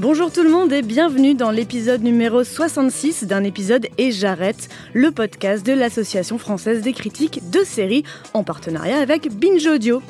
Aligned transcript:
Bonjour 0.00 0.32
tout 0.32 0.42
le 0.42 0.48
monde 0.48 0.72
et 0.72 0.80
bienvenue 0.80 1.34
dans 1.34 1.50
l'épisode 1.50 2.02
numéro 2.02 2.42
66 2.42 3.24
d'un 3.24 3.44
épisode 3.44 3.86
Et 3.98 4.12
j'arrête, 4.12 4.70
le 4.94 5.10
podcast 5.10 5.66
de 5.66 5.74
l'Association 5.74 6.38
française 6.38 6.80
des 6.80 6.94
critiques 6.94 7.50
de 7.50 7.62
séries 7.64 8.04
en 8.32 8.42
partenariat 8.42 8.98
avec 8.98 9.28
Binge 9.30 9.66
Audio. 9.66 10.00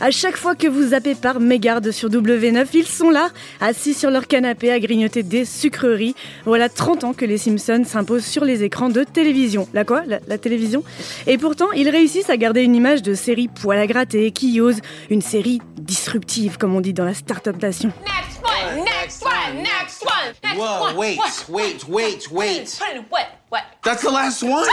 À 0.00 0.10
chaque 0.10 0.36
fois 0.36 0.54
que 0.54 0.66
vous 0.66 0.88
zappez 0.88 1.14
par 1.14 1.40
mégarde 1.40 1.90
sur 1.90 2.10
W9, 2.10 2.66
ils 2.74 2.86
sont 2.86 3.08
là, 3.08 3.30
assis 3.60 3.94
sur 3.94 4.10
leur 4.10 4.26
canapé 4.26 4.70
à 4.70 4.78
grignoter 4.78 5.22
des 5.22 5.44
sucreries. 5.46 6.14
Voilà 6.44 6.68
30 6.68 7.04
ans 7.04 7.12
que 7.14 7.24
les 7.24 7.38
Simpsons 7.38 7.84
s'imposent 7.86 8.24
sur 8.26 8.44
les 8.44 8.62
écrans 8.62 8.90
de 8.90 9.04
télévision. 9.04 9.66
La 9.72 9.84
quoi? 9.84 10.02
La, 10.06 10.18
la 10.28 10.36
télévision? 10.36 10.84
Et 11.26 11.38
pourtant, 11.38 11.72
ils 11.72 11.88
réussissent 11.88 12.28
à 12.28 12.36
garder 12.36 12.62
une 12.62 12.74
image 12.74 13.02
de 13.02 13.14
série 13.14 13.48
poil 13.48 13.78
à 13.78 13.86
gratter, 13.86 14.30
qui 14.32 14.60
ose, 14.60 14.80
une 15.08 15.22
série 15.22 15.60
disruptive, 15.78 16.58
comme 16.58 16.74
on 16.74 16.80
dit 16.82 16.92
dans 16.92 17.04
la 17.06 17.14
Startup 17.14 17.60
Nation. 17.60 17.90
Next 18.04 18.42
one, 18.44 18.84
next 18.84 19.24
one, 19.24 19.62
next 19.62 20.02
one, 20.04 20.34
next 20.44 20.58
Whoa, 20.58 20.88
one. 20.88 20.96
wait, 20.96 21.18
wait, 21.48 21.88
wait, 21.88 22.30
wait. 22.30 22.78
Put 22.78 22.88
it 22.92 22.96
in 22.98 23.04
what? 23.10 23.26
What? 23.48 23.62
That's 23.82 24.02
the 24.02 24.10
last 24.10 24.42
one. 24.42 24.66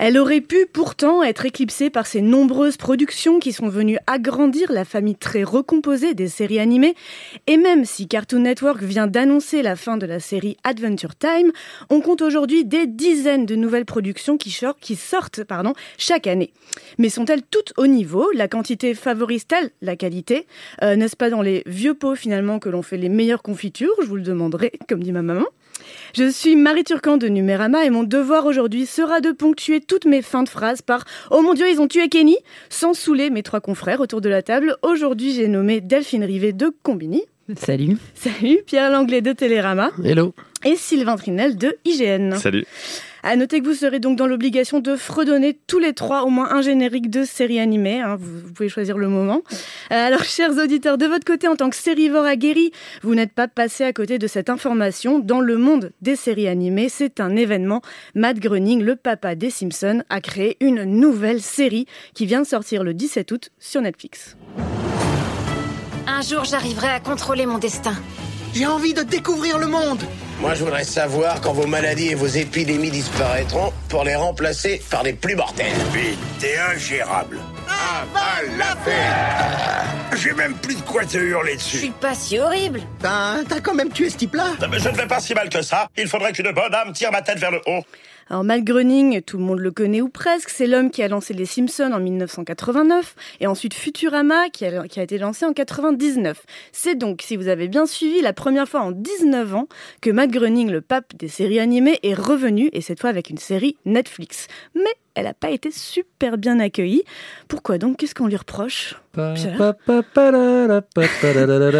Elle 0.00 0.16
aurait 0.16 0.40
pu 0.40 0.66
pourtant 0.72 1.24
être 1.24 1.44
éclipsée 1.44 1.90
par 1.90 2.06
ses 2.06 2.20
nombreuses 2.22 2.76
productions 2.76 3.40
qui 3.40 3.52
sont 3.52 3.68
venues 3.68 3.98
agrandir 4.06 4.70
la 4.70 4.84
famille 4.84 5.16
très 5.16 5.42
recomposée 5.42 6.14
des 6.14 6.28
séries 6.28 6.60
animées. 6.60 6.94
Et 7.48 7.56
même 7.56 7.84
si 7.84 8.06
Cartoon 8.06 8.38
Network 8.38 8.80
vient 8.80 9.08
d'annoncer 9.08 9.60
la 9.60 9.74
fin 9.74 9.96
de 9.96 10.06
la 10.06 10.20
série 10.20 10.56
Adventure 10.62 11.16
Time, 11.16 11.50
on 11.90 12.00
compte 12.00 12.22
aujourd'hui 12.22 12.64
des 12.64 12.86
dizaines 12.86 13.44
de 13.44 13.56
nouvelles 13.56 13.86
productions 13.86 14.36
qui, 14.36 14.52
sor- 14.52 14.78
qui 14.80 14.94
sortent 14.94 15.40
chaque 15.98 16.28
année. 16.28 16.52
Mais 16.98 17.08
sont-elles 17.08 17.42
toutes 17.42 17.72
au 17.76 17.88
niveau? 17.88 18.30
La 18.34 18.46
quantité 18.46 18.94
favorise-t-elle 18.94 19.70
la 19.82 19.96
qualité? 19.96 20.46
Euh, 20.82 20.94
N'est-ce 20.94 21.16
pas 21.16 21.28
dans 21.28 21.42
les 21.42 21.64
vieux 21.66 21.94
pots 21.94 22.14
finalement 22.14 22.60
que 22.60 22.68
l'on 22.68 22.82
fait 22.82 22.98
les 22.98 23.08
meilleures 23.08 23.42
confitures? 23.42 23.94
Je 24.00 24.06
vous 24.06 24.16
le 24.16 24.22
demanderai, 24.22 24.70
comme 24.88 25.02
dit 25.02 25.10
ma 25.10 25.22
maman. 25.22 25.46
Je 26.14 26.30
suis 26.30 26.56
Marie 26.56 26.84
Turcan 26.84 27.16
de 27.16 27.28
Numérama 27.28 27.84
et 27.84 27.90
mon 27.90 28.02
devoir 28.02 28.46
aujourd'hui 28.46 28.86
sera 28.86 29.20
de 29.20 29.32
ponctuer 29.32 29.80
toutes 29.80 30.04
mes 30.04 30.22
fins 30.22 30.42
de 30.42 30.48
phrases 30.48 30.82
par 30.82 31.04
Oh 31.30 31.42
mon 31.42 31.54
Dieu, 31.54 31.68
ils 31.70 31.80
ont 31.80 31.88
tué 31.88 32.08
Kenny 32.08 32.36
sans 32.68 32.94
saouler 32.94 33.30
mes 33.30 33.42
trois 33.42 33.60
confrères 33.60 34.00
autour 34.00 34.20
de 34.20 34.28
la 34.28 34.42
table. 34.42 34.76
Aujourd'hui, 34.82 35.32
j'ai 35.32 35.48
nommé 35.48 35.80
Delphine 35.80 36.24
Rivet 36.24 36.52
de 36.52 36.72
Combini. 36.82 37.22
Salut. 37.56 37.96
Salut, 38.14 38.60
Pierre 38.66 38.90
Langlais 38.90 39.22
de 39.22 39.32
Télérama 39.32 39.90
Hello. 40.04 40.34
Et 40.64 40.76
Sylvain 40.76 41.16
Trinel 41.16 41.56
de 41.56 41.76
IGN. 41.84 42.36
Salut. 42.36 42.64
À 43.24 43.34
noter 43.34 43.60
que 43.60 43.66
vous 43.66 43.74
serez 43.74 43.98
donc 43.98 44.16
dans 44.16 44.28
l'obligation 44.28 44.78
de 44.78 44.94
fredonner 44.94 45.58
tous 45.66 45.80
les 45.80 45.92
trois 45.92 46.22
au 46.22 46.30
moins 46.30 46.50
un 46.52 46.62
générique 46.62 47.10
de 47.10 47.24
série 47.24 47.58
animée. 47.58 48.00
hein, 48.00 48.16
vous, 48.18 48.46
vous 48.46 48.52
pouvez 48.52 48.68
choisir 48.68 48.96
le 48.96 49.08
moment. 49.08 49.42
Euh, 49.90 50.06
alors, 50.06 50.22
chers 50.24 50.56
auditeurs, 50.56 50.98
de 50.98 51.06
votre 51.06 51.24
côté, 51.24 51.48
en 51.48 51.56
tant 51.56 51.68
que 51.68 51.76
sérivore 51.76 52.24
aguerri, 52.24 52.70
vous 53.02 53.14
n'êtes 53.16 53.32
pas 53.32 53.48
passé 53.48 53.82
à 53.82 53.92
côté 53.92 54.18
de 54.18 54.26
cette 54.28 54.48
information. 54.48 55.18
Dans 55.18 55.40
le 55.40 55.56
monde 55.58 55.90
des 56.00 56.14
séries 56.14 56.46
animées, 56.46 56.88
c'est 56.88 57.18
un 57.18 57.34
événement. 57.34 57.82
Matt 58.14 58.38
Groening, 58.38 58.82
le 58.82 58.94
papa 58.94 59.34
des 59.34 59.50
Simpsons, 59.50 60.02
a 60.10 60.20
créé 60.20 60.56
une 60.60 60.84
nouvelle 60.84 61.42
série 61.42 61.86
qui 62.14 62.24
vient 62.24 62.42
de 62.42 62.46
sortir 62.46 62.84
le 62.84 62.94
17 62.94 63.32
août 63.32 63.50
sur 63.58 63.80
Netflix. 63.80 64.36
Un 66.06 66.22
jour, 66.22 66.44
j'arriverai 66.44 66.88
à 66.88 67.00
contrôler 67.00 67.46
mon 67.46 67.58
destin. 67.58 67.94
J'ai 68.54 68.66
envie 68.66 68.94
de 68.94 69.02
découvrir 69.02 69.58
le 69.58 69.66
monde. 69.66 70.00
Moi, 70.40 70.54
je 70.54 70.62
voudrais 70.62 70.84
savoir 70.84 71.40
quand 71.40 71.52
vos 71.52 71.66
maladies 71.66 72.08
et 72.10 72.14
vos 72.14 72.26
épidémies 72.28 72.90
disparaîtront 72.92 73.72
pour 73.88 74.04
les 74.04 74.14
remplacer 74.14 74.80
par 74.88 75.02
des 75.02 75.12
plus 75.12 75.34
mortelles. 75.34 75.72
Vite, 75.92 76.18
t'es 76.38 76.56
ingérable. 76.56 77.40
Avale 77.66 78.56
la 78.56 78.76
fête 78.76 80.18
J'ai 80.22 80.32
même 80.34 80.54
plus 80.54 80.76
de 80.76 80.82
quoi 80.82 81.04
te 81.04 81.16
hurler 81.16 81.52
Je 81.52 81.56
dessus. 81.56 81.78
suis 81.78 81.90
pas 81.90 82.14
si 82.14 82.38
horrible. 82.38 82.82
Ben, 83.02 83.42
t'as 83.48 83.60
quand 83.60 83.74
même 83.74 83.90
tué 83.90 84.10
ce 84.10 84.16
type-là? 84.16 84.50
Mais 84.70 84.78
je 84.78 84.88
ne 84.88 84.96
vais 84.96 85.06
pas 85.08 85.18
si 85.20 85.34
mal 85.34 85.48
que 85.48 85.60
ça. 85.62 85.88
Il 85.96 86.06
faudrait 86.06 86.32
qu'une 86.32 86.52
bonne 86.52 86.72
âme 86.74 86.92
tire 86.92 87.10
ma 87.10 87.22
tête 87.22 87.38
vers 87.38 87.50
le 87.50 87.60
haut. 87.66 87.82
Alors 88.30 88.44
Matt 88.44 88.62
Groening, 88.62 89.22
tout 89.22 89.38
le 89.38 89.44
monde 89.44 89.60
le 89.60 89.70
connaît 89.70 90.02
ou 90.02 90.10
presque, 90.10 90.50
c'est 90.50 90.66
l'homme 90.66 90.90
qui 90.90 91.02
a 91.02 91.08
lancé 91.08 91.32
les 91.32 91.46
Simpsons 91.46 91.92
en 91.94 91.98
1989 91.98 93.14
et 93.40 93.46
ensuite 93.46 93.72
Futurama 93.72 94.50
qui 94.50 94.66
a, 94.66 94.84
été 94.84 95.16
lancé 95.16 95.46
en 95.46 95.54
99. 95.54 96.44
C'est 96.70 96.94
donc, 96.94 97.22
si 97.22 97.36
vous 97.36 97.48
avez 97.48 97.68
bien 97.68 97.86
suivi, 97.86 98.20
la 98.20 98.34
première 98.34 98.68
fois 98.68 98.82
en 98.82 98.90
19 98.90 99.54
ans 99.54 99.68
que 100.02 100.10
Matt 100.10 100.30
Groening, 100.30 100.70
le 100.70 100.82
pape 100.82 101.16
des 101.16 101.28
séries 101.28 101.58
animées, 101.58 102.00
est 102.02 102.12
revenu 102.12 102.68
et 102.74 102.82
cette 102.82 103.00
fois 103.00 103.08
avec 103.08 103.30
une 103.30 103.38
série 103.38 103.76
Netflix. 103.86 104.46
Mais 104.74 104.94
elle 105.14 105.24
n'a 105.24 105.32
pas 105.32 105.50
été 105.50 105.70
super 105.70 106.36
bien 106.36 106.60
accueillie. 106.60 107.04
Pourquoi 107.48 107.78
donc? 107.78 107.96
Qu'est-ce 107.96 108.14
qu'on 108.14 108.26
lui 108.26 108.36
reproche? 108.36 108.94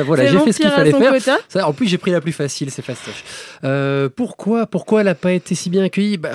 Voilà, 0.02 0.26
j'ai 0.26 0.38
fait 0.38 0.52
ce 0.52 0.60
qu'il 0.60 0.70
fallait 0.70 0.92
faire. 0.92 1.38
Ça, 1.48 1.68
en 1.68 1.72
plus, 1.72 1.86
j'ai 1.86 1.98
pris 1.98 2.10
la 2.10 2.20
plus 2.20 2.32
facile, 2.32 2.70
c'est 2.70 2.82
fastoche. 2.82 3.24
Euh, 3.64 4.08
pourquoi, 4.14 4.66
pourquoi 4.66 5.00
elle 5.00 5.06
n'a 5.06 5.14
pas 5.14 5.32
été 5.32 5.54
si 5.54 5.70
bien 5.70 5.84
accueillie? 5.84 6.16
Bah, 6.16 6.30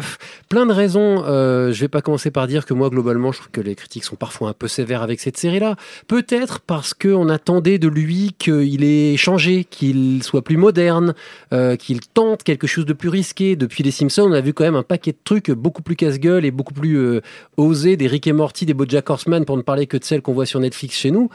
Plein 0.49 0.65
de 0.65 0.71
raisons. 0.71 1.23
Euh, 1.25 1.71
je 1.71 1.81
vais 1.81 1.87
pas 1.87 2.01
commencer 2.01 2.29
par 2.29 2.47
dire 2.47 2.65
que 2.65 2.73
moi, 2.73 2.89
globalement, 2.89 3.31
je 3.31 3.39
trouve 3.39 3.51
que 3.51 3.61
les 3.61 3.75
critiques 3.75 4.03
sont 4.03 4.15
parfois 4.15 4.49
un 4.49 4.53
peu 4.53 4.67
sévères 4.67 5.01
avec 5.01 5.19
cette 5.19 5.37
série-là. 5.37 5.75
Peut-être 6.07 6.59
parce 6.59 6.93
qu'on 6.93 7.27
attendait 7.29 7.79
de 7.79 7.87
lui 7.87 8.35
qu'il 8.37 8.83
ait 8.83 9.17
changé, 9.17 9.63
qu'il 9.63 10.21
soit 10.23 10.43
plus 10.43 10.57
moderne, 10.57 11.15
euh, 11.53 11.75
qu'il 11.75 12.01
tente 12.01 12.43
quelque 12.43 12.67
chose 12.67 12.85
de 12.85 12.93
plus 12.93 13.09
risqué. 13.09 13.55
Depuis 13.55 13.83
les 13.83 13.91
Simpsons, 13.91 14.27
on 14.29 14.31
a 14.31 14.41
vu 14.41 14.53
quand 14.53 14.63
même 14.63 14.75
un 14.75 14.83
paquet 14.83 15.11
de 15.11 15.17
trucs 15.23 15.49
beaucoup 15.49 15.81
plus 15.81 15.95
casse-gueule 15.95 16.45
et 16.45 16.51
beaucoup 16.51 16.73
plus 16.73 16.97
euh, 16.97 17.21
osés, 17.57 17.97
des 17.97 18.07
Rick 18.07 18.27
et 18.27 18.33
Morty, 18.33 18.65
des 18.65 18.73
BoJack 18.73 19.09
Horseman, 19.09 19.45
pour 19.45 19.57
ne 19.57 19.63
parler 19.63 19.87
que 19.87 19.97
de 19.97 20.03
celles 20.03 20.21
qu'on 20.21 20.33
voit 20.33 20.45
sur 20.45 20.59
Netflix 20.59 20.82
chez 20.91 21.11
nous 21.11 21.29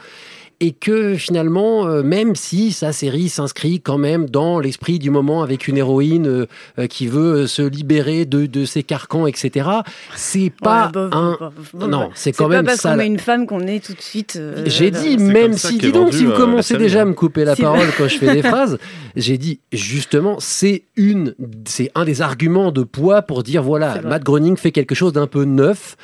et 0.61 0.73
que 0.73 1.15
finalement, 1.15 1.87
euh, 1.87 2.03
même 2.03 2.35
si 2.35 2.73
sa 2.73 2.91
série 2.91 3.29
s'inscrit 3.29 3.79
quand 3.79 3.97
même 3.97 4.29
dans 4.29 4.59
l'esprit 4.59 4.99
du 4.99 5.09
moment 5.09 5.41
avec 5.41 5.69
une 5.69 5.77
héroïne 5.77 6.27
euh, 6.27 6.47
euh, 6.79 6.87
qui 6.87 7.07
veut 7.07 7.47
se 7.47 7.61
libérer 7.61 8.25
de, 8.25 8.45
de 8.45 8.65
ses 8.65 8.83
carcans, 8.83 9.25
etc., 9.25 9.69
c'est 10.17 10.51
pas 10.61 10.87
Ouais, 10.87 10.91
bah, 10.91 11.09
un... 11.13 11.37
bah, 11.39 11.53
bah, 11.73 11.87
non, 11.87 12.09
c'est 12.13 12.33
quand 12.33 12.49
pas 12.49 12.55
même 12.57 12.65
parce 12.65 12.81
ça. 12.81 12.91
qu'on 12.91 12.97
met 12.97 13.07
une 13.07 13.19
femme 13.19 13.47
qu'on 13.47 13.67
est 13.67 13.81
tout 13.81 13.93
de 13.93 14.01
suite. 14.01 14.35
euh, 14.37 14.63
J'ai 14.65 14.91
dit, 14.91 15.17
même 15.17 15.53
si, 15.53 15.77
dis 15.77 15.93
donc, 15.93 16.13
si 16.13 16.25
vous 16.25 16.33
commencez 16.33 16.75
déjà 16.75 17.03
à 17.03 17.05
me 17.05 17.13
couper 17.13 17.45
la 17.45 17.55
parole 17.55 17.87
quand 17.97 18.09
je 18.09 18.17
fais 18.17 18.33
des 18.35 18.41
phrases, 18.45 18.79
j'ai 19.15 19.37
dit, 19.37 19.61
justement, 19.71 20.35
c'est 20.41 20.83
une, 20.97 21.35
c'est 21.65 21.89
un 21.95 22.03
des 22.03 22.21
arguments 22.21 22.73
de 22.73 22.83
poids 22.83 23.21
pour 23.21 23.43
dire, 23.43 23.63
voilà. 23.63 24.01
Matt 24.01 24.23
Groening 24.23 24.57
fait 24.57 24.73
quelque 24.73 24.93
chose 24.93 25.13
d'un 25.13 25.27
peu 25.27 25.45
neuf. 25.45 25.95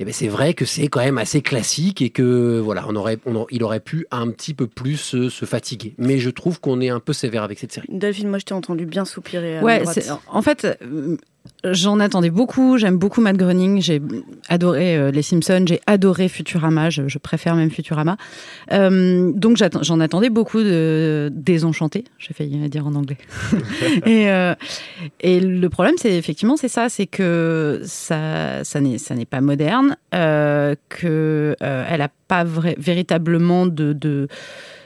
Et 0.00 0.04
ben 0.06 0.14
c'est 0.14 0.28
vrai 0.28 0.54
que 0.54 0.64
c'est 0.64 0.88
quand 0.88 1.00
même 1.00 1.18
assez 1.18 1.42
classique 1.42 2.00
et 2.00 2.08
que 2.08 2.58
voilà, 2.58 2.86
on 2.88 2.96
aurait, 2.96 3.18
on 3.26 3.42
a- 3.42 3.46
il 3.50 3.62
aurait 3.62 3.80
pu 3.80 4.06
un 4.10 4.30
petit 4.30 4.54
peu 4.54 4.66
plus 4.66 4.96
se, 4.96 5.28
se 5.28 5.44
fatiguer. 5.44 5.94
Mais 5.98 6.18
je 6.18 6.30
trouve 6.30 6.58
qu'on 6.58 6.80
est 6.80 6.88
un 6.88 7.00
peu 7.00 7.12
sévère 7.12 7.42
avec 7.42 7.58
cette 7.58 7.70
série. 7.70 7.86
Delphine, 7.90 8.28
moi 8.30 8.38
je 8.38 8.46
t'ai 8.46 8.54
entendu 8.54 8.86
bien 8.86 9.04
soupirer. 9.04 9.58
à 9.58 9.62
Ouais, 9.62 9.82
En 10.28 10.40
fait, 10.40 10.64
euh, 10.82 11.16
j'en 11.64 12.00
attendais 12.00 12.30
beaucoup. 12.30 12.78
J'aime 12.78 12.96
beaucoup 12.96 13.20
Matt 13.20 13.36
Groening. 13.36 13.80
J'ai 13.80 14.00
adoré 14.48 14.96
euh, 14.96 15.10
Les 15.10 15.22
Simpsons. 15.22 15.64
J'ai 15.66 15.80
adoré 15.86 16.28
Futurama. 16.28 16.90
Je, 16.90 17.08
je 17.08 17.18
préfère 17.18 17.54
même 17.54 17.70
Futurama. 17.70 18.16
Euh, 18.72 19.32
donc 19.34 19.58
j'en 19.82 20.00
attendais 20.00 20.30
beaucoup 20.30 20.60
de 20.62 21.30
Désenchanté. 21.32 22.04
J'ai 22.18 22.34
failli 22.34 22.68
dire 22.68 22.86
en 22.86 22.94
anglais. 22.94 23.18
et, 24.06 24.30
euh, 24.30 24.54
et 25.20 25.40
le 25.40 25.68
problème, 25.68 25.94
c'est 25.98 26.16
effectivement 26.16 26.56
c'est 26.56 26.68
ça, 26.68 26.88
c'est 26.88 27.06
que 27.06 27.80
ça, 27.84 28.64
ça 28.64 28.80
n'est, 28.80 29.24
pas 29.24 29.40
moderne, 29.40 29.96
que 30.10 31.56
elle 31.60 32.02
a 32.02 32.08
pas 32.28 32.44
véritablement 32.44 33.66
de, 33.66 33.92
de 33.92 34.28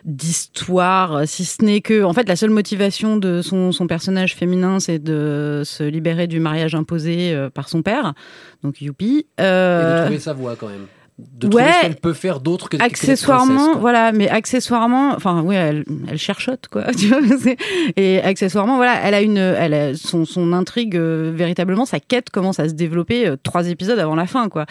d'histoire, 0.05 1.27
si 1.27 1.45
ce 1.45 1.65
n'est 1.65 1.81
que, 1.81 2.03
en 2.05 2.13
fait, 2.13 2.29
la 2.29 2.37
seule 2.37 2.51
motivation 2.51 3.17
de 3.17 3.43
son, 3.43 3.73
son 3.73 3.87
personnage 3.87 4.35
féminin, 4.35 4.81
c'est 4.81 4.99
de 4.99 5.63
se 5.65 5.83
libérer 5.83 6.27
du 6.27 6.41
mariage 6.41 6.75
imposé 6.75 7.33
euh, 7.33 7.51
par 7.51 7.69
son 7.69 7.83
père. 7.83 8.15
Donc, 8.63 8.81
youpi. 8.83 9.27
Et 9.39 9.43
de 9.43 9.47
Euh, 9.47 10.05
trouver 10.05 10.19
sa 10.21 10.33
voix 10.33 10.57
quand 10.57 10.69
même. 10.69 10.87
De 11.17 11.47
ouais, 11.47 11.53
trouver 11.53 11.73
ce 11.73 11.81
qu'elle 11.83 11.97
peut 11.97 12.13
faire 12.13 12.41
d'autre 12.41 12.69
que 12.69 12.77
accessoirement, 12.83 13.79
voilà, 13.79 14.11
mais 14.11 14.29
accessoirement, 14.29 15.13
enfin, 15.15 15.43
oui, 15.45 15.55
elle, 15.55 15.85
elle 16.11 16.19
cherchote, 16.19 16.67
quoi, 16.69 16.93
tu 16.99 17.07
vois, 17.07 17.21
et 17.97 18.21
accessoirement, 18.21 18.77
voilà, 18.77 18.99
elle 19.05 19.15
a 19.15 19.21
une, 19.23 19.37
elle 19.39 19.75
a 19.75 19.95
son, 19.95 20.25
son 20.25 20.53
intrigue, 20.53 20.97
euh, 20.97 21.33
véritablement, 21.33 21.85
sa 21.85 22.01
quête 22.01 22.31
commence 22.31 22.59
à 22.59 22.69
se 22.69 22.75
développer 22.75 23.29
euh, 23.29 23.37
trois 23.41 23.69
épisodes 23.69 23.99
avant 24.01 24.17
la 24.17 24.27
fin, 24.27 24.49
quoi. 24.49 24.67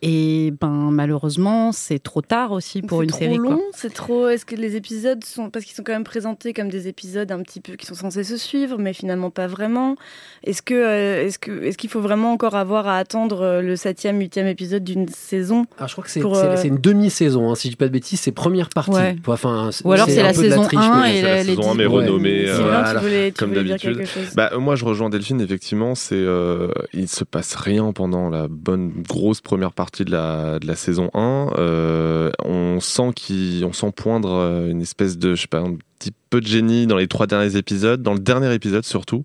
Et 0.00 0.52
ben 0.60 0.90
malheureusement, 0.92 1.72
c'est 1.72 1.98
trop 1.98 2.22
tard 2.22 2.52
aussi 2.52 2.82
pour 2.82 3.02
une 3.02 3.10
C'est 3.10 3.18
série. 3.18 3.34
trop 3.38 3.42
quoi. 3.46 3.54
long, 3.56 3.62
c'est 3.74 3.92
trop. 3.92 4.28
Est-ce 4.28 4.44
que 4.46 4.54
les 4.54 4.76
épisodes 4.76 5.24
sont 5.24 5.50
parce 5.50 5.64
qu'ils 5.64 5.74
sont 5.74 5.82
quand 5.82 5.92
même 5.92 6.04
présentés 6.04 6.52
comme 6.52 6.68
des 6.68 6.86
épisodes 6.86 7.32
un 7.32 7.42
petit 7.42 7.58
peu 7.60 7.72
qui 7.74 7.84
sont 7.84 7.96
censés 7.96 8.22
se 8.22 8.36
suivre, 8.36 8.78
mais 8.78 8.92
finalement 8.92 9.30
pas 9.30 9.48
vraiment. 9.48 9.96
Est-ce 10.44 10.62
que 10.62 10.74
euh, 10.74 11.26
est-ce 11.26 11.40
que 11.40 11.64
est-ce 11.64 11.76
qu'il 11.76 11.90
faut 11.90 12.00
vraiment 12.00 12.32
encore 12.32 12.54
avoir 12.54 12.86
à 12.86 12.96
attendre 12.96 13.40
euh, 13.42 13.60
le 13.60 13.74
septième, 13.74 14.20
huitième 14.20 14.46
épisode 14.46 14.84
d'une 14.84 15.08
saison 15.08 15.66
Ah, 15.80 15.88
je 15.88 15.92
crois 15.94 16.04
que 16.04 16.10
c'est 16.10 16.20
c'est- 16.20 16.26
euh, 16.28 16.56
c'est 16.56 16.68
une 16.68 16.78
demi-saison, 16.78 17.50
hein, 17.50 17.56
si 17.56 17.66
je 17.66 17.72
dis 17.72 17.76
pas 17.76 17.88
de 17.88 17.92
bêtises, 17.92 18.20
c'est 18.20 18.30
première 18.30 18.68
partie. 18.68 18.92
Ouais. 18.92 19.16
Enfin, 19.26 19.70
Ou 19.84 19.90
alors 19.92 20.08
c'est 20.08 20.22
la 20.22 20.32
saison 20.32 20.62
triche, 20.62 20.78
1 20.80 21.02
mais- 21.02 21.10
et 21.10 21.16
C'est 21.16 21.22
la 21.22 21.36
les 21.42 21.56
saison 21.56 21.72
1 21.72 21.74
mais 21.74 21.86
renommée 21.86 22.44
Ouais. 22.44 22.50
euh, 22.50 22.58
voilà. 22.62 22.94
tu 22.94 23.00
voulais, 23.00 23.32
tu 23.32 23.38
comme 23.38 23.52
d'habitude. 23.52 24.04
Bah, 24.36 24.52
moi, 24.60 24.76
je 24.76 24.84
rejoins 24.84 25.10
Delphine. 25.10 25.40
Effectivement, 25.40 25.96
c'est 25.96 26.14
euh, 26.14 26.68
il 26.92 27.08
se 27.08 27.24
passe 27.24 27.56
rien 27.56 27.92
pendant 27.92 28.30
la 28.30 28.46
bonne 28.48 28.92
grosse 29.08 29.40
première 29.40 29.72
partie 29.72 29.87
de 30.04 30.10
la, 30.10 30.58
de 30.58 30.66
la 30.66 30.76
saison 30.76 31.10
1. 31.14 31.50
Euh, 31.58 32.30
on 32.44 32.80
sent 32.80 33.10
qu'il, 33.14 33.64
on 33.64 33.72
sent 33.72 33.92
poindre 33.96 34.30
euh, 34.32 34.70
une 34.70 34.80
espèce 34.82 35.18
de, 35.18 35.34
je 35.34 35.42
sais 35.42 35.48
pas, 35.48 35.58
un 35.60 35.76
petit 35.98 36.12
peu 36.30 36.40
de 36.40 36.46
génie 36.46 36.86
dans 36.86 36.96
les 36.96 37.08
trois 37.08 37.26
derniers 37.26 37.56
épisodes, 37.56 38.02
dans 38.02 38.12
le 38.12 38.20
dernier 38.20 38.54
épisode 38.54 38.84
surtout. 38.84 39.24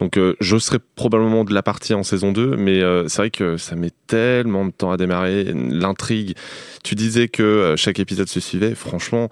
Donc, 0.00 0.16
euh, 0.16 0.34
je 0.40 0.56
serai 0.56 0.78
probablement 0.96 1.44
de 1.44 1.52
la 1.52 1.62
partie 1.62 1.92
en 1.94 2.02
saison 2.02 2.32
2, 2.32 2.56
mais 2.56 2.80
euh, 2.82 3.08
c'est 3.08 3.18
vrai 3.18 3.30
que 3.30 3.56
ça 3.58 3.76
met 3.76 3.90
tellement 4.06 4.64
de 4.64 4.70
temps 4.70 4.90
à 4.90 4.96
démarrer. 4.96 5.44
L'intrigue. 5.54 6.34
Tu 6.82 6.94
disais 6.94 7.28
que 7.28 7.74
chaque 7.76 7.98
épisode 7.98 8.28
se 8.28 8.40
suivait. 8.40 8.74
Franchement, 8.74 9.28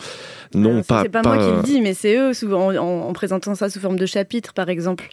non, 0.54 0.70
Alors, 0.70 0.84
ça, 0.84 0.94
pas. 0.94 1.02
C'est 1.04 1.08
pas, 1.08 1.22
pas, 1.22 1.34
moi 1.36 1.44
qui 1.46 1.56
le 1.56 1.62
dis, 1.74 1.80
mais 1.80 1.94
c'est 1.94 2.16
eux 2.16 2.34
souvent 2.34 2.66
en, 2.68 2.76
en- 2.76 3.08
en 3.08 3.12
présentant 3.12 3.54
ça 3.54 3.70
sous 3.70 3.80
forme 3.80 3.98
de 3.98 4.06
chapitre, 4.06 4.52
par 4.52 4.68
exemple. 4.68 5.08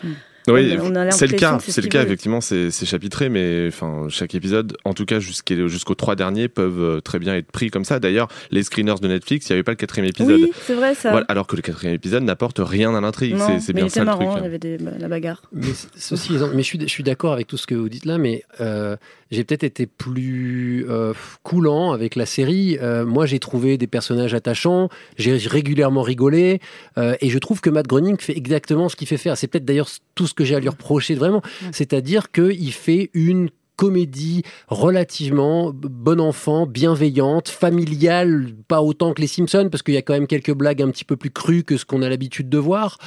Oui, 0.54 0.78
c'est 1.12 1.28
le 1.28 1.38
cas, 1.38 1.57
c'est 1.60 1.68
ce 1.68 1.72
c'est 1.74 1.81
le 1.81 1.88
cas 1.88 2.04
effectivement, 2.04 2.42
c'est 2.42 2.72
chapitré, 2.86 3.30
mais 3.30 3.66
enfin 3.68 4.07
chaque 4.10 4.36
épisode, 4.36 4.75
en 4.86 4.94
tout 4.94 5.06
cas 5.06 5.19
jusqu'aux 5.19 5.96
trois 5.96 6.16
derniers, 6.16 6.48
peuvent 6.48 6.81
euh, 6.81 7.00
très 7.01 7.19
bien 7.19 7.36
être 7.36 7.51
pris 7.51 7.69
comme 7.69 7.86
ça. 7.86 8.00
D'ailleurs, 8.00 8.28
les 8.51 8.63
screeners 8.63 8.96
de 9.01 9.07
Netflix, 9.07 9.48
il 9.50 9.54
n'y 9.54 9.56
avait 9.56 9.63
pas 9.63 9.72
le 9.72 9.78
quatrième 9.78 10.07
épisode. 10.10 10.40
Oui, 10.42 10.51
c'est 10.66 10.74
vrai 10.75 10.96
ça. 10.96 11.12
Voilà, 11.12 11.25
alors 11.30 11.48
que 11.48 11.56
le 11.56 11.62
quatrième 11.62 11.94
épisode 11.96 12.24
n'apporte 12.24 12.60
rien 12.62 12.94
à 12.96 13.01
l'intrigue. 13.01 13.36
C'est- 13.60 13.74
bien 13.74 13.90
ça 13.90 14.00
le 14.01 14.06
marrant, 14.07 14.25
truc. 14.25 14.30
hein. 14.30 14.36
il 14.40 14.44
y 14.44 14.48
avait 14.48 14.60
des, 14.60 14.78
bah, 14.78 14.92
la 15.00 15.07
bagarre. 15.07 15.42
Mais 15.54 15.68
c- 15.74 15.88
ceci 15.96 16.36
étant- 16.36 16.50
mais 16.54 16.62
je 16.63 16.68
suis, 16.68 16.80
je 16.80 16.86
suis 16.88 17.04
d'accord 17.04 17.34
avec 17.34 17.48
tout 17.48 17.57
ce 17.57 17.68
que 17.68 17.75
vous 17.75 17.90
dites 17.90 18.06
là, 18.06 18.18
mais 18.18 18.44
euh, 18.62 18.96
j'ai 19.31 19.44
peut-être 19.44 19.64
été 19.64 19.86
plus 19.86 20.86
euh, 20.90 21.14
coulant 21.44 21.92
avec 21.92 22.16
la 22.16 22.26
série. 22.26 22.78
Euh, 22.81 23.06
moi, 23.06 23.26
j'ai 23.26 23.40
trouvé 23.40 23.78
des 23.78 23.88
personnages 23.88 24.34
attachants, 24.34 24.90
j'ai 25.18 25.38
régulièrement 25.38 26.02
rigolé, 26.02 26.60
euh, 26.98 27.16
et 27.22 27.30
je 27.30 27.38
trouve 27.38 27.62
que 27.62 27.70
Matt 27.70 27.88
Groening 27.88 28.20
fait 28.20 28.36
exactement 28.36 28.90
ce 28.90 28.96
qu'il 28.96 29.08
fait 29.08 29.18
faire. 29.18 29.38
C'est 29.38 29.48
peut-être 29.48 29.66
d'ailleurs 29.66 29.90
tout 30.16 30.28
ce 30.28 30.34
que 30.34 30.44
j'ai 30.44 30.56
à 30.56 30.60
lui 30.60 30.70
reprocher 30.70 31.16
vraiment, 31.16 31.42
c'est-à-dire 31.72 32.31
qu'il 32.31 32.74
fait 32.74 33.12
une 33.14 33.50
comédie 33.80 34.44
relativement 34.68 35.72
bon 35.74 36.20
enfant, 36.20 36.66
bienveillante, 36.66 37.48
familiale, 37.48 38.48
pas 38.68 38.81
autant 38.81 39.14
que 39.14 39.22
les 39.22 39.28
Simpsons, 39.28 39.70
parce 39.72 39.84
qu'il 39.84 39.94
y 39.94 39.98
a 39.98 40.02
quand 40.02 40.12
même 40.12 40.28
quelques 40.28 40.52
blagues 40.52 40.81
un 40.81 40.90
petit 40.90 41.06
peu 41.06 41.16
plus 41.16 41.31
crues 41.31 41.64
que 41.64 41.78
ce 41.78 41.86
qu'on 41.86 42.02
a 42.02 42.10
l'habitude 42.10 42.50
de 42.50 42.58
voir. 42.58 42.98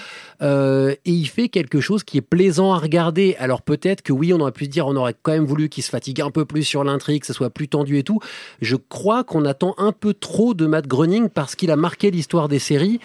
Euh, 0.40 0.94
et 1.04 1.10
il 1.10 1.26
fait 1.26 1.50
quelque 1.50 1.82
chose 1.82 2.04
qui 2.04 2.16
est 2.16 2.22
plaisant 2.22 2.72
à 2.72 2.78
regarder. 2.78 3.36
Alors 3.38 3.60
peut-être 3.60 4.00
que 4.00 4.14
oui, 4.14 4.32
on 4.32 4.40
aurait 4.40 4.52
pu 4.52 4.64
se 4.64 4.70
dire, 4.70 4.86
on 4.86 4.96
aurait 4.96 5.14
quand 5.20 5.32
même 5.32 5.44
voulu 5.44 5.68
qu'il 5.68 5.82
se 5.82 5.90
fatigue 5.90 6.22
un 6.22 6.30
peu 6.30 6.46
plus 6.46 6.62
sur 6.62 6.84
l'intrigue, 6.84 7.20
que 7.20 7.26
ce 7.26 7.34
soit 7.34 7.50
plus 7.50 7.68
tendu 7.68 7.98
et 7.98 8.02
tout. 8.02 8.20
Je 8.62 8.76
crois 8.76 9.24
qu'on 9.24 9.44
attend 9.44 9.74
un 9.76 9.92
peu 9.92 10.14
trop 10.14 10.54
de 10.54 10.64
Matt 10.64 10.86
Groening 10.86 11.28
parce 11.28 11.54
qu'il 11.54 11.70
a 11.70 11.76
marqué 11.76 12.10
l'histoire 12.10 12.48
des 12.48 12.58
séries. 12.58 12.98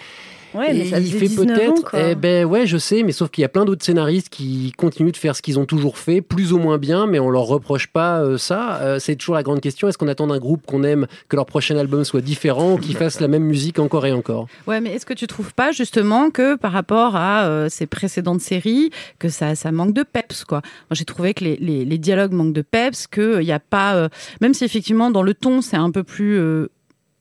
Ouais, 0.54 0.74
mais 0.74 0.86
ça 0.86 1.00
il 1.00 1.12
fait 1.12 1.28
19 1.28 1.42
ans, 1.42 1.74
peut-être, 1.74 1.96
eh 1.96 2.16
ben 2.16 2.46
ouais, 2.46 2.66
je 2.66 2.78
sais, 2.78 3.04
mais 3.04 3.12
sauf 3.12 3.30
qu'il 3.30 3.42
y 3.42 3.46
a 3.46 3.50
plein 3.50 3.66
d'autres 3.66 3.84
scénaristes 3.84 4.30
qui 4.30 4.72
continuent 4.78 5.12
de 5.12 5.18
faire 5.18 5.36
ce 5.36 5.42
qu'ils 5.42 5.60
ont 5.60 5.66
toujours 5.66 5.98
fait, 5.98 6.22
plus 6.22 6.54
ou 6.54 6.58
moins 6.58 6.78
bien, 6.78 7.06
mais 7.06 7.20
on 7.20 7.30
leur 7.30 7.44
reproche 7.44 7.88
pas 7.88 8.22
euh, 8.22 8.38
ça. 8.38 8.80
Euh, 8.82 9.00
c'est 9.00 9.16
toujours 9.16 9.36
la 9.36 9.44
grande 9.44 9.62
question. 9.62 9.88
Est-ce 9.88 9.98
qu'on 9.98 10.08
attend 10.08 10.28
d'un 10.28 10.40
groupe 10.40 10.66
qu'on 10.66 10.84
aime 10.84 11.08
que 11.30 11.36
leur 11.36 11.46
prochain 11.46 11.78
album 11.78 12.04
soit 12.04 12.22
différent 12.22 12.74
ou 12.74 12.78
qu'ils 12.78 12.96
fassent 12.96 13.20
la 13.20 13.28
même 13.28 13.44
musique 13.44 13.80
encore 13.80 14.06
et 14.06 14.12
encore? 14.12 14.48
Ouais, 14.68 14.80
mais 14.82 14.94
est-ce 14.94 15.06
que 15.06 15.14
tu 15.14 15.28
trouves 15.28 15.54
pas 15.54 15.72
justement 15.72 16.30
que 16.30 16.56
par 16.56 16.72
rapport 16.72 17.16
à 17.16 17.46
euh, 17.46 17.68
ces 17.70 17.86
précédentes 17.86 18.42
séries, 18.42 18.92
que 19.20 19.30
ça, 19.30 19.56
ça 19.56 19.72
manque 19.72 19.94
de 19.94 20.04
peps 20.04 20.46
quoi? 20.46 20.62
Moi, 20.90 20.96
j'ai 20.96 21.06
trouvé 21.06 21.34
que 21.34 21.44
les, 21.44 21.58
les, 21.58 21.86
les 21.86 21.98
dialogues 21.98 22.32
manquent 22.34 22.54
de 22.54 22.62
peps, 22.62 23.08
qu'il 23.08 23.40
n'y 23.40 23.52
a 23.52 23.60
pas, 23.60 24.10
même 24.42 24.54
si 24.54 24.64
effectivement 24.64 25.12
dans 25.12 25.24
le 25.24 25.34
ton 25.34 25.62
c'est 25.62 25.78
un 25.78 25.92
peu 25.92 26.04
plus 26.04 26.40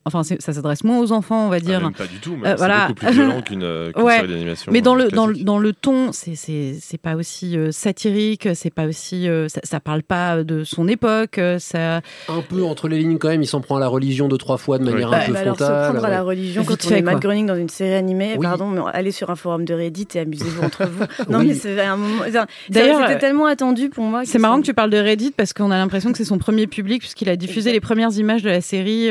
Enfin, 0.07 0.23
ça 0.23 0.53
s'adresse 0.53 0.83
moins 0.83 0.99
aux 0.99 1.11
enfants, 1.11 1.45
on 1.45 1.49
va 1.49 1.59
dire. 1.59 1.79
Ah, 1.81 1.85
même 1.85 1.93
pas 1.93 2.07
du 2.07 2.17
tout, 2.19 2.31
même. 2.31 2.45
Euh, 2.45 2.49
c'est 2.51 2.57
voilà. 2.57 2.87
beaucoup 2.87 2.93
plus 3.05 3.11
violent 3.11 3.41
qu'une 3.45 3.63
euh, 3.63 3.91
Ouais. 3.95 4.15
série 4.17 4.27
d'animation. 4.29 4.71
Mais 4.71 4.81
dans 4.81 4.95
euh, 4.97 5.03
le, 5.05 5.09
dans, 5.11 5.27
le- 5.27 5.35
dans 5.43 5.59
le 5.59 5.73
ton, 5.73 6.11
c'est- 6.11 6.35
c'est 6.35 6.75
c'est 6.81 6.97
pas 6.99 7.15
aussi 7.15 7.57
euh, 7.57 7.71
satirique, 7.71 8.47
c'est 8.55 8.73
pas 8.73 8.85
aussi. 8.85 9.27
euh, 9.29 9.47
ça, 9.49 9.59
ça 9.63 9.79
parle 9.79 10.03
pas 10.03 10.43
de 10.43 10.63
son 10.63 10.87
époque, 10.87 11.39
ça. 11.59 11.97
Un 12.29 12.41
peu 12.47 12.63
entre 12.63 12.87
les 12.87 12.99
lignes 12.99 13.17
quand 13.17 13.29
même, 13.29 13.43
il 13.43 13.47
s'en 13.47 13.61
prend 13.61 13.77
à 13.77 13.79
la 13.79 13.87
religion 13.87 14.27
deux 14.27 14.37
trois 14.37 14.57
fois 14.57 14.77
de 14.79 14.83
manière 14.85 15.09
un 15.13 15.19
Ouais, 15.19 15.25
peu 15.27 15.33
bah 15.33 15.39
alors 15.39 15.57
se 15.57 15.63
frontale. 15.63 15.91
prendre 15.91 16.05
à 16.05 16.09
la 16.09 16.15
ouais. 16.23 16.29
religion 16.29 16.63
quand 16.63 16.73
on 16.85 16.87
fait, 16.87 16.99
est 16.99 17.01
Matt. 17.01 17.19
Groening 17.19 17.45
dans 17.45 17.55
une 17.55 17.69
série 17.69 17.93
animée, 17.95 18.35
Oui. 18.37 18.45
pardon, 18.45 18.67
mais 18.67 18.81
allez 18.93 19.11
sur 19.11 19.29
un 19.29 19.35
forum 19.35 19.65
de 19.65 19.73
Reddit 19.73 20.07
et 20.15 20.19
amusez-vous 20.19 20.63
entre 20.63 20.85
vous. 20.87 21.03
Non 21.29 21.39
Oui. 21.39 21.47
mais 21.47 21.53
c'est 21.55 21.79
un 21.81 21.97
moment. 21.97 22.23
D'ailleurs, 22.69 23.01
c'était 23.07 23.19
tellement 23.19 23.45
attendu 23.45 23.89
pour 23.89 24.05
moi. 24.05 24.21
C'est 24.25 24.39
marrant 24.39 24.59
que 24.59 24.65
tu 24.65 24.73
parles 24.73 24.89
de 24.89 24.97
Reddit 24.97 25.31
parce 25.35 25.53
qu'on 25.53 25.71
a 25.71 25.77
l'impression 25.77 26.11
que 26.11 26.17
c'est 26.17 26.23
son 26.25 26.37
premier 26.37 26.67
public 26.67 26.99
puisqu'il 27.01 27.29
a 27.29 27.35
diffusé 27.35 27.71
les 27.71 27.79
premières 27.79 28.11
images 28.17 28.43
de 28.43 28.49
la 28.49 28.61
série 28.61 29.09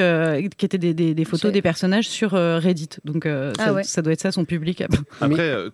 qui 0.56 0.64
étaient 0.66 0.78
des, 0.78 0.85
des- 0.94 1.14
des 1.14 1.24
photos 1.24 1.52
des 1.52 1.62
personnages 1.62 2.08
sur 2.08 2.34
euh, 2.34 2.58
Reddit. 2.58 2.88
Donc 3.04 3.26
euh, 3.26 3.52
Ah 3.58 3.66
ça, 3.66 3.72
ouais. 3.74 3.82
ça 3.84 4.02
doit 4.02 4.12
être 4.12 4.20
ça 4.20 4.32
son 4.32 4.44
public. 4.44 4.82
Après, 5.20 5.48
euh, 5.50 5.70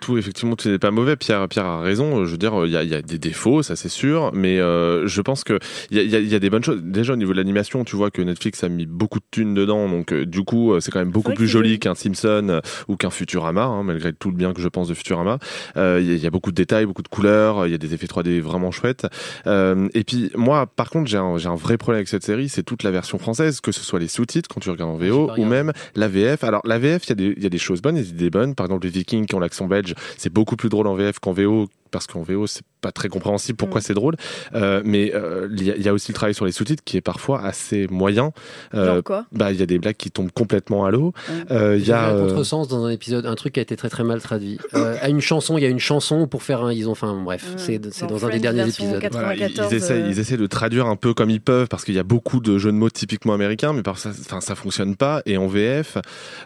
tout, 0.00 0.16
effectivement, 0.18 0.56
tout 0.56 0.68
n'est 0.68 0.78
pas 0.78 0.90
mauvais. 0.90 1.16
Pierre, 1.16 1.46
Pierre 1.48 1.66
a 1.66 1.80
raison. 1.80 2.24
Je 2.24 2.30
veux 2.30 2.38
dire, 2.38 2.52
il 2.64 2.72
y 2.72 2.76
a, 2.76 2.82
il 2.82 2.88
y 2.88 2.94
a 2.94 3.02
des 3.02 3.18
défauts, 3.18 3.62
ça 3.62 3.76
c'est 3.76 3.88
sûr, 3.88 4.30
mais 4.34 4.58
euh, 4.58 5.06
je 5.06 5.20
pense 5.20 5.44
que 5.44 5.58
il 5.90 5.96
y 5.96 6.00
a, 6.00 6.02
y 6.02 6.16
a- 6.16 6.20
il 6.20 6.28
y 6.28 6.34
a 6.34 6.38
des 6.38 6.50
bonnes 6.50 6.64
choses. 6.64 6.80
Déjà 6.82 7.12
au 7.12 7.16
niveau 7.16 7.32
de 7.32 7.36
l'animation, 7.38 7.84
tu 7.84 7.96
vois 7.96 8.10
que 8.10 8.22
Netflix 8.22 8.64
a 8.64 8.68
mis 8.68 8.86
beaucoup 8.86 9.18
de 9.18 9.24
thunes 9.30 9.54
dedans, 9.54 9.88
donc 9.88 10.12
euh, 10.12 10.24
du 10.26 10.42
coup, 10.42 10.72
euh, 10.72 10.80
c'est 10.80 10.90
quand 10.90 10.98
même 10.98 11.10
beaucoup 11.10 11.32
plus 11.32 11.48
joli 11.48 11.78
qu'un 11.78 11.94
Simpson 11.94 12.46
euh, 12.48 12.60
ou 12.88 12.96
qu'un 12.96 13.10
Futurama, 13.10 13.64
hein, 13.64 13.82
malgré 13.82 14.12
tout 14.12 14.30
le 14.30 14.36
bien 14.36 14.52
que 14.54 14.62
je 14.62 14.68
pense 14.68 14.88
de 14.88 14.94
Futurama. 14.94 15.38
Euh, 15.76 15.98
Il 16.00 16.08
y, 16.08 16.12
a- 16.12 16.14
il 16.14 16.22
y 16.22 16.26
a 16.26 16.30
beaucoup 16.30 16.50
de 16.50 16.56
détails, 16.56 16.86
beaucoup 16.86 17.02
de 17.02 17.08
couleurs, 17.08 17.66
il 17.66 17.70
y 17.72 17.74
a 17.74 17.78
des 17.78 17.92
effets 17.94 18.06
3D 18.06 18.40
vraiment 18.40 18.70
chouettes. 18.70 19.06
Euh, 19.46 19.88
et 19.94 20.04
puis 20.04 20.30
moi, 20.34 20.66
par 20.66 20.90
contre, 20.90 21.08
j'ai 21.10 21.18
un, 21.18 21.36
j'ai 21.38 21.48
un 21.48 21.54
vrai 21.54 21.76
problème 21.76 21.98
avec 21.98 22.08
cette 22.08 22.24
série, 22.24 22.48
c'est 22.48 22.62
toute 22.62 22.82
la 22.82 22.90
version 22.90 23.18
française, 23.18 23.60
que 23.60 23.72
ce 23.72 23.80
soit 23.80 23.98
les 23.98 24.08
sous-titres 24.20 24.48
quand 24.52 24.60
tu 24.60 24.70
regardes 24.70 24.90
en 24.90 24.96
VO 24.96 25.26
ou 25.42 25.44
même 25.48 25.72
la 25.94 26.08
VF. 26.08 26.44
Alors 26.44 26.60
la 26.64 26.78
VF, 26.78 27.04
il 27.06 27.08
y, 27.08 27.12
a 27.12 27.14
des- 27.14 27.34
il 27.36 27.42
y 27.42 27.46
a 27.46 27.48
des 27.50 27.58
choses 27.58 27.80
bonnes 27.80 27.96
et 27.96 28.02
des 28.02 28.10
idées 28.10 28.30
bonnes. 28.30 28.54
Par 28.54 28.66
exemple, 28.66 28.84
les 28.86 28.92
Vikings 28.92 29.26
qui 29.26 29.34
ont 29.34 29.40
l'accent 29.40 29.66
belge, 29.66 29.94
c'est 30.18 30.32
beaucoup 30.32 30.56
plus 30.56 30.68
drôle 30.68 30.86
en 30.86 30.94
VF 30.94 31.18
qu'en 31.18 31.32
VO 31.32 31.68
parce 31.90 32.06
qu'en 32.06 32.22
VO 32.22 32.46
c'est 32.46 32.62
pas 32.80 32.92
très 32.92 33.08
compréhensible 33.08 33.56
pourquoi 33.56 33.80
Mm. 33.80 33.84
c'est 33.84 33.94
drôle 33.94 34.16
Euh, 34.54 34.80
mais 34.84 35.12
euh, 35.14 35.48
il 35.52 35.64
y, 35.64 35.70
a- 35.70 35.76
il 35.76 35.82
y 35.82 35.88
a 35.88 35.92
aussi 35.92 36.12
le 36.12 36.14
travail 36.14 36.34
sur 36.34 36.46
les 36.46 36.52
sous-titres 36.52 36.82
qui 36.84 36.96
est 36.96 37.00
parfois 37.02 37.42
assez 37.42 37.86
moyen 37.90 38.32
Euh, 38.74 38.86
Genre 38.94 39.02
quoi? 39.04 39.26
bah 39.32 39.52
il 39.52 39.58
y 39.60 39.62
a 39.62 39.66
des 39.66 39.78
blagues 39.78 39.96
qui 39.96 40.10
tombent 40.10 40.32
complètement 40.32 40.84
à 40.86 40.90
l'eau. 40.90 41.12
Euh, 41.50 41.76
il 41.78 41.86
y 41.86 41.92
a 41.92 42.08
un 42.08 42.26
contresens 42.26 42.68
dans 42.68 42.84
un 42.84 42.90
épisode, 42.90 43.26
un 43.26 43.34
truc 43.34 43.54
qui 43.54 43.60
a 43.60 43.62
été 43.62 43.76
très 43.76 43.88
très 43.90 44.04
mal 44.04 44.20
traduit. 44.22 44.58
Euh, 44.74 44.96
à 45.00 45.08
une 45.08 45.20
chanson, 45.20 45.58
il 45.58 45.62
y 45.62 45.66
a 45.66 45.68
une 45.68 45.78
chanson 45.78 46.26
pour 46.26 46.42
faire 46.42 46.62
un. 46.64 46.72
Ils 46.72 46.88
ont, 46.88 46.92
enfin 46.92 47.14
bref, 47.22 47.44
c'est 47.56 47.78
dans 47.78 48.24
un 48.26 48.30
des 48.30 48.38
derniers 48.38 48.68
épisodes. 48.68 49.00
4. 49.00 49.12
Voilà, 49.12 49.34
ils, 49.34 49.38
94, 49.40 49.72
ils 49.72 49.76
essaient, 49.76 49.92
euh. 50.02 50.08
ils 50.08 50.18
essaient 50.18 50.36
de 50.36 50.46
traduire 50.46 50.86
un 50.86 50.96
peu 50.96 51.12
comme 51.14 51.30
ils 51.30 51.40
peuvent 51.40 51.68
parce 51.68 51.84
qu'il 51.84 51.94
y 51.94 51.98
a 51.98 52.02
beaucoup 52.04 52.40
de 52.40 52.56
jeux 52.58 52.72
de 52.72 52.76
mots 52.76 52.90
typiquement 52.90 53.34
américains, 53.34 53.72
mais 53.72 53.82
par 53.82 53.98
ça, 53.98 54.10
enfin, 54.10 54.40
ça 54.40 54.54
fonctionne 54.54 54.96
pas. 54.96 55.22
Et 55.26 55.36
en 55.36 55.46
VF, 55.46 55.98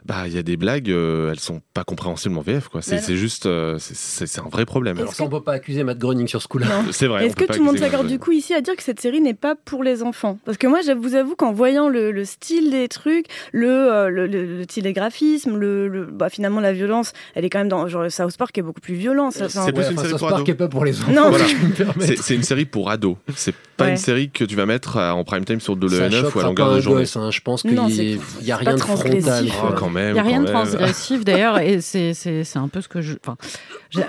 bah, 0.05 0.25
il 0.27 0.35
y 0.35 0.39
a 0.39 0.43
des 0.43 0.57
blagues, 0.57 0.91
euh, 0.91 1.31
elles 1.31 1.41
sont 1.41 1.61
pas 1.75 1.85
compréhensibles 1.85 2.37
en 2.39 2.43
VF, 2.43 2.69
quoi. 2.69 2.83
C'est 2.83 3.17
juste, 3.17 3.47
euh, 3.47 3.77
c'est- 3.79 4.25
un 4.41 4.49
vrai 4.49 4.65
problème. 4.67 4.99
Alors 4.99 5.15
peut 5.39 5.45
pas 5.45 5.53
accuser 5.53 5.85
Matt 5.85 5.99
Groening 5.99 6.27
sur 6.29 6.41
ce 6.43 6.49
coup-là. 6.49 6.67
C'est 6.93 7.07
vrai. 7.07 7.27
Est-ce 7.27 7.37
que 7.37 7.45
tout 7.45 7.59
le 7.59 7.65
monde 7.65 7.79
s'accorde 7.79 8.07
du 8.07 8.19
coup 8.19 8.33
ici 8.33 8.55
à 8.55 8.61
dire 8.61 8.77
que 8.77 8.83
cette 8.83 9.01
série 9.01 9.21
n'est 9.21 9.35
pas 9.35 9.55
pour 9.55 9.83
les 9.83 10.03
enfants? 10.03 10.39
Parce 10.45 10.57
que 10.59 10.67
moi, 10.67 10.81
je 10.87 10.93
vous 10.93 11.15
avoue 11.15 11.35
qu'en 11.37 11.53
voyant 11.53 11.89
le, 11.89 12.11
le 12.13 12.25
style 12.25 12.71
des 12.71 12.89
trucs, 12.89 13.27
le, 13.53 13.69
euh, 13.69 14.09
le, 14.09 14.27
le, 14.27 14.45
le 14.59 14.63
style 14.65 14.85
des 14.85 14.93
graphismes, 14.93 15.57
le, 15.57 15.89
le- 15.89 16.05
bah, 16.07 16.29
finalement 16.29 16.61
la 16.61 16.73
violence, 16.73 17.13
elle 17.35 17.45
est 17.45 17.51
quand 17.51 17.59
même 17.59 17.69
dans 17.69 17.87
genre 17.89 18.11
South 18.11 18.37
Park 18.37 18.57
est 18.59 18.63
beaucoup 18.63 18.81
plus 18.81 18.95
violent. 18.95 19.31
C'est 19.31 19.45
enfin, 19.45 19.65
plus 19.73 19.83
Ouais, 19.83 19.91
une 19.91 19.93
enfin, 19.99 20.03
série 20.03 20.11
South 20.11 20.19
pour 20.21 20.29
Park 20.29 20.41
ados. 20.43 20.49
est 20.51 20.55
pas 20.59 20.69
pour 20.69 20.85
les 20.85 20.99
enfants. 21.01 21.13
Non. 21.13 21.31
Voilà. 21.31 21.45
si. 21.47 22.17
C'est 22.19 22.35
une 22.35 22.43
série 22.43 22.65
pour 22.65 22.91
ados. 22.91 23.17
C'est 23.37 23.55
pas 23.77 23.85
Ouais. 23.87 23.91
une 23.91 23.97
série 23.97 24.31
que 24.31 24.45
tu 24.45 24.55
vas 24.55 24.67
mettre 24.67 24.97
euh, 24.99 25.11
en 25.11 25.25
prime 25.25 25.45
time 25.45 25.61
sur 25.61 25.75
Ça 25.75 25.81
WNF 26.07 26.35
ou 26.35 26.39
à 26.41 26.43
longueur 26.45 26.75
de 26.77 26.81
journée. 26.81 27.05
hein. 27.17 27.31
Je 27.31 27.41
pense 27.41 27.63
qu'il 27.63 27.75
Non, 27.75 27.89
y, 27.89 27.93
c'est- 27.93 28.19
il 28.41 28.47
y 28.47 28.53
a 28.53 28.57
rien 28.57 28.75
de 28.75 28.81
frontal. 28.81 29.11
transgressif. 29.21 29.53
Quoi. 29.61 29.73
quand 29.77 29.91
même. 29.91 30.11
Il 30.11 30.13
n'y 30.15 30.19
a 30.21 30.23
rien 30.23 30.41
de 30.43 30.47
transgressif 30.47 31.25
d'ailleurs, 31.25 31.59
et 31.59 31.81
c'est- 31.81 32.15
c'est 32.15 32.45
c'est 32.45 32.59
un 32.59 32.69
peu 32.69 32.81
ce 32.81 32.89
que 32.89 33.01
je. 33.01 33.15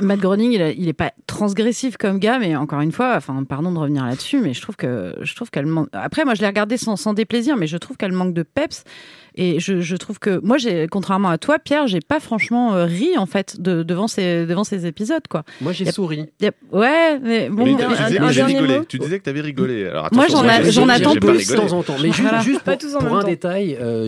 Matt 0.02 0.20
Groening, 0.20 0.52
il, 0.52 0.62
a- 0.62 0.72
il 0.72 0.88
est 0.88 0.94
pas 0.94 1.12
transgressif 1.28 1.98
comme 1.98 2.20
gars, 2.20 2.38
mais 2.40 2.56
encore 2.56 2.82
une 2.82 2.92
fois, 2.92 3.14
enfin, 3.16 3.44
pardon 3.44 3.72
de 3.72 3.80
revenir 3.80 4.06
là-dessus, 4.06 4.40
mais 4.42 4.54
je 4.54 4.62
trouve 4.62 4.76
que 4.76 5.16
je 5.22 5.36
trouve 5.36 5.50
qu'elle 5.50 5.66
manque. 5.66 5.90
Après, 5.94 6.24
moi, 6.24 6.36
je 6.36 6.42
l'ai 6.42 6.48
regardé 6.48 6.78
sans, 6.78 6.96
sans 6.96 7.14
déplaisir, 7.14 7.58
mais 7.58 7.68
je 7.68 7.78
trouve 7.78 7.98
qu'elle 7.98 8.12
manque 8.12 8.34
de 8.34 8.44
peps. 8.44 8.84
Et 9.38 9.60
je, 9.60 9.82
je 9.82 9.96
trouve 9.98 10.18
que 10.18 10.40
moi, 10.46 10.58
j'ai, 10.58 10.88
contrairement 10.88 11.28
à 11.28 11.38
toi, 11.38 11.60
Pierre, 11.60 11.88
j'ai 11.88 12.00
pas 12.00 12.22
franchement 12.22 12.74
euh, 12.76 12.86
ri 12.86 13.18
en 13.18 13.26
fait 13.26 13.60
de, 13.60 13.84
devant 13.84 14.08
ces 14.08 14.46
devant 14.46 14.64
ces 14.64 14.86
épisodes, 14.86 15.28
quoi. 15.30 15.44
Moi, 15.60 15.74
j'ai 15.74 15.92
souri. 15.92 16.28
Y 16.40 16.46
a- 16.48 16.52
Ouais, 16.72 17.20
mais 17.22 17.50
bon. 17.50 17.66
Mais 17.66 17.76
tu 17.76 17.84
un- 17.84 17.88
disais 17.90 18.02
un 18.02 18.06
que 18.06 18.18
t'avais 18.20 18.34
dernier 18.34 18.54
rigolé. 18.60 18.80
mot 18.80 18.86
Tu 18.88 18.98
disais 19.00 19.20
que 19.20 19.24
t'avais 19.26 19.42
rigolé. 19.42 19.88
Alors, 19.88 20.08
Moi, 20.14 20.28
j'en 20.30 20.88
attends 20.88 21.16
plus. 21.16 21.50
de 21.50 21.56
temps 21.56 21.74
en 21.74 21.84
temps. 21.84 21.96
Mais 22.02 22.10
juste, 22.14 22.22
Voilà. 22.22 22.40
juste 22.40 22.62
Pas 22.62 22.78
pour, 22.78 22.80
tous 22.90 22.96
en 22.96 23.00
pour 23.00 23.08
même 23.10 23.18
un 23.18 23.22
temps. 23.24 23.28
détail, 23.28 23.76
euh, 23.82 24.08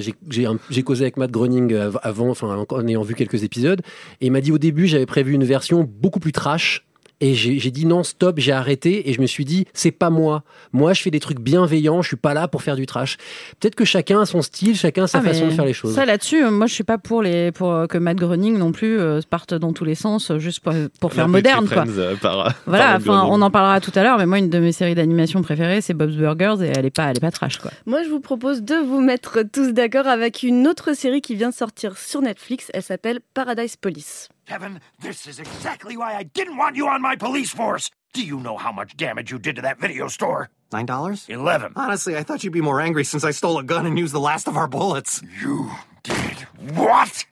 j'ai- 0.70 0.84
causé 0.84 1.04
avec 1.04 1.18
Matt 1.18 1.32
Groening 1.32 1.74
euh, 1.74 1.92
avant, 2.04 2.30
enfin 2.30 2.48
en 2.56 2.66
en 2.78 2.88
ayant 2.88 3.02
vu 3.02 3.14
quelques 3.16 3.44
épisodes, 3.44 3.82
et 4.22 4.28
il 4.28 4.32
m'a 4.32 4.40
dit 4.40 4.54
au 4.54 4.58
début 4.58 4.88
j'avais 4.88 5.06
prévu 5.06 5.34
une 5.34 5.44
version 5.44 5.84
beaucoup 5.86 6.20
plus 6.22 6.32
trash. 6.32 6.86
Et 7.20 7.34
j'ai 7.34 7.72
dit 7.72 7.86
non, 7.88 8.04
stop, 8.04 8.38
j'ai 8.38 8.52
arrêté 8.52 9.10
et 9.10 9.14
je 9.14 9.22
me 9.22 9.26
suis 9.26 9.44
dit, 9.44 9.66
c'est 9.74 9.90
pas 9.92 10.12
moi. 10.12 10.44
Moi, 10.72 10.94
je 10.94 11.02
fais 11.02 11.10
des 11.10 11.20
trucs 11.20 11.40
bienveillants, 11.40 12.04
je 12.04 12.10
suis 12.10 12.16
pas 12.16 12.36
là 12.36 12.48
pour 12.48 12.62
faire 12.62 12.76
du 12.76 12.86
trash. 12.86 13.18
Peut-être 13.60 13.74
que 13.74 13.86
chacun 13.86 14.22
a 14.22 14.26
son 14.28 14.44
style, 14.44 14.76
chacun 14.78 15.06
a 15.06 15.08
sa 15.08 15.18
Ah, 15.18 15.22
façon 15.24 15.48
de 15.48 15.52
faire 15.52 15.66
les 15.66 15.74
choses. 15.74 15.96
Ça 15.96 16.06
là-dessus, 16.06 16.44
euh, 16.46 16.52
moi 16.52 16.68
je 16.68 16.74
suis 16.76 16.84
pas 16.84 17.00
pour 17.00 17.24
les 17.24 17.52
pour 17.52 17.72
euh, 17.72 17.88
que 17.88 17.98
Matt 17.98 18.18
Groening 18.18 18.58
non 18.60 18.72
plus 18.72 19.00
euh, 19.00 19.20
parte 19.28 19.56
dans 19.56 19.74
tous 19.74 19.84
les 19.84 19.96
sens 19.96 20.32
juste 20.38 20.60
pour, 20.60 20.74
pour 21.00 21.12
faire 21.14 21.28
moderne 21.28 21.68
quoi. 21.68 21.86
Euh, 21.88 22.16
par- 22.18 22.54
Voilà, 22.68 22.86
par 22.86 22.96
enfin 22.98 23.18
Groening. 23.22 23.34
on 23.34 23.42
en 23.42 23.50
parlera 23.52 23.80
tout 23.82 23.92
à 23.96 24.04
l'heure, 24.04 24.18
mais 24.20 24.26
moi 24.28 24.38
une 24.38 24.50
de 24.52 24.60
mes 24.60 24.72
séries 24.72 24.94
d'animation 24.96 25.42
préférées 25.42 25.82
c'est 25.82 25.96
Bob's 25.96 26.16
Burgers 26.16 26.58
et 26.64 26.72
elle 26.78 26.86
est 26.86 26.92
pas 26.96 27.06
elle 27.10 27.18
est 27.18 27.22
pas 27.22 27.32
trash 27.32 27.58
quoi. 27.58 27.72
Moi, 27.88 28.04
je 28.04 28.10
vous 28.10 28.20
propose 28.20 28.62
de 28.62 28.76
vous 28.76 29.00
mettre 29.02 29.40
tous 29.52 29.72
d'accord 29.74 30.06
avec 30.08 30.44
une 30.44 30.68
autre 30.68 30.94
série 30.96 31.22
qui 31.22 31.34
vient 31.36 31.50
de 31.50 31.56
sortir 31.56 31.98
sur 31.98 32.22
Netflix. 32.22 32.70
Elle 32.76 32.84
s'appelle 32.84 33.20
Paradise 33.34 33.76
Police. 33.76 34.30
Kevin, 34.48 34.80
this 35.02 35.28
is 35.28 35.40
exactly 35.40 35.98
why 35.98 36.16
I 36.16 36.24
didn't 36.24 36.56
want 36.56 36.78
you 36.78 36.88
on 36.88 37.02
my 37.02 37.18
police 37.18 37.52
force. 37.52 37.92
Do 38.14 38.26
you 38.26 38.40
know 38.40 38.56
how 38.56 38.72
much 38.72 38.96
damage 38.96 39.30
you 39.30 39.40
did 39.40 39.58
to 39.58 39.62
that 39.64 39.78
video 39.78 40.08
store? 40.08 40.50
Nine 40.72 40.86
dollars? 40.86 41.26
Eleven. 41.28 41.74
Honestly, 41.76 42.16
I 42.16 42.24
thought 42.24 42.46
you'd 42.46 42.54
be 42.54 42.62
more 42.62 42.80
angry 42.80 43.04
since 43.04 43.26
I 43.26 43.32
stole 43.32 43.58
a 43.58 43.64
gun 43.64 43.86
and 43.86 44.00
used 44.00 44.14
the 44.14 44.22
last 44.22 44.48
of 44.48 44.56
our 44.56 44.68
bullets. 44.68 45.22
You 45.42 45.70
did 46.02 46.38
what? 46.76 47.26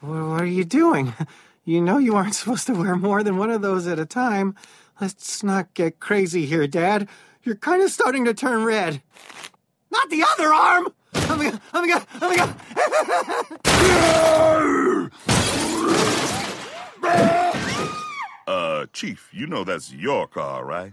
What 0.00 0.40
are 0.40 0.44
you 0.44 0.64
doing? 0.64 1.14
You 1.64 1.80
know 1.80 1.98
you 1.98 2.16
aren't 2.16 2.34
supposed 2.34 2.66
to 2.66 2.74
wear 2.74 2.96
more 2.96 3.22
than 3.22 3.36
one 3.36 3.50
of 3.50 3.62
those 3.62 3.86
at 3.86 4.00
a 4.00 4.06
time. 4.06 4.56
Let's 5.00 5.44
not 5.44 5.72
get 5.74 6.00
crazy 6.00 6.46
here, 6.46 6.66
Dad. 6.66 7.08
You're 7.44 7.54
kind 7.54 7.80
of 7.80 7.92
starting 7.92 8.24
to 8.24 8.34
turn 8.34 8.64
red. 8.64 9.02
Not 9.92 10.10
the 10.10 10.24
other 10.24 10.52
arm! 10.52 10.88
Oh 11.14 11.36
my 11.36 11.50
god, 11.50 11.60
oh 11.72 11.80
my 11.80 11.86
god, 11.86 12.04
oh 12.20 12.28
my 12.28 12.36
god! 12.36 12.56
Chief, 18.92 19.28
you 19.32 19.46
know 19.46 19.64
that's 19.64 19.92
your 19.92 20.28
car, 20.28 20.64
right? 20.64 20.92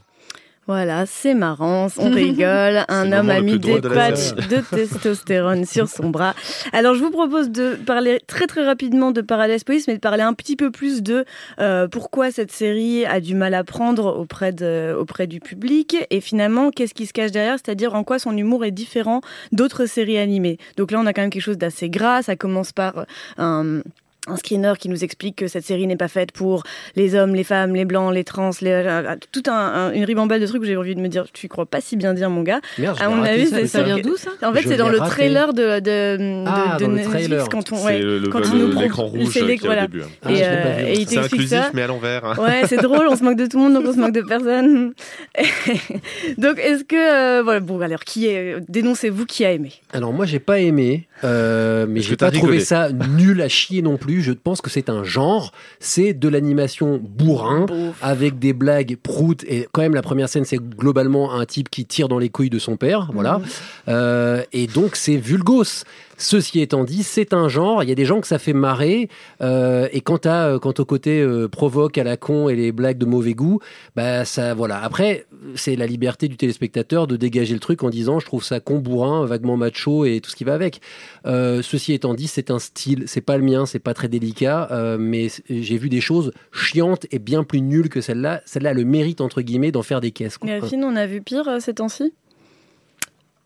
Voilà, 0.67 1.05
c'est 1.05 1.35
marrant, 1.35 1.87
on 1.97 2.09
rigole. 2.11 2.85
Un 2.87 3.11
homme 3.11 3.29
a 3.29 3.39
mis 3.39 3.59
des 3.59 3.79
de 3.79 3.87
patchs 3.87 4.33
de 4.33 4.61
testostérone 4.75 5.63
sur 5.65 5.87
son 5.87 6.09
bras. 6.09 6.33
Alors, 6.73 6.95
je 6.95 7.03
vous 7.03 7.11
propose 7.11 7.51
de 7.51 7.75
parler 7.75 8.19
très 8.25 8.47
très 8.47 8.65
rapidement 8.65 9.11
de 9.11 9.21
Paradise 9.21 9.63
Police, 9.63 9.87
mais 9.87 9.93
de 9.93 9.99
parler 9.99 10.23
un 10.23 10.33
petit 10.33 10.55
peu 10.55 10.71
plus 10.71 11.03
de 11.03 11.23
euh, 11.59 11.87
pourquoi 11.87 12.31
cette 12.31 12.51
série 12.51 13.05
a 13.05 13.19
du 13.19 13.35
mal 13.35 13.53
à 13.53 13.63
prendre 13.63 14.17
auprès, 14.17 14.53
de, 14.53 14.95
auprès 14.97 15.27
du 15.27 15.39
public 15.39 15.97
et 16.09 16.19
finalement 16.19 16.71
qu'est-ce 16.71 16.95
qui 16.95 17.05
se 17.05 17.13
cache 17.13 17.31
derrière, 17.31 17.57
c'est-à-dire 17.63 17.93
en 17.93 18.03
quoi 18.03 18.17
son 18.17 18.35
humour 18.35 18.65
est 18.65 18.71
différent 18.71 19.21
d'autres 19.51 19.85
séries 19.85 20.17
animées. 20.17 20.57
Donc 20.77 20.89
là, 20.89 20.99
on 20.99 21.05
a 21.05 21.13
quand 21.13 21.21
même 21.21 21.29
quelque 21.29 21.43
chose 21.43 21.59
d'assez 21.59 21.91
gras. 21.91 22.23
Ça 22.23 22.35
commence 22.35 22.71
par 22.71 23.05
euh, 23.37 23.83
un 24.27 24.37
screener 24.37 24.73
qui 24.79 24.89
nous 24.89 25.03
explique 25.03 25.35
que 25.35 25.47
cette 25.47 25.65
série 25.65 25.85
n'est 25.87 25.95
pas 25.95 26.07
faite 26.07 26.31
pour 26.31 26.63
les 26.95 27.13
hommes, 27.15 27.35
les 27.35 27.43
femmes, 27.43 27.75
les 27.75 27.85
blancs, 27.85 28.13
les 28.13 28.23
trans, 28.23 28.49
les, 28.61 28.71
euh, 28.71 29.15
tout 29.31 29.43
un, 29.47 29.51
un- 29.53 29.91
une 29.93 30.03
ribambelle 30.03 30.41
de 30.41 30.47
trucs 30.47 30.61
où 30.61 30.65
j'ai 30.65 30.75
envie 30.77 30.95
de 30.95 31.01
me 31.01 31.07
dire, 31.07 31.25
tu 31.31 31.47
crois 31.47 31.65
pas 31.65 31.79
si 31.81 31.95
bien 31.95 32.13
dire 32.13 32.29
mon 32.29 32.41
gars. 32.41 32.59
Merde, 32.79 32.97
à 32.99 33.09
mon 33.09 33.21
avis, 33.23 33.47
ça, 33.47 33.65
ça. 33.67 33.83
vient 33.83 33.97
d'où, 33.99 34.15
ça 34.17 34.31
En 34.43 34.53
fait, 34.53 34.63
c'est 34.67 34.77
dans 34.77 34.89
le 34.89 34.97
trailer 34.99 35.53
de, 35.53 35.79
de, 35.79 36.43
Ah, 36.47 36.77
de, 36.79 36.85
le 36.85 36.93
Netflix 36.93 37.27
trailer. 37.27 37.49
quand 37.49 37.71
on, 37.71 37.83
ouais, 37.85 37.99
le- 37.99 38.27
quand 38.29 38.39
le- 38.39 38.45
il 38.45 38.75
l'écran 38.79 39.05
rouge 39.05 39.37
a 39.37 39.41
au 39.43 39.55
voilà. 39.65 39.81
début. 39.87 40.01
Ah, 40.23 40.29
je 40.29 40.33
Et, 40.33 40.43
euh, 40.43 40.87
et 40.87 40.93
il 40.93 40.97
C'est 41.07 41.15
t'explique 41.15 41.23
inclusif, 41.33 41.49
ça. 41.59 41.69
mais 41.73 41.81
à 41.83 41.87
l'envers. 41.87 42.39
Ouais, 42.39 42.61
c'est 42.67 42.77
drôle, 42.81 43.07
on 43.09 43.15
se 43.15 43.23
moque 43.23 43.37
de 43.37 43.45
tout 43.45 43.57
le 43.57 43.63
monde, 43.63 43.73
donc 43.73 43.85
on 43.87 43.93
se 43.93 43.99
moque 43.99 44.13
de 44.13 44.21
personne. 44.21 44.93
donc, 46.37 46.59
est-ce 46.59 46.83
que. 46.83 46.95
euh, 47.39 47.43
voilà, 47.43 47.59
bon, 47.59 47.79
alors, 47.81 48.01
qui 48.01 48.27
est. 48.27 48.55
Dénoncez-vous 48.69 49.25
qui 49.25 49.45
a 49.45 49.51
aimé 49.51 49.71
Alors 49.93 50.13
moi 50.13 50.25
j'ai 50.25 50.39
pas 50.39 50.59
aimé, 50.59 51.07
euh, 51.23 51.85
mais 51.87 52.01
j'ai 52.01 52.15
pas 52.15 52.31
trouvé 52.31 52.59
ça 52.59 52.89
nul 52.91 53.41
à 53.41 53.49
chier 53.49 53.81
non 53.81 53.97
plus. 53.97 54.14
Je 54.21 54.31
pense 54.31 54.61
que 54.61 54.69
c'est 54.69 54.89
un 54.89 55.03
genre, 55.03 55.51
c'est 55.79 56.13
de 56.13 56.27
l'animation 56.27 56.99
bourrin 57.01 57.65
avec 58.01 58.39
des 58.39 58.53
blagues 58.53 58.97
proutes 59.01 59.43
et 59.45 59.67
quand 59.71 59.81
même 59.81 59.95
la 59.95 60.01
première 60.01 60.29
scène 60.29 60.45
c'est 60.45 60.59
globalement 60.59 61.33
un 61.33 61.45
type 61.45 61.69
qui 61.69 61.85
tire 61.85 62.07
dans 62.07 62.19
les 62.19 62.29
couilles 62.29 62.49
de 62.49 62.59
son 62.59 62.77
père, 62.77 63.09
voilà. 63.13 63.41
Euh, 63.87 64.43
et 64.53 64.67
donc 64.67 64.95
c'est 64.95 65.17
vulgos. 65.17 65.83
Ceci 66.17 66.61
étant 66.61 66.83
dit, 66.83 67.03
c'est 67.03 67.33
un 67.33 67.49
genre. 67.49 67.83
Il 67.83 67.89
y 67.89 67.91
a 67.91 67.95
des 67.95 68.05
gens 68.05 68.21
que 68.21 68.27
ça 68.27 68.39
fait 68.39 68.53
marrer. 68.53 69.09
euh, 69.41 69.87
et 69.91 70.01
quant 70.01 70.19
à 70.23 70.47
euh, 70.47 70.59
quant 70.59 70.73
au 70.77 70.85
côté 70.85 71.21
euh, 71.21 71.47
provoque 71.47 71.97
à 71.97 72.03
la 72.03 72.17
con 72.17 72.49
et 72.49 72.55
les 72.55 72.71
blagues 72.71 72.97
de 72.97 73.05
mauvais 73.05 73.33
goût, 73.33 73.59
bah 73.95 74.25
ça 74.25 74.53
voilà. 74.53 74.81
Après, 74.81 75.25
c'est 75.55 75.75
la 75.75 75.87
liberté 75.87 76.27
du 76.27 76.37
téléspectateur 76.37 77.07
de 77.07 77.17
dégager 77.17 77.53
le 77.53 77.59
truc 77.59 77.83
en 77.83 77.89
disant 77.89 78.19
je 78.19 78.25
trouve 78.25 78.43
ça 78.43 78.59
con, 78.59 78.79
bourrin, 78.79 79.25
vaguement 79.25 79.57
macho 79.57 80.05
et 80.05 80.21
tout 80.21 80.29
ce 80.29 80.35
qui 80.35 80.43
va 80.43 80.53
avec. 80.53 80.81
Ceci 81.25 81.93
étant 81.93 82.13
dit, 82.13 82.27
c'est 82.27 82.51
un 82.51 82.59
style. 82.59 83.03
C'est 83.07 83.21
pas 83.21 83.37
le 83.37 83.43
mien, 83.43 83.65
c'est 83.65 83.79
pas 83.79 83.93
très 83.93 84.07
délicat, 84.07 84.69
mais 84.99 85.27
j'ai 85.49 85.77
vu 85.77 85.89
des 85.89 86.01
choses 86.01 86.31
chiantes 86.51 87.05
et 87.11 87.19
bien 87.19 87.43
plus 87.43 87.61
nulles 87.61 87.89
que 87.89 88.01
celle-là. 88.01 88.41
Celle-là 88.45 88.71
a 88.71 88.73
le 88.73 88.85
mérite 88.85 89.21
entre 89.21 89.41
guillemets 89.41 89.71
d'en 89.71 89.83
faire 89.83 90.01
des 90.01 90.11
caisses. 90.11 90.37
quoi. 90.37 90.49
Delphine, 90.49 90.83
on 90.83 90.95
a 90.95 91.05
vu 91.05 91.21
pire 91.21 91.49
ces 91.59 91.73
temps-ci? 91.73 92.13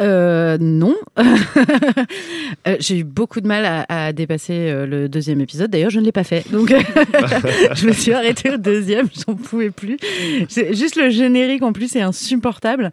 Euh, 0.01 0.57
non. 0.59 0.95
Euh, 2.67 2.75
j'ai 2.79 2.97
eu 2.99 3.03
beaucoup 3.03 3.39
de 3.41 3.47
mal 3.47 3.63
à, 3.65 4.07
à 4.07 4.11
dépasser 4.11 4.53
euh, 4.69 4.85
le 4.85 5.07
deuxième 5.07 5.39
épisode. 5.39 5.69
D'ailleurs, 5.71 5.91
je 5.91 5.99
ne 5.99 6.05
l'ai 6.05 6.11
pas 6.11 6.23
fait. 6.25 6.49
Donc, 6.51 6.69
je 7.75 7.87
me 7.87 7.93
suis 7.93 8.11
arrêtée 8.11 8.49
au 8.51 8.57
deuxième. 8.57 9.07
J'en 9.27 9.35
pouvais 9.35 9.69
plus. 9.69 9.97
C'est- 10.49 10.73
Juste 10.73 10.95
le 10.95 11.09
générique, 11.09 11.61
en 11.63 11.71
plus, 11.71 11.89
c'est 11.89 12.01
insupportable. 12.01 12.91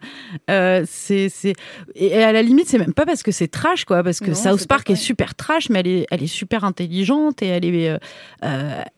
Euh, 0.49 0.83
c'est, 0.87 1.27
c'est... 1.29 1.53
Et 1.95 2.13
à 2.23 2.31
la 2.31 2.41
limite, 2.43 2.67
c'est 2.69 2.77
même 2.77 2.93
pas 2.93 3.05
parce 3.05 3.23
que 3.23 3.31
c'est 3.31 3.47
trash, 3.49 3.83
quoi. 3.85 4.03
Parce 4.03 4.19
que 4.19 4.29
Non, 4.29 4.35
South 4.35 4.67
Park 4.67 4.89
est 4.89 4.95
super 4.95 5.35
trash, 5.35 5.69
mais 5.69 5.79
elle 5.81 5.87
est, 5.87 6.07
elle 6.11 6.23
est 6.23 6.27
super 6.27 6.63
intelligente 6.63 7.41
et 7.41 7.47
elle 7.47 7.65
est, 7.65 7.89
euh, 7.89 7.97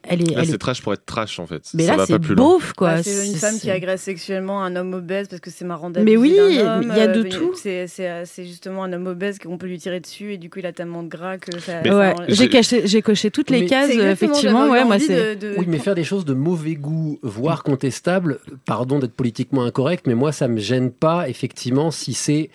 elle 0.04 0.22
est, 0.22 0.32
Là, 0.36 0.42
elle 0.42 0.46
c'est 0.48 0.54
est- 0.54 0.58
trash 0.58 0.82
pour 0.82 0.94
être 0.94 1.06
trash 1.06 1.40
en 1.40 1.48
fait. 1.48 1.64
Mais 1.74 1.84
ça 1.86 1.92
là, 1.92 1.98
va 1.98 2.06
c'est 2.06 2.14
pas 2.14 2.20
plus 2.20 2.36
loin. 2.36 2.46
beauf, 2.56 2.74
quoi. 2.74 2.96
Bah, 2.96 3.04
c'est 3.04 3.28
une 3.28 3.36
femme 3.36 3.58
qui 3.60 3.72
agresse 3.72 4.02
sexuellement 4.02 4.62
un 4.64 4.76
homme 4.76 4.94
obèse 4.94 5.28
parce 5.30 5.42
que 5.42 5.50
c'est 5.50 5.66
marrant 5.66 5.92
Mais 5.96 6.16
oui, 6.18 6.36
il 6.38 6.56
y 6.56 6.60
a 7.00 7.08
de 7.08 7.22
euh, 7.26 7.30
tout. 7.30 7.54
C'est, 7.56 7.88
c'est, 8.00 8.10
euh, 8.10 8.24
c'est 8.26 8.46
justement 8.46 8.84
un 8.86 8.94
homme 8.94 9.08
obèse 9.08 9.40
qu'on 9.40 9.58
peut 9.58 9.68
lui 9.68 9.78
tirer 9.78 10.00
dessus 10.00 10.32
et 10.34 10.38
du 10.38 10.50
coup 10.50 10.60
il 10.60 10.66
a 10.66 10.72
tellement 10.72 11.04
de 11.04 11.10
gras 11.10 11.38
que 11.38 11.60
ça. 11.60 11.82
Ouais, 11.82 12.14
j'ai 12.30 12.48
caché, 12.48 12.84
j'ai 12.88 13.02
coché 13.02 13.30
toutes 13.30 13.50
les 13.50 13.62
Mais- 13.62 13.66
cases. 13.66 13.90
Effectivement, 13.90 14.60
j'avais 14.68 14.72
ouais, 14.72 14.86
moi 14.86 14.96
envie 14.96 15.06
c'est. 15.06 15.36
de- 15.36 15.50
de- 15.54 15.56
Oui, 15.58 15.66
mais 15.68 15.80
faire 15.80 15.96
des 15.96 16.06
choses 16.06 16.24
de 16.24 16.34
mauvais 16.34 16.76
goût, 16.76 17.20
voire 17.24 17.64
contestables, 17.64 18.40
pardon 18.66 19.00
d'être 19.00 19.14
politiquement 19.14 19.64
incorrect, 19.64 20.08
mais 20.08 20.16
moi, 20.16 20.32
ça 20.32 20.48
me 20.48 20.60
gêne 20.60 20.92
pas, 20.92 21.28
effectivement, 21.28 21.92
si 21.92 22.14
c'est 22.14 22.50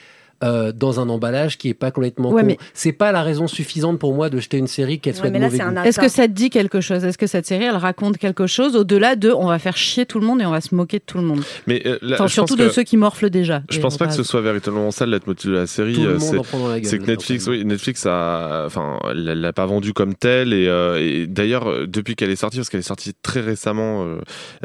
euh, 0.45 0.71
dans 0.73 1.01
un 1.01 1.09
emballage 1.09 1.59
qui 1.59 1.69
est 1.71 1.75
pas 1.75 1.91
complètement 1.91 2.31
Ouais, 2.31 2.43
con. 2.43 2.47
mais- 2.49 2.59
C'est 2.75 2.93
pas 2.93 3.11
la 3.11 3.23
raison 3.23 3.47
suffisante 3.49 3.99
pour 3.99 4.15
moi 4.15 4.31
de 4.31 4.39
jeter 4.39 4.59
une 4.59 4.67
série 4.67 5.01
qu'elle 5.01 5.15
Ouais, 5.15 5.19
soit 5.21 5.31
mais 5.31 5.39
de 5.39 5.45
là, 5.45 5.67
mauvais 5.75 5.89
Est-ce 5.89 5.99
que 5.99 6.09
ça 6.09 6.27
te 6.29 6.33
dit 6.33 6.51
quelque 6.51 6.81
chose? 6.81 7.05
Est-ce 7.05 7.19
que 7.19 7.27
cette 7.27 7.47
série, 7.47 7.65
elle 7.65 7.77
raconte 7.77 8.19
quelque 8.19 8.47
chose 8.47 8.77
au-delà 8.77 9.17
de 9.17 9.31
on 9.33 9.47
va 9.47 9.59
faire 9.59 9.77
chier 9.77 10.07
tout 10.07 10.21
le 10.21 10.27
monde 10.27 10.41
et 10.43 10.47
on 10.47 10.51
va 10.51 10.61
se 10.61 10.75
moquer 10.75 10.99
de 10.99 11.05
tout 11.05 11.19
le 11.19 11.25
monde? 11.25 11.41
Mais 11.67 11.83
euh, 11.87 11.99
là, 12.03 12.15
Enfin, 12.17 12.27
je 12.27 12.33
surtout 12.35 12.57
de 12.57 12.67
que- 12.67 12.73
ceux 12.73 12.83
qui 12.83 12.97
morflent 12.97 13.31
déjà. 13.31 13.63
Je 13.71 13.81
pense 13.81 13.97
pas 13.97 14.07
que 14.07 14.13
ce 14.15 14.23
soit 14.23 14.41
véritablement 14.43 14.91
ça 14.91 15.07
le 15.07 15.13
leitmotiv 15.13 15.51
de 15.51 15.57
la 15.57 15.67
série. 15.67 16.05
Euh, 16.05 16.19
c'est- 16.19 16.99
que 16.99 17.07
Netflix, 17.07 17.47
oui, 17.49 17.65
Netflix 17.65 18.07
a, 18.07 18.65
enfin, 18.67 18.99
l'a 19.15 19.53
pas 19.53 19.67
vendu 19.67 19.93
comme 19.93 20.15
tel 20.15 20.53
et, 20.53 20.67
euh, 20.69 20.99
et 21.01 21.27
d'ailleurs 21.27 21.87
depuis 21.87 22.17
qu'elle 22.17 22.31
est 22.31 22.37
sortie, 22.37 22.59
parce 22.59 22.69
qu'elle 22.69 22.81
est 22.81 22.83
sortie 22.83 23.13
très 23.23 23.41
récemment, 23.41 24.05
euh, 24.05 24.17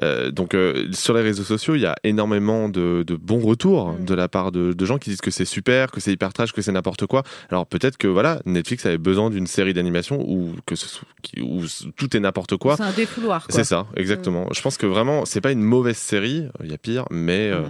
euh, 0.04 0.32
donc 0.32 0.54
euh, 0.54 0.86
sur 0.92 1.14
les 1.14 1.22
réseaux 1.22 1.44
sociaux, 1.44 1.76
il 1.76 1.82
y 1.82 1.86
a 1.86 1.96
énormément 2.04 2.70
de, 2.70 3.04
de 3.06 3.16
bons 3.16 3.40
retours 3.40 3.96
de 4.00 4.14
la 4.14 4.28
part 4.28 4.52
de, 4.52 4.74
de 4.74 4.86
gens 4.86 4.98
qui 4.98 5.10
disent 5.12 5.22
que 5.22 5.32
c'est 5.32 5.46
super, 5.46 5.69
que 5.92 6.00
c'est 6.00 6.12
hyper 6.12 6.34
trash, 6.34 6.52
que 6.54 6.62
c'est 6.62 6.72
n'importe 6.72 7.06
quoi. 7.06 7.24
Alors 7.50 7.66
peut-être 7.66 7.98
que 7.98 8.08
voilà, 8.08 8.42
Netflix 8.46 8.86
avait 8.86 8.98
besoin 8.98 9.30
d'une 9.30 9.48
série 9.48 9.74
d'animation 9.74 10.20
où 10.28 10.54
que 10.66 10.76
ce 10.76 10.88
soit, 10.88 11.08
qui- 11.22 11.42
où 11.42 11.64
tout 11.96 12.16
est 12.16 12.20
n'importe 12.20 12.58
quoi. 12.58 12.78
C'est 12.78 12.84
un 12.84 12.92
défouloir. 12.92 13.46
C'est 13.50 13.64
ça, 13.64 13.88
exactement. 13.96 14.48
Je 14.54 14.62
pense 14.62 14.78
que 14.78 14.86
vraiment, 14.86 15.26
c'est 15.26 15.42
pas 15.42 15.52
une 15.52 15.62
mauvaise 15.62 15.98
série, 15.98 16.48
il 16.64 16.72
y 16.72 16.74
a 16.74 16.78
pire, 16.78 17.06
mais 17.12 17.50
euh, 17.52 17.62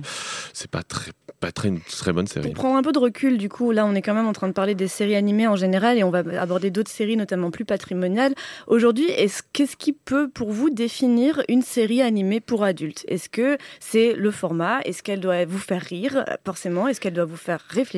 c'est 0.54 0.70
pas 0.70 0.84
très, 0.84 1.12
pas 1.40 1.52
très 1.52 1.68
une 1.70 1.80
très 1.82 2.14
bonne 2.14 2.28
série. 2.28 2.46
Pour 2.48 2.54
prendre 2.56 2.76
un 2.78 2.82
peu 2.82 2.92
de 2.92 3.00
recul, 3.00 3.38
du 3.38 3.50
coup, 3.50 3.72
là, 3.72 3.86
on 3.86 3.96
est 3.96 4.02
quand 4.02 4.14
même 4.14 4.28
en 4.28 4.34
train 4.34 4.48
de 4.48 4.54
parler 4.54 4.76
des 4.76 4.88
séries 4.88 5.16
animées 5.16 5.48
en 5.48 5.56
général 5.56 5.98
et 5.98 6.04
on 6.04 6.10
va 6.12 6.24
aborder 6.40 6.70
d'autres 6.72 6.92
séries, 6.92 7.18
notamment 7.18 7.52
plus 7.52 7.66
patrimoniales. 7.66 8.34
Aujourd'hui, 8.68 9.06
est-ce- 9.10 9.44
qu'est-ce 9.54 9.76
qui 9.78 9.94
peut, 9.94 10.30
pour 10.30 10.52
vous, 10.52 10.70
définir 10.70 11.42
une 11.50 11.62
série 11.62 12.02
animée 12.02 12.40
pour 12.40 12.64
adultes? 12.64 13.06
Est-ce 13.08 13.30
que 13.30 13.58
c'est 13.80 14.14
le 14.14 14.32
format? 14.32 14.80
Est-ce 14.86 15.02
qu'elle 15.04 15.20
doit 15.20 15.46
vous 15.46 15.58
faire 15.60 15.82
rire, 15.82 16.24
forcément 16.46 16.88
Est-ce 16.88 17.00
qu'elle 17.02 17.14
doit 17.14 17.26
vous 17.26 17.36
faire 17.38 17.62
réfléchir? 17.70 17.89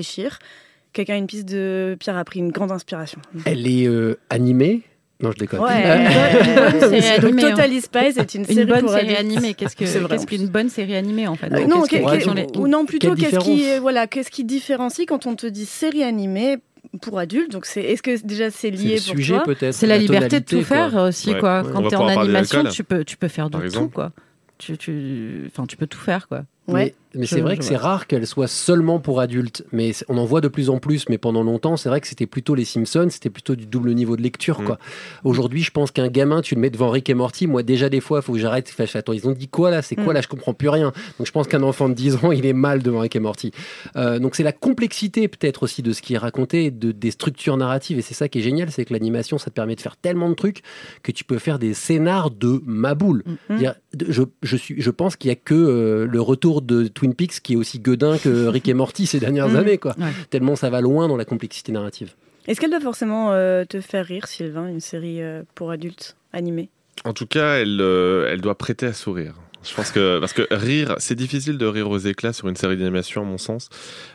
Quelqu'un 0.93 1.13
a 1.13 1.17
une 1.17 1.27
piste 1.27 1.47
de 1.47 1.95
Pierre 1.99 2.17
a 2.17 2.23
pris 2.25 2.39
une 2.39 2.51
grande 2.51 2.71
inspiration. 2.71 3.19
Elle 3.45 3.65
est 3.67 3.87
euh, 3.87 4.17
animée? 4.29 4.81
Non, 5.21 5.31
je 5.31 5.37
déconne. 5.37 5.59
Ouais, 5.61 5.69
Euh, 5.85 6.79
Donc, 6.81 6.93
animée. 7.25 7.41
Total 7.43 7.71
Spice 7.81 8.17
est 8.17 8.33
une 8.35 8.45
série 8.45 8.65
bonne 8.65 8.79
pour 8.81 8.89
série 8.91 9.15
animée. 9.15 9.53
Qu'est-ce 9.53 9.75
que 9.75 9.85
C'est 9.85 9.99
vrai, 9.99 10.09
qu'est-ce 10.15 10.23
en 10.23 10.25
plus. 10.25 10.37
qu'une 10.39 10.47
bonne 10.47 10.69
série 10.69 10.95
animée 10.95 11.27
en 11.27 11.35
fait 11.35 11.47
Euh, 11.53 11.59
Donc, 11.59 11.67
non, 11.69 12.81
ou 12.81 12.85
plutôt 12.85 13.13
qu'est-ce 13.15 13.37
qui, 13.39 13.77
voilà, 13.79 14.07
qu'est-ce 14.07 14.31
qui 14.31 14.43
différencie 14.43 15.05
quand 15.07 15.27
on 15.27 15.35
te 15.35 15.45
dit 15.47 15.65
série 15.65 16.03
animée 16.03 16.57
pour 17.01 17.19
adultes? 17.19 17.51
Donc, 17.51 17.65
c'est, 17.67 17.81
est-ce 17.83 18.01
que 18.01 18.19
déjà 18.25 18.49
c'est 18.49 18.71
lié 18.71 18.95
le 18.95 19.01
pour 19.01 19.15
sujet 19.15 19.35
toi? 19.35 19.43
peut-être. 19.43 19.73
C'est 19.75 19.87
la 19.87 19.97
liberté 19.99 20.39
de 20.39 20.45
tout 20.45 20.61
tonalité, 20.63 20.67
quoi. 20.75 20.89
faire 20.89 21.03
aussi, 21.03 21.29
Ouais. 21.33 21.39
quoi. 21.39 21.61
Ouais. 21.61 21.71
Quand 21.71 21.81
va 21.83 21.89
t'es 21.89 21.95
en 21.97 22.07
animation, 22.07 22.63
tu 22.65 22.83
peux, 22.83 23.05
tu 23.05 23.15
peux 23.17 23.27
faire 23.27 23.49
de 23.51 23.69
tout, 23.69 23.89
quoi. 23.89 24.11
Tu, 24.57 24.77
tu, 24.77 25.43
enfin, 25.47 25.65
tu 25.67 25.77
peux 25.77 25.87
tout 25.87 25.99
faire, 25.99 26.27
quoi. 26.27 26.43
Ouais. 26.67 26.95
Mais 27.15 27.25
c'est 27.25 27.41
vrai 27.41 27.57
que 27.57 27.63
c'est 27.63 27.75
rare 27.75 28.07
qu'elle 28.07 28.25
soit 28.25 28.47
seulement 28.47 28.99
pour 28.99 29.19
adultes. 29.19 29.65
Mais 29.71 29.91
on 30.07 30.17
en 30.17 30.25
voit 30.25 30.41
de 30.41 30.47
plus 30.47 30.69
en 30.69 30.79
plus. 30.79 31.07
Mais 31.09 31.17
pendant 31.17 31.43
longtemps, 31.43 31.77
c'est 31.77 31.89
vrai 31.89 31.99
que 32.01 32.07
c'était 32.07 32.25
plutôt 32.27 32.55
les 32.55 32.65
Simpsons, 32.65 33.07
c'était 33.09 33.29
plutôt 33.29 33.55
du 33.55 33.65
double 33.65 33.93
niveau 33.93 34.15
de 34.15 34.21
lecture. 34.21 34.63
quoi. 34.63 34.77
Aujourd'hui, 35.23 35.61
je 35.63 35.71
pense 35.71 35.91
qu'un 35.91 36.07
gamin, 36.07 36.41
tu 36.41 36.55
le 36.55 36.61
mets 36.61 36.69
devant 36.69 36.89
Rick 36.89 37.09
et 37.09 37.13
Morty. 37.13 37.47
Moi, 37.47 37.63
déjà, 37.63 37.89
des 37.89 37.99
fois, 38.01 38.19
il 38.19 38.21
faut 38.23 38.33
que 38.33 38.39
j'arrête. 38.39 38.69
Enfin, 38.77 38.85
Attends, 38.99 39.13
ils 39.13 39.27
ont 39.27 39.31
dit 39.33 39.47
quoi 39.47 39.71
là? 39.71 39.81
C'est 39.81 39.95
quoi 39.95 40.13
Mm. 40.13 40.15
là? 40.15 40.21
Je 40.21 40.27
comprends 40.27 40.53
plus 40.53 40.69
rien. 40.69 40.91
Donc, 41.17 41.27
je 41.27 41.31
pense 41.31 41.47
qu'un 41.47 41.63
enfant 41.63 41.89
de 41.89 41.93
10 41.93 42.23
ans, 42.23 42.31
il 42.31 42.45
est 42.45 42.53
mal 42.53 42.81
devant 42.83 42.99
Rick 42.99 43.15
et 43.15 43.19
Morty. 43.19 43.51
Euh, 43.95 44.19
donc, 44.19 44.35
c'est 44.35 44.43
la 44.43 44.51
complexité 44.53 45.27
peut-être 45.27 45.63
aussi 45.63 45.81
de 45.81 45.91
ce 45.93 46.01
qui 46.01 46.13
est 46.13 46.17
raconté, 46.17 46.71
de, 46.71 46.91
des 46.91 47.11
structures 47.11 47.57
narratives. 47.57 47.97
Et 47.97 48.01
c'est 48.01 48.13
ça 48.13 48.27
qui 48.29 48.39
est 48.39 48.41
génial, 48.41 48.71
c'est 48.71 48.85
que 48.85 48.93
l'animation, 48.93 49.37
ça 49.37 49.45
te 49.49 49.55
permet 49.55 49.75
de 49.75 49.81
faire 49.81 49.97
tellement 49.97 50.29
de 50.29 50.35
trucs 50.35 50.61
que 51.03 51.11
tu 51.11 51.23
peux 51.23 51.39
faire 51.39 51.59
des 51.59 51.73
scénars 51.73 52.31
de 52.31 52.61
ma 52.65 52.95
boule. 52.95 53.23
A- 53.49 53.75
je, 54.07 54.23
je, 54.43 54.55
suis, 54.57 54.81
je 54.81 54.89
pense 54.89 55.15
qu'il 55.15 55.29
y 55.29 55.31
a 55.31 55.35
que 55.35 55.53
euh, 55.53 56.05
le 56.07 56.21
retour 56.21 56.61
de 56.61 56.87
Twin 57.01 57.15
Peaks 57.15 57.39
qui 57.41 57.53
est 57.53 57.55
aussi 57.55 57.79
gueudin 57.79 58.19
que 58.19 58.45
Rick 58.47 58.67
et 58.69 58.75
Morty 58.75 59.07
ces 59.07 59.19
dernières 59.19 59.49
Mhm. 59.49 59.55
années, 59.55 59.77
quoi. 59.79 59.95
Ouais. 59.97 60.11
Tellement 60.29 60.55
ça 60.55 60.69
va 60.69 60.81
loin 60.81 61.07
dans 61.07 61.17
la 61.17 61.25
complexité 61.25 61.71
narrative. 61.71 62.13
Est-ce 62.47 62.61
qu'elle 62.61 62.69
doit 62.69 62.79
forcément 62.79 63.31
euh, 63.31 63.65
te 63.65 63.81
faire 63.81 64.05
rire, 64.05 64.27
Sylvain, 64.27 64.67
une 64.67 64.79
série 64.79 65.21
euh, 65.23 65.41
pour 65.55 65.71
adultes 65.71 66.15
animée? 66.31 66.69
En 67.05 67.13
tout 67.13 67.25
cas, 67.25 67.55
elle, 67.55 67.79
euh, 67.81 68.29
elle 68.31 68.41
doit 68.41 68.55
prêter 68.55 68.85
à 68.85 68.93
sourire. 68.93 69.33
Je 69.63 69.73
pense 69.75 69.91
que 69.91 70.19
parce 70.19 70.33
que 70.33 70.47
rire, 70.51 70.95
c'est 70.99 71.13
difficile 71.15 71.57
de 71.59 71.65
rire 71.67 71.89
aux 71.89 71.97
éclats 71.99 72.33
sur 72.33 72.47
une 72.47 72.55
série 72.55 72.77
d'animation, 72.77 73.21
à 73.21 73.25
mon 73.25 73.37
sens, 73.37 73.69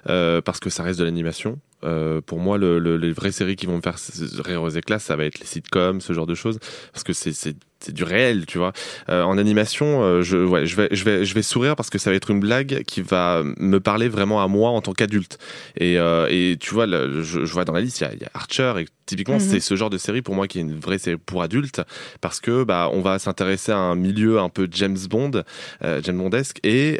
euh, 0.08 0.40
parce 0.40 0.58
que 0.60 0.70
ça 0.70 0.82
reste 0.82 0.98
de 0.98 1.04
l'animation. 1.04 1.58
Euh, 1.84 2.20
pour 2.20 2.38
moi, 2.40 2.58
le, 2.58 2.78
le- 2.80 2.96
les 2.96 3.12
vraies 3.12 3.30
séries 3.32 3.54
qui 3.54 3.66
vont 3.66 3.76
me 3.76 3.80
faire 3.80 3.96
rire 4.44 4.62
aux 4.62 4.70
éclats, 4.70 4.98
ça 4.98 5.14
va 5.14 5.24
être 5.24 5.38
les 5.38 5.46
sitcoms, 5.46 6.00
ce 6.00 6.12
genre 6.12 6.26
de 6.26 6.34
choses, 6.34 6.58
parce 6.92 7.04
que 7.04 7.12
c'est 7.12 7.32
c'est 7.80 7.92
du 7.92 8.04
réel, 8.04 8.46
tu 8.46 8.58
vois. 8.58 8.72
Euh, 9.08 9.22
en 9.22 9.38
animation, 9.38 10.02
euh, 10.02 10.22
je 10.22 10.38
ouais, 10.38 10.66
je 10.66 10.76
vais 10.76 10.88
je 10.92 11.04
vais 11.04 11.24
je 11.24 11.34
vais 11.34 11.42
sourire 11.42 11.76
parce 11.76 11.90
que 11.90 11.98
ça 11.98 12.10
va 12.10 12.16
être 12.16 12.30
une 12.30 12.40
blague 12.40 12.82
qui 12.84 13.02
va 13.02 13.42
me 13.58 13.78
parler 13.80 14.08
vraiment 14.08 14.42
à 14.42 14.48
moi 14.48 14.70
en 14.70 14.80
tant 14.80 14.92
qu'adulte. 14.92 15.38
Et 15.76 15.98
euh, 15.98 16.26
et 16.30 16.56
tu 16.58 16.72
vois, 16.74 16.86
le- 16.86 17.22
je, 17.22 17.44
je 17.44 17.52
vois 17.52 17.64
dans 17.64 17.72
la 17.74 17.80
liste, 17.82 18.00
il 18.00 18.04
y 18.04 18.06
a, 18.06 18.12
il 18.14 18.20
y 18.20 18.24
a 18.24 18.30
Archer 18.34 18.72
et 18.78 18.86
typiquement 19.04 19.34
Mhm. 19.34 19.40
c'est 19.40 19.60
ce 19.60 19.76
genre 19.76 19.90
de 19.90 19.98
série 19.98 20.22
pour 20.22 20.34
moi 20.34 20.48
qui 20.48 20.58
est 20.58 20.62
une 20.62 20.78
vraie 20.78 20.98
série 20.98 21.16
pour 21.18 21.42
adultes 21.42 21.80
parce 22.20 22.40
que 22.40 22.64
bah 22.64 22.88
on 22.92 23.02
va 23.02 23.18
s'intéresser 23.18 23.72
à 23.72 23.78
un 23.78 23.94
milieu 23.94 24.38
un 24.40 24.48
peu 24.48 24.66
James 24.72 24.96
Bond, 25.08 25.42
James 26.02 26.16
Bondesque 26.18 26.58
et 26.64 26.98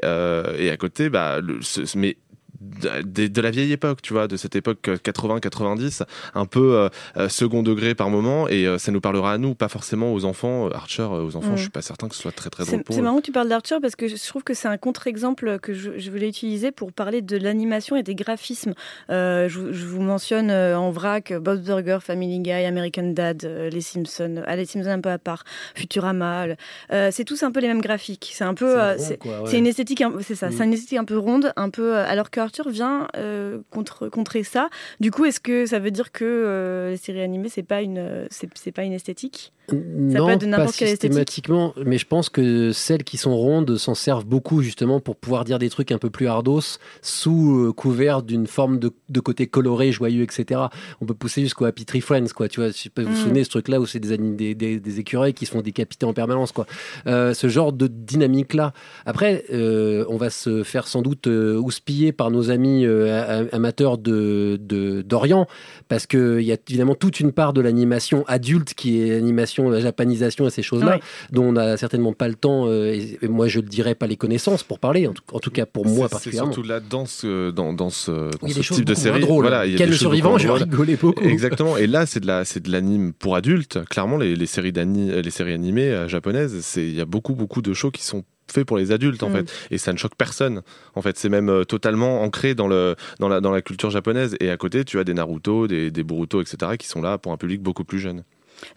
et 0.59 0.71
à 0.71 0.77
côté 0.79 1.09
bah 1.09 1.41
le, 1.41 1.59
ce- 1.63 1.97
mais 1.99 2.17
de, 2.61 3.27
de 3.27 3.41
la 3.41 3.51
vieille 3.51 3.73
époque, 3.73 4.03
tu 4.03 4.13
vois, 4.13 4.29
de 4.29 4.37
cette 4.37 4.57
époque 4.57 4.89
80-90, 5.05 6.03
un 6.35 6.47
peu 6.47 6.75
euh, 6.77 6.89
euh, 7.17 7.29
second 7.29 7.63
degré 7.63 7.95
par 7.95 8.11
moment, 8.11 8.49
et 8.49 8.67
euh, 8.67 8.79
ça 8.79 8.93
nous 8.93 9.01
parlera 9.01 9.33
à 9.33 9.39
nous, 9.39 9.55
pas 9.55 9.69
forcément 9.69 10.13
aux 10.13 10.25
enfants. 10.25 10.69
Archer, 10.71 11.03
euh, 11.03 11.25
aux 11.25 11.37
enfants, 11.37 11.53
Mm. 11.53 11.57
je 11.57 11.63
suis 11.63 11.71
pas 11.71 11.83
certain 11.83 12.09
que 12.09 12.15
ce 12.15 12.23
soit 12.23 12.33
très 12.33 12.51
très 12.51 12.65
drôle 12.65 12.83
C'est 12.91 13.03
marrant 13.03 13.19
que 13.19 13.23
tu 13.27 13.33
parles 13.33 13.49
d'Arthur 13.49 13.79
parce 13.81 13.97
que 13.97 14.09
je 14.09 14.17
trouve 14.29 14.43
que 14.43 14.55
c'est 14.55 14.69
un 14.69 14.77
contre-exemple 14.77 15.59
que 15.61 15.73
je, 15.75 15.99
je 15.99 16.11
voulais 16.11 16.29
utiliser 16.29 16.73
pour 16.73 16.93
parler 16.93 17.23
de 17.23 17.37
l'animation 17.37 17.97
et 17.97 18.03
des 18.03 18.15
graphismes. 18.15 18.75
Euh, 19.11 19.49
je, 19.49 19.73
je 19.73 19.87
vous 19.87 20.03
mentionne 20.03 20.51
euh, 20.51 20.79
en 20.79 20.91
vrac 20.91 21.31
euh, 21.31 21.41
Bob's 21.41 21.61
Burger, 21.63 21.99
Family 22.03 22.41
Guy, 22.41 22.51
American 22.53 23.13
Dad, 23.13 23.45
euh, 23.45 23.71
Les 23.71 23.81
Simpsons, 23.81 24.43
ah, 24.47 24.57
Les 24.57 24.67
Simpsons 24.67 24.91
un 24.91 25.01
peu 25.01 25.11
à 25.11 25.19
part, 25.19 25.45
Futurama. 25.75 26.47
euh, 26.93 27.11
c'est 27.13 27.25
tous 27.25 27.43
un 27.43 27.51
peu 27.53 27.61
les 27.61 27.69
mêmes 27.69 27.81
graphiques. 27.81 28.31
C'est 28.35 28.45
un 28.45 28.55
peu, 28.55 28.77
C'est 28.99 29.19
euh, 29.27 29.43
ouais. 29.43 29.59
une 29.59 29.67
esthétique, 29.67 30.01
un- 30.03 30.13
c'est 30.21 30.35
ça, 30.35 30.49
Mm. 30.49 30.53
c'est 30.53 30.65
une 30.65 30.73
esthétique 30.73 30.99
un 30.99 31.05
peu 31.05 31.19
ronde, 31.19 31.53
un 31.57 31.71
peu. 31.71 31.97
euh, 31.97 32.05
alors 32.07 32.31
que 32.31 32.41
Arthur 32.47 32.69
vient 32.71 33.07
euh, 33.17 33.59
contre 33.71 34.09
contrer 34.09 34.43
ça. 34.43 34.69
Du 35.01 35.11
coup, 35.11 35.25
est-ce 35.27 35.41
que 35.41 35.67
ça 35.67 35.79
veut 35.79 35.91
dire 35.91 36.11
que 36.13 36.25
euh, 36.25 36.91
les 36.91 36.97
séries 36.97 37.21
animées 37.23 37.49
c'est 37.51 37.63
pas 37.63 37.83
une, 37.83 38.27
c'est 38.31 38.73
pas 38.73 38.83
une 38.85 38.93
esthétique? 38.95 39.53
Ça 39.69 39.75
non, 39.75 40.27
peut 40.27 40.33
être 40.35 40.47
de 40.47 40.51
pas 40.55 40.65
esthétique. 40.67 40.89
systématiquement, 40.91 41.75
mais 41.85 41.99
je 41.99 42.07
pense 42.07 42.29
que 42.29 42.71
celles 42.71 43.03
qui 43.03 43.17
sont 43.17 43.37
rondes 43.37 43.77
s'en 43.77 43.97
servent 43.97 44.25
beaucoup 44.25 44.63
justement 44.63 45.01
pour 45.01 45.17
pouvoir 45.17 45.45
dire 45.45 45.59
des 45.59 45.69
trucs 45.71 45.91
un 45.91 45.99
peu 45.99 46.09
plus 46.09 46.29
hardos 46.29 46.79
sous 47.03 47.67
euh, 47.67 47.73
couvert 47.73 48.23
d'une 48.23 48.47
forme 48.47 48.79
de, 48.79 48.93
de 49.09 49.19
côté 49.21 49.49
coloré, 49.49 49.91
joyeux, 49.91 50.23
etc. 50.23 50.61
On 51.01 51.05
peut 51.07 51.15
pousser 51.15 51.41
jusqu'au 51.43 51.65
Happy 51.65 51.85
Tree 51.85 52.01
Friends, 52.01 52.29
quoi. 52.33 52.49
Tu 52.49 52.61
vois, 52.61 52.69
je 52.69 52.75
sais 52.75 52.91
pas, 52.91 53.03
vous 53.03 53.09
vous 53.09 53.15
Mm. 53.15 53.23
souvenez 53.23 53.41
de 53.41 53.45
ce 53.45 53.51
truc-là 53.51 53.81
où 53.81 53.87
c'est 53.87 53.99
des, 53.99 54.17
des, 54.17 54.55
des, 54.55 54.79
des 54.79 55.01
écureuils 55.01 55.35
qui 55.35 55.47
se 55.47 55.51
font 55.51 55.63
décapiter 55.63 56.07
en 56.07 56.13
permanence, 56.13 56.53
quoi. 56.53 56.67
Ce 57.07 57.49
genre 57.49 57.73
de 57.73 57.89
dynamique-là. 57.89 58.73
Après, 59.05 59.45
on 59.53 60.17
va 60.17 60.31
se 60.31 60.63
faire 60.63 60.87
sans 60.87 61.03
doute 61.03 61.27
houspiller 61.27 62.13
par 62.13 62.31
nos 62.31 62.36
amis 62.45 62.85
euh, 62.87 63.47
amateurs 63.53 63.99
de 63.99 64.59
de- 64.61 65.03
d'Orient, 65.03 65.47
parce 65.89 66.07
qu'il 66.07 66.41
y 66.43 66.53
a 66.53 66.57
évidemment 66.69 66.95
toute 66.95 67.21
une 67.21 67.33
part 67.33 67.53
de 67.53 67.61
l'animation 67.61 68.25
adulte 68.29 68.75
qui 68.75 69.01
est 69.01 69.11
l'animation, 69.11 69.69
la 69.71 69.81
japanisation 69.81 70.47
et 70.47 70.51
ces 70.51 70.63
choses-là, 70.63 71.01
dont 71.33 71.45
on 71.45 71.53
n'a 71.53 71.77
certainement 71.77 72.13
pas 72.13 72.29
le 72.29 72.35
temps, 72.35 72.67
euh, 72.69 72.93
et, 72.93 73.19
et 73.23 73.29
moi 73.29 73.49
je 73.49 73.61
le 73.61 73.67
dirais 73.69 73.95
pas 73.95 74.07
les 74.07 74.17
connaissances 74.17 74.63
pour 74.63 74.79
parler, 74.79 75.07
en 75.07 75.13
tout, 75.13 75.23
en 75.33 75.39
tout 75.41 75.51
cas 75.51 75.67
pour 75.67 75.85
moi 75.87 75.95
C'est- 75.95 76.03
C'est 76.03 76.09
particulièrement. 76.11 76.53
surtout 76.53 76.69
là 76.69 76.81
dans 76.81 77.07
ce, 77.07 77.51
dans, 77.51 77.73
dans 77.73 77.91
ce, 77.91 78.11
dans 78.11 78.31
Il 78.43 78.49
y 78.49 78.51
a 78.51 78.55
ce 78.55 78.55
des 78.59 78.63
choses 78.63 78.77
type 78.79 78.87
de 78.87 78.95
série. 78.95 79.21
drôles. 79.21 79.45
Voilà, 79.45 79.67
il 79.67 79.73
y 79.73 79.75
a 79.75 79.79
Ken 79.79 79.87
des 79.87 79.91
le 79.91 79.97
choses 79.97 80.01
survivant, 80.01 80.37
drôles. 80.37 80.63
rigolé 80.63 80.97
beaucoup. 80.97 81.25
Exactement. 81.25 81.77
Et 81.77 81.87
là, 81.87 82.07
c'est 82.07 82.21
de 82.21 82.27
la, 82.27 82.45
c'est 82.45 82.61
de 82.61 82.71
l'anime 82.71 83.13
pour 83.13 83.37
adultes. 83.37 83.85
Clairement, 83.89 84.17
les, 84.19 84.37
les 84.37 84.47
séries 84.47 84.73
les 84.77 85.31
séries 85.31 85.53
animées 85.53 85.89
euh, 85.91 86.09
japonaises, 86.09 86.59
c'est, 86.63 86.83
il 86.83 86.95
y 86.95 87.01
a 87.01 87.05
beaucoup, 87.05 87.35
beaucoup 87.35 87.63
de 87.63 87.73
shows 87.73 87.91
qui 87.91 88.03
sont 88.05 88.25
faits 88.51 88.67
pour 88.67 88.77
les 88.79 88.93
adultes 88.93 89.23
en 89.23 89.31
Mm. 89.31 89.33
fait 89.47 89.53
et 89.71 89.79
ça 89.79 89.93
ne 89.93 89.99
choque 89.99 90.15
personne 90.17 90.63
en 90.95 91.03
fait 91.03 91.19
c'est 91.19 91.29
même 91.29 91.49
euh, 91.49 91.65
totalement 91.65 92.23
ancré 92.23 92.55
dans 92.55 92.69
le 92.69 92.95
dans 93.19 93.29
la 93.29 93.41
dans 93.41 93.51
la 93.51 93.63
culture 93.63 93.91
japonaise 93.91 94.37
et 94.41 94.51
à 94.51 94.57
côté 94.57 94.85
tu 94.85 94.99
as 94.99 95.05
des 95.05 95.15
Naruto 95.15 95.67
des 95.67 95.91
des 95.91 96.03
Boruto 96.05 96.41
etc 96.41 96.73
qui 96.79 96.87
sont 96.87 97.03
là 97.03 97.19
pour 97.19 97.33
un 97.33 97.37
public 97.37 97.61
beaucoup 97.63 97.85
plus 97.85 97.99
jeune 97.99 98.23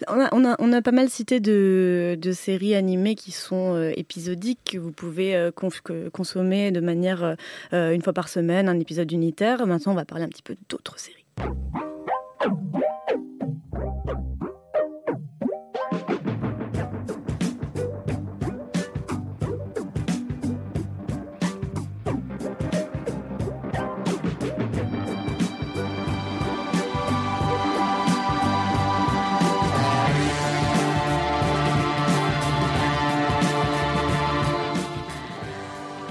On 0.09 0.19
a, 0.19 0.27
on, 0.33 0.43
a, 0.43 0.55
on 0.59 0.73
a 0.73 0.81
pas 0.81 0.91
mal 0.91 1.07
cité 1.09 1.39
de, 1.39 2.17
de 2.21 2.31
séries 2.33 2.75
animées 2.75 3.15
qui 3.15 3.31
sont 3.31 3.75
euh, 3.75 3.91
épisodiques, 3.95 4.59
que 4.73 4.77
vous 4.77 4.91
pouvez 4.91 5.37
euh, 5.37 5.51
que- 5.51 6.09
consommer 6.09 6.71
de 6.71 6.81
manière 6.81 7.35
euh, 7.71 7.93
une 7.93 8.01
fois 8.01 8.11
par 8.11 8.27
semaine, 8.27 8.67
un 8.67 8.77
épisode 8.77 9.09
unitaire. 9.09 9.65
Maintenant, 9.65 9.93
on 9.93 9.95
va 9.95 10.03
parler 10.03 10.25
un 10.25 10.29
petit 10.29 10.43
peu 10.43 10.57
d'autres 10.67 10.99
séries. 10.99 11.23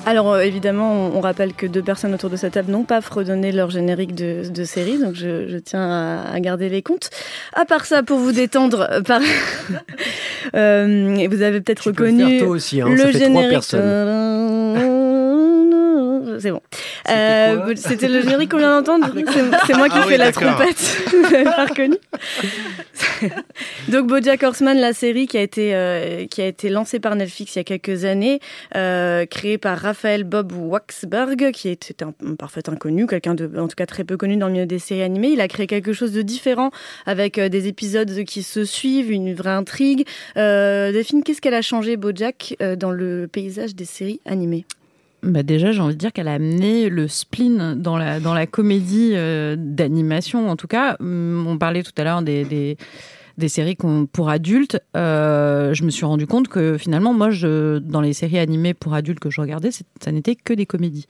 Alors 0.09 0.33
euh, 0.33 0.41
évidemment, 0.41 1.11
on, 1.15 1.21
rappelle 1.21 1.53
que 1.53 1.67
deux 1.67 1.83
personnes 1.83 2.15
autour 2.15 2.31
de 2.31 2.37
cette 2.37 2.55
table 2.55 2.73
n'ont 2.73 2.85
pas 2.85 3.03
fredonné 3.03 3.53
leur 3.53 3.69
générique 3.69 4.15
de, 4.15 4.49
de 4.49 4.65
série, 4.65 4.97
donc 4.97 5.15
je, 5.15 5.47
je 5.49 5.59
tiens 5.59 5.83
à, 5.83 6.33
à 6.33 6.41
garder 6.41 6.71
les 6.71 6.81
comptes. 6.81 7.11
À 7.53 7.67
part 7.67 7.85
ça, 7.85 8.03
pour 8.03 8.19
vous 8.19 8.33
détendre, 8.33 8.89
euh, 8.91 9.03
par... 9.03 9.21
Euh, 10.55 11.27
vous 11.29 11.43
avez 11.43 11.61
peut-être 11.61 11.91
peux 11.93 12.05
le 12.05 12.11
reconnu 12.11 12.39
faire 12.39 12.47
toi 12.47 12.49
aussi, 12.49 12.81
hein, 12.81 12.89
le 12.89 12.97
ça 12.97 13.05
fait 13.09 13.13
trois 13.13 13.27
générique. 13.27 13.51
personnes. 13.51 13.81
C'est 16.39 16.51
bon. 16.51 16.61
Euh, 17.11 17.75
C'était 17.77 18.09
le 18.09 18.23
générique 18.23 18.51
qu'on 18.51 18.59
vient 18.59 18.81
d'entendre. 18.81 19.13
C'est 19.15 19.67
c'est 19.67 19.77
moi 19.77 19.89
qui 19.89 19.97
Ah 19.99 20.03
fais 20.03 20.13
oui, 20.13 20.17
la 20.17 20.33
trompette. 20.33 21.05
Vous 21.11 21.23
n'avez 21.23 21.45
pas 21.45 21.67
reconnu 21.67 21.97
Donc 23.89 24.07
BoJack 24.07 24.43
Horseman, 24.43 24.79
la 24.79 24.93
série 24.93 25.27
qui 25.27 25.39
a 25.39 25.43
été 25.43 25.75
euh, 25.75 26.27
qui 26.27 26.43
a 26.43 26.47
été 26.47 26.69
lancée 26.69 27.01
par 27.01 27.15
Netflix 27.17 27.55
il 27.57 27.59
y 27.59 27.61
a 27.61 27.65
quelques 27.65 28.05
années, 28.05 28.41
euh, 28.77 29.27
créée 29.27 29.59
par 29.59 29.79
Raphaël 29.79 30.25
Bob 30.25 30.53
Waxberg, 30.53 31.51
qui 31.53 31.69
était 31.69 32.03
un, 32.05 32.13
un 32.25 32.35
parfait 32.35 32.69
inconnu, 32.69 33.07
quelqu'un 33.07 33.35
de 33.35 33.51
en 33.59 33.69
tout 33.69 33.77
cas 33.77 33.87
très 33.87 34.05
peu 34.05 34.17
connu 34.17 34.37
dans 34.37 34.47
le 34.47 34.53
milieu 34.53 34.67
des 34.67 34.79
séries 34.79 35.03
animées. 35.03 35.29
Il 35.31 35.41
a 35.41 35.49
créé 35.49 35.67
quelque 35.67 35.93
chose 35.93 36.13
de 36.13 36.23
différent 36.23 36.71
avec 37.07 37.39
euh, 37.39 37.49
des 37.49 37.67
épisodes 37.69 38.25
qui 38.25 38.43
se 38.43 38.65
suivent, 38.65 39.11
une 39.11 39.35
vraie 39.35 39.51
intrigue. 39.51 40.07
Euh, 40.37 40.93
Delphine, 40.93 41.23
qu'est-ce 41.23 41.41
qu'elle 41.41 41.55
a 41.55 41.63
changé 41.63 41.97
BoJack 41.97 42.57
euh, 42.63 42.77
dans 42.77 42.91
le 42.91 43.29
paysage 43.31 43.75
des 43.75 43.85
séries 43.85 44.21
animées? 44.27 44.65
Bah 45.23 45.43
déjà, 45.43 45.73
j'ai 45.73 45.81
envie 45.81 45.95
de 45.95 45.99
dire 45.99 46.13
qu'elle 46.13 46.29
a 46.29 46.35
amené 46.35 46.89
le 46.89 47.09
spleen 47.09 47.75
dans 47.75 47.97
la, 47.97 48.21
dans 48.21 48.35
la 48.35 48.47
comédie 48.47 49.13
euh, 49.15 49.57
d'animation, 49.59 50.49
en 50.49 50.55
tout 50.57 50.69
cas. 50.69 50.97
Hum, 51.01 51.45
On 51.49 51.59
parlait 51.59 51.83
tout 51.83 51.93
à 51.99 52.05
l'heure 52.05 52.23
des, 52.23 52.45
des, 52.45 52.77
des 53.37 53.49
séries 53.49 53.77
pour 54.13 54.29
adultes. 54.31 54.81
Euh, 54.97 55.75
je 55.75 55.83
me 55.83 55.91
suis 55.91 56.05
rendu 56.05 56.27
compte 56.29 56.47
que 56.49 56.79
finalement, 56.79 57.15
moi, 57.15 57.31
je, 57.31 57.79
dans 57.79 58.01
les 58.01 58.13
séries 58.13 58.39
animées 58.39 58.75
pour 58.75 58.95
adultes 58.95 59.19
que 59.19 59.29
je 59.31 59.41
regardais, 59.41 59.71
ça 59.73 60.13
n'était 60.13 60.37
que 60.37 60.53
des 60.53 60.67
comédies. 60.67 61.07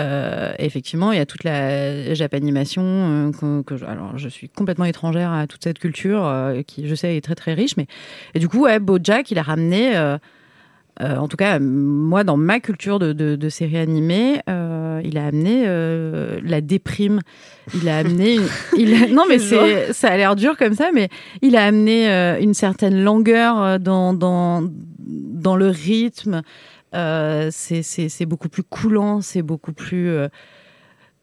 Euh, 0.00 0.52
effectivement, 0.58 1.12
il 1.12 1.18
y 1.18 1.20
a 1.20 1.26
toute 1.26 1.44
la 1.44 2.14
japanimation. 2.14 2.82
euh, 2.82 3.30
que, 3.30 3.62
que 3.62 3.76
je, 3.76 3.84
alors, 3.84 4.18
je 4.18 4.28
suis 4.28 4.48
complètement 4.48 4.86
étrangère 4.86 5.30
à 5.30 5.46
toute 5.46 5.62
cette 5.62 5.78
culture 5.78 6.26
euh, 6.26 6.62
qui, 6.62 6.88
je 6.88 6.94
sais, 6.96 7.16
est 7.16 7.20
très 7.20 7.34
très 7.36 7.54
riche. 7.54 7.76
Mais 7.76 7.86
et 8.34 8.40
du 8.40 8.48
coup, 8.48 8.62
ouais, 8.62 8.80
BoJack, 8.80 9.30
il 9.30 9.38
a 9.38 9.42
ramené. 9.42 10.16
Euh, 11.02 11.16
en 11.16 11.26
tout 11.28 11.36
cas, 11.36 11.58
moi, 11.58 12.22
dans 12.24 12.36
ma 12.36 12.60
culture 12.60 12.98
de, 12.98 13.12
de, 13.12 13.36
de 13.36 13.48
séries 13.48 13.78
animées, 13.78 14.40
euh, 14.48 15.00
il 15.04 15.18
a 15.18 15.26
amené 15.26 15.64
euh, 15.66 16.38
la 16.44 16.60
déprime. 16.60 17.20
Il 17.74 17.88
a 17.88 17.98
amené. 17.98 18.36
une- 18.36 18.48
il 18.78 18.94
a- 18.94 19.08
non, 19.08 19.24
mais 19.28 19.38
c'est, 19.38 19.92
ça 19.92 20.08
a 20.10 20.16
l'air 20.16 20.36
dur 20.36 20.56
comme 20.56 20.74
ça, 20.74 20.90
mais 20.94 21.08
il 21.42 21.56
a 21.56 21.64
amené 21.64 22.06
une 22.40 22.54
certaine 22.54 23.02
langueur 23.02 23.80
dans, 23.80 24.14
dans, 24.14 24.62
dans 24.98 25.56
le 25.56 25.68
rythme. 25.68 26.42
C'est 27.50 28.26
beaucoup 28.26 28.48
plus 28.48 28.62
coulant, 28.62 29.20
c'est 29.20 29.42
beaucoup 29.42 29.72
plus. 29.72 30.10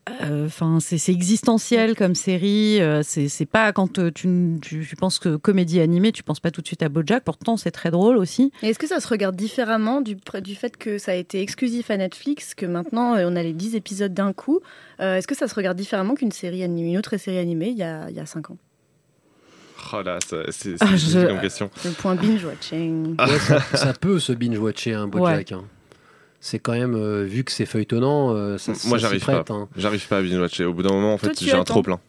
Euh, 0.09 0.13
euh, 0.23 0.45
Enfin, 0.45 0.79
c'est 0.79 0.97
c'est 0.97 1.11
existentiel 1.11 1.95
comme 1.95 2.15
série. 2.15 2.79
euh, 2.81 3.01
c'est 3.03 3.27
c'est 3.29 3.45
pas 3.45 3.71
quand 3.73 3.99
euh, 3.99 4.11
tu, 4.11 4.57
tu, 4.61 4.85
tu 4.87 4.95
penses 4.95 5.19
que 5.19 5.35
comédie 5.35 5.79
animée, 5.79 6.11
tu 6.11 6.23
penses 6.23 6.39
pas 6.39 6.51
tout 6.51 6.61
de 6.61 6.67
suite 6.67 6.81
à 6.83 6.89
BoJack. 6.89 7.23
Pourtant, 7.23 7.57
c'est 7.57 7.71
très 7.71 7.91
drôle 7.91 8.17
aussi. 8.17 8.51
Est-ce 8.63 8.79
que 8.79 8.87
ça 8.87 8.99
se 8.99 9.07
regarde 9.07 9.35
différemment 9.35 10.01
du, 10.01 10.15
du 10.43 10.55
fait 10.55 10.77
que 10.77 10.97
ça 10.97 11.11
a 11.11 11.15
été 11.15 11.41
exclusif 11.41 11.91
à 11.91 11.97
Netflix, 11.97 12.55
que 12.55 12.65
maintenant 12.65 13.15
on 13.17 13.35
a 13.35 13.43
les 13.43 13.53
10 13.53 13.75
épisodes 13.75 14.13
d'un 14.13 14.33
coup 14.33 14.61
Euh, 15.01 15.15
Est-ce 15.17 15.27
que 15.27 15.35
ça 15.35 15.47
se 15.47 15.55
regarde 15.55 15.77
différemment 15.77 16.15
qu'une 16.15 16.31
série 16.31 16.63
animée, 16.63 16.89
une 16.91 16.97
autre 16.97 17.17
série 17.17 17.37
animée 17.37 17.69
il 17.69 17.77
y 17.77 17.83
a, 17.83 18.09
il 18.09 18.15
y 18.15 18.19
a 18.19 18.25
5 18.25 18.51
ans? 18.51 18.57
Oh 19.93 20.01
là, 20.01 20.19
c'est 20.51 20.75
Ah, 20.81 20.95
je- 20.97 21.25
comme 21.27 21.39
question. 21.39 21.69
Le 21.85 21.91
point 21.91 22.15
binge-watching. 22.15 23.15
Ouais, 23.19 23.39
ça, 23.39 23.61
ça 23.61 23.93
peut 23.93 24.19
se 24.19 24.33
binge-watcher 24.33 24.93
un 24.93 25.07
Bojack. 25.07 25.51
hein. 25.53 25.63
C'est 26.41 26.59
quand 26.59 26.71
même, 26.73 26.95
euh, 26.95 27.23
vu 27.25 27.43
que 27.43 27.51
c'est 27.51 27.65
feuilletonnant, 27.65 28.33
euh, 28.33 28.57
ça, 28.57 28.71
Moi, 28.87 28.97
j'arrive 28.97 29.25
pas. 29.25 29.43
hein. 29.49 29.67
J'arrive 29.75 30.07
pas 30.07 30.17
à 30.17 30.21
binge-watcher. 30.21 30.65
Au 30.65 30.73
bout 30.73 30.83
d'un 30.83 30.93
moment, 30.93 31.13
en 31.13 31.17
fait, 31.17 31.37
j'ai 31.41 31.51
un 31.51 31.55
attends. 31.61 31.73
trop 31.75 31.83
plein. 31.83 31.99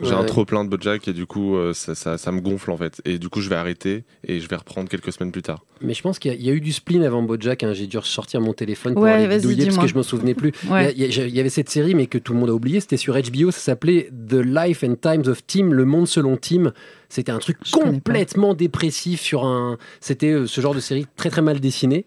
J'ai 0.00 0.12
un 0.12 0.20
Ouais. 0.20 0.26
trop 0.26 0.44
plein 0.44 0.64
de 0.64 0.68
Bojack 0.70 1.08
et 1.08 1.12
du 1.12 1.26
coup, 1.26 1.56
euh, 1.56 1.72
ça, 1.74 1.96
ça, 1.96 2.18
ça 2.18 2.30
me 2.30 2.40
gonfle 2.40 2.70
en 2.70 2.76
fait. 2.76 3.02
Et 3.04 3.18
du 3.18 3.28
coup, 3.28 3.40
je 3.40 3.48
vais 3.48 3.56
arrêter 3.56 4.04
et 4.24 4.38
je 4.38 4.48
vais 4.48 4.54
reprendre 4.54 4.88
quelques 4.88 5.12
semaines 5.12 5.32
plus 5.32 5.42
tard. 5.42 5.64
Mais 5.80 5.92
je 5.92 6.02
pense 6.02 6.20
qu'il 6.20 6.30
y, 6.30 6.34
a- 6.34 6.36
il 6.38 6.44
y 6.46 6.50
a 6.50 6.52
eu 6.52 6.60
du 6.60 6.72
spleen 6.72 7.02
avant 7.02 7.20
Bojack. 7.22 7.64
hein. 7.64 7.72
J'ai 7.72 7.88
dû 7.88 7.98
ressortir 7.98 8.40
mon 8.40 8.52
téléphone 8.52 8.94
pour 8.94 9.02
Ouais, 9.02 9.10
aller 9.14 9.26
vas-y, 9.26 9.38
bidouiller 9.40 9.64
parce 9.66 9.78
que 9.78 9.86
je 9.88 9.94
m'en 9.96 10.04
souvenais 10.04 10.34
plus. 10.34 10.52
Ouais. 10.70 10.92
Il, 10.92 11.00
y 11.00 11.04
a- 11.04 11.06
il 11.08 11.16
y 11.16 11.20
a- 11.20 11.26
il 11.26 11.34
y 11.34 11.40
avait 11.40 11.48
cette 11.48 11.68
série, 11.68 11.96
mais 11.96 12.06
que 12.06 12.16
tout 12.18 12.32
le 12.32 12.38
monde 12.38 12.50
a 12.50 12.54
oublié. 12.54 12.78
C'était 12.78 12.96
sur 12.96 13.16
HBO. 13.16 13.50
Ça 13.50 13.58
s'appelait 13.58 14.08
The 14.28 14.34
Life 14.34 14.84
and 14.84 14.94
Times 15.02 15.26
of 15.26 15.44
Tim, 15.48 15.70
Le 15.72 15.84
Monde 15.84 16.06
selon 16.06 16.36
Tim. 16.36 16.72
C'était 17.08 17.32
un 17.32 17.38
truc 17.38 17.56
complètement 17.72 18.54
dépressif 18.54 19.20
sur 19.20 19.44
un. 19.44 19.78
C'était 20.00 20.32
euh, 20.32 20.46
ce 20.46 20.60
genre 20.60 20.74
de 20.74 20.80
série 20.80 21.06
très 21.16 21.30
très 21.30 21.42
mal 21.42 21.58
dessinée. 21.60 22.06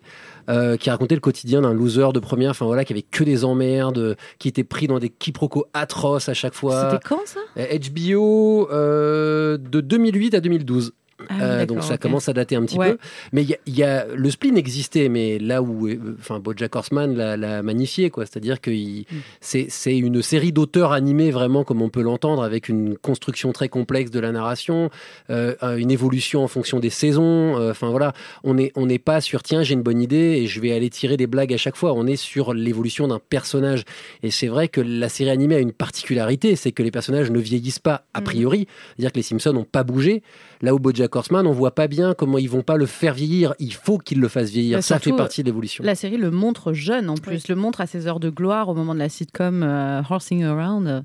euh, 0.49 0.75
qui 0.77 0.89
racontait 0.89 1.15
le 1.15 1.21
quotidien 1.21 1.61
d'un 1.61 1.73
loser 1.73 2.13
de 2.13 2.19
première, 2.19 2.51
enfin 2.51 2.65
voilà, 2.65 2.83
qui 2.83 2.93
avait 2.93 3.01
que 3.03 3.23
des 3.23 3.45
emmerdes, 3.45 3.97
euh, 3.99 4.15
qui 4.39 4.47
était 4.47 4.63
pris 4.63 4.87
dans 4.87 4.99
des 4.99 5.09
quiproquos 5.09 5.65
atroces 5.73 6.29
à 6.29 6.33
chaque 6.33 6.53
fois. 6.53 6.91
C'était 6.91 7.03
quand 7.07 7.19
ça? 7.25 7.39
HBO 7.55 8.69
euh, 8.71 9.57
de 9.57 9.81
2008 9.81 10.33
à 10.33 10.39
2012. 10.41 10.93
Ah 11.29 11.33
oui, 11.35 11.41
Euh, 11.41 11.65
donc 11.65 11.83
ça 11.83 11.97
commence 11.97 12.27
à 12.29 12.33
dater 12.33 12.55
un 12.55 12.63
petit 12.65 12.77
Ouais. 12.77 12.91
peu. 12.93 12.97
Mais 13.33 13.43
il 13.43 13.57
y 13.67 13.79
y 13.79 13.83
a- 13.83 14.05
le 14.13 14.29
spleen 14.29 14.57
existait, 14.57 15.09
mais 15.09 15.39
là 15.39 15.61
où, 15.61 15.87
euh, 15.87 16.15
enfin, 16.19 16.39
BoJack 16.39 16.75
Horseman 16.75 17.15
l'a, 17.15 17.61
magnifié, 17.63 18.09
quoi. 18.09 18.25
C'est-à-dire 18.25 18.59
que 18.61 18.71
Mm. 18.71 19.03
c'est, 19.41 19.97
une 19.97 20.21
série 20.21 20.51
d'auteurs 20.51 20.91
animés 20.91 21.31
vraiment 21.31 21.63
comme 21.63 21.81
on 21.81 21.89
peut 21.89 22.01
l'entendre, 22.01 22.43
avec 22.43 22.69
une 22.69 22.97
construction 22.97 23.51
très 23.51 23.69
complexe 23.69 24.11
de 24.11 24.19
la 24.19 24.31
narration, 24.31 24.89
euh, 25.29 25.55
une 25.77 25.91
évolution 25.91 26.43
en 26.43 26.47
fonction 26.47 26.79
des 26.79 26.89
saisons. 26.89 27.57
euh, 27.57 27.71
Enfin 27.71 27.89
voilà, 27.89 28.13
on 28.43 28.53
n'est 28.55 28.71
on 28.75 28.87
pas 29.03 29.21
sur 29.21 29.41
tiens 29.43 29.63
j'ai 29.63 29.73
une 29.73 29.81
bonne 29.83 30.01
idée 30.01 30.39
et 30.41 30.47
je 30.47 30.59
vais 30.59 30.71
aller 30.73 30.89
tirer 30.89 31.17
des 31.17 31.27
blagues 31.27 31.53
à 31.53 31.57
chaque 31.57 31.75
fois. 31.77 31.93
On 31.93 32.05
est 32.07 32.15
sur 32.17 32.53
l'évolution 32.53 33.07
d'un 33.07 33.19
personnage. 33.19 33.83
Et 34.23 34.31
c'est 34.31 34.47
vrai 34.47 34.67
que 34.67 34.81
la 34.81 35.07
série 35.09 35.29
animée 35.29 35.55
a 35.55 35.59
une 35.59 35.71
particularité, 35.71 36.55
c'est 36.55 36.71
que 36.71 36.83
les 36.83 36.91
personnages 36.91 37.31
ne 37.31 37.39
vieillissent 37.39 37.79
pas 37.79 38.03
a 38.13 38.21
Mm. 38.21 38.23
priori. 38.23 38.67
C'est-à-dire 38.95 39.11
que 39.11 39.17
les 39.17 39.23
Simpsons 39.23 39.53
n'ont 39.53 39.63
pas 39.63 39.83
bougé. 39.83 40.23
Là 40.61 40.75
où 40.75 40.79
BoJack 40.79 41.15
Horseman, 41.15 41.47
on 41.47 41.51
voit 41.51 41.73
pas 41.73 41.87
bien 41.87 42.13
comment 42.13 42.37
ils 42.37 42.49
vont 42.49 42.61
pas 42.61 42.77
le 42.77 42.85
faire 42.85 43.13
vieillir. 43.13 43.55
Il 43.59 43.73
faut 43.73 43.97
qu'ils 43.97 44.19
le 44.19 44.27
fassent 44.27 44.51
vieillir. 44.51 44.77
Bah, 44.77 44.81
Ça 44.81 44.99
fait 44.99 45.13
partie 45.13 45.41
de 45.41 45.47
l'évolution. 45.47 45.83
La 45.83 45.95
série 45.95 46.17
le 46.17 46.31
montre 46.31 46.73
jeune 46.73 47.09
en 47.09 47.15
plus, 47.15 47.47
le 47.47 47.55
montre 47.55 47.81
à 47.81 47.87
ses 47.87 48.07
heures 48.07 48.19
de 48.19 48.29
gloire 48.29 48.69
au 48.69 48.75
moment 48.75 48.93
de 48.93 48.99
la 48.99 49.09
sitcom 49.09 49.63
euh, 49.63 50.01
Horsing 50.07 50.43
Around. 50.43 51.03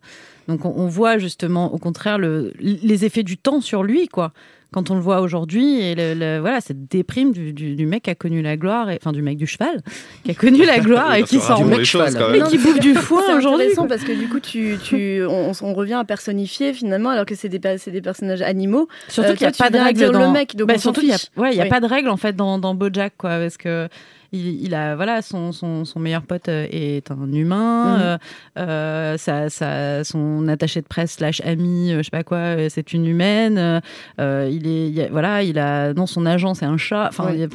Donc 0.49 0.65
on, 0.65 0.75
on 0.77 0.87
voit 0.87 1.19
justement 1.19 1.73
au 1.73 1.79
contraire 1.79 2.19
le, 2.19 2.53
les 2.61 3.05
effets 3.05 3.23
du 3.23 3.39
temps 3.39 3.61
sur 3.61 3.83
lui, 3.83 4.09
quoi. 4.09 4.33
Quand 4.73 4.91
on 4.91 4.95
le 4.97 5.01
voit 5.01 5.21
aujourd'hui, 5.21 5.81
et 5.81 5.95
le, 5.95 6.15
le- 6.15 6.39
voilà, 6.41 6.61
cette 6.61 6.89
déprime 6.91 7.33
du, 7.33 7.53
du- 7.53 7.77
du 7.77 7.87
mec 7.87 8.03
qui 8.03 8.11
a 8.11 8.15
connu 8.17 8.43
la 8.43 8.57
gloire, 8.57 8.91
et- 8.91 8.99
enfin 9.01 9.13
du 9.13 9.23
mec 9.23 9.39
du 9.39 9.47
cheval, 9.47 9.81
qui 10.25 10.33
a 10.33 10.35
connu 10.35 10.65
la 10.65 10.81
gloire 10.81 11.15
et 11.15 11.23
qui 11.23 11.39
s'en 11.39 11.57
choses, 11.85 12.17
quand 12.17 12.31
mais 12.31 12.43
qui 12.43 12.59
bouffe 12.59 12.81
du 12.81 12.95
foin 12.95 13.23
C'est 13.27 13.35
aujourd'hui. 13.35 13.63
intéressant 13.67 13.83
quoi. 13.87 13.97
parce 13.97 14.03
que 14.05 14.13
du 14.13 14.29
coup, 14.29 14.41
tu, 14.41 14.77
tu, 14.83 15.23
on, 15.25 15.53
on 15.63 15.73
revient 15.75 15.95
à 15.95 16.05
personnifier 16.05 16.73
finalement 16.75 17.11
alors 17.11 17.25
que 17.27 17.35
c'est 17.37 17.49
des, 17.49 17.61
c'est 17.79 17.93
des 17.93 18.03
personnages 18.03 18.43
animaux. 18.43 18.89
Surtout 19.09 19.31
Euh, 19.31 19.35
qu'il 19.35 19.47
n'y 19.47 19.53
a 19.53 19.57
pas 19.57 19.71
de 19.71 19.79
règle 19.79 20.11
dans 20.11 20.27
le 20.27 20.33
mec, 20.33 20.57
donc 20.57 20.69
Bah, 20.69 20.79
surtout 20.79 21.01
il 21.03 21.09
y 21.09 21.13
a, 21.13 21.19
ouais, 21.37 21.53
il 21.53 21.57
y 21.57 21.61
a 21.61 21.65
Oui. 21.65 21.69
pas 21.71 21.81
de 21.81 21.87
règle 21.87 22.09
en 22.09 22.17
fait 22.17 22.35
dans, 22.35 22.59
dans 22.59 22.75
BoJack 22.75 23.15
quoi, 23.17 23.39
parce 23.39 23.57
que 23.57 23.89
il, 24.33 24.63
il 24.65 24.75
a 24.75 24.97
voilà 24.97 25.23
son, 25.23 25.53
son, 25.53 25.85
son 25.85 26.01
meilleur 26.01 26.23
pote 26.23 26.49
euh, 26.49 26.67
est 26.71 27.11
un 27.11 27.33
humain, 27.33 27.97
Mhm. 27.97 28.01
euh, 28.03 28.19
euh, 28.59 29.49
sa- 29.49 30.05
son 30.05 30.49
attaché 30.49 30.81
de 30.83 30.87
presse 30.87 31.13
slash 31.13 31.41
ami, 31.43 31.93
je 31.97 32.03
sais 32.03 32.11
pas 32.11 32.25
quoi, 32.25 32.69
c'est 32.69 32.93
une 32.93 33.07
humaine. 33.07 33.81
euh, 34.21 34.49
il 34.51 34.67
est 34.67 34.89
il 34.89 34.95
y 34.95 35.03
a- 35.03 35.09
voilà, 35.11 35.43
il 35.43 35.59
a 35.59 35.93
non 35.95 36.07
son 36.07 36.27
agent 36.27 36.55
c'est 36.55 36.67
un 36.67 36.77
chat. 36.77 37.07
Enfin 37.09 37.27
Ouais. 37.27 37.49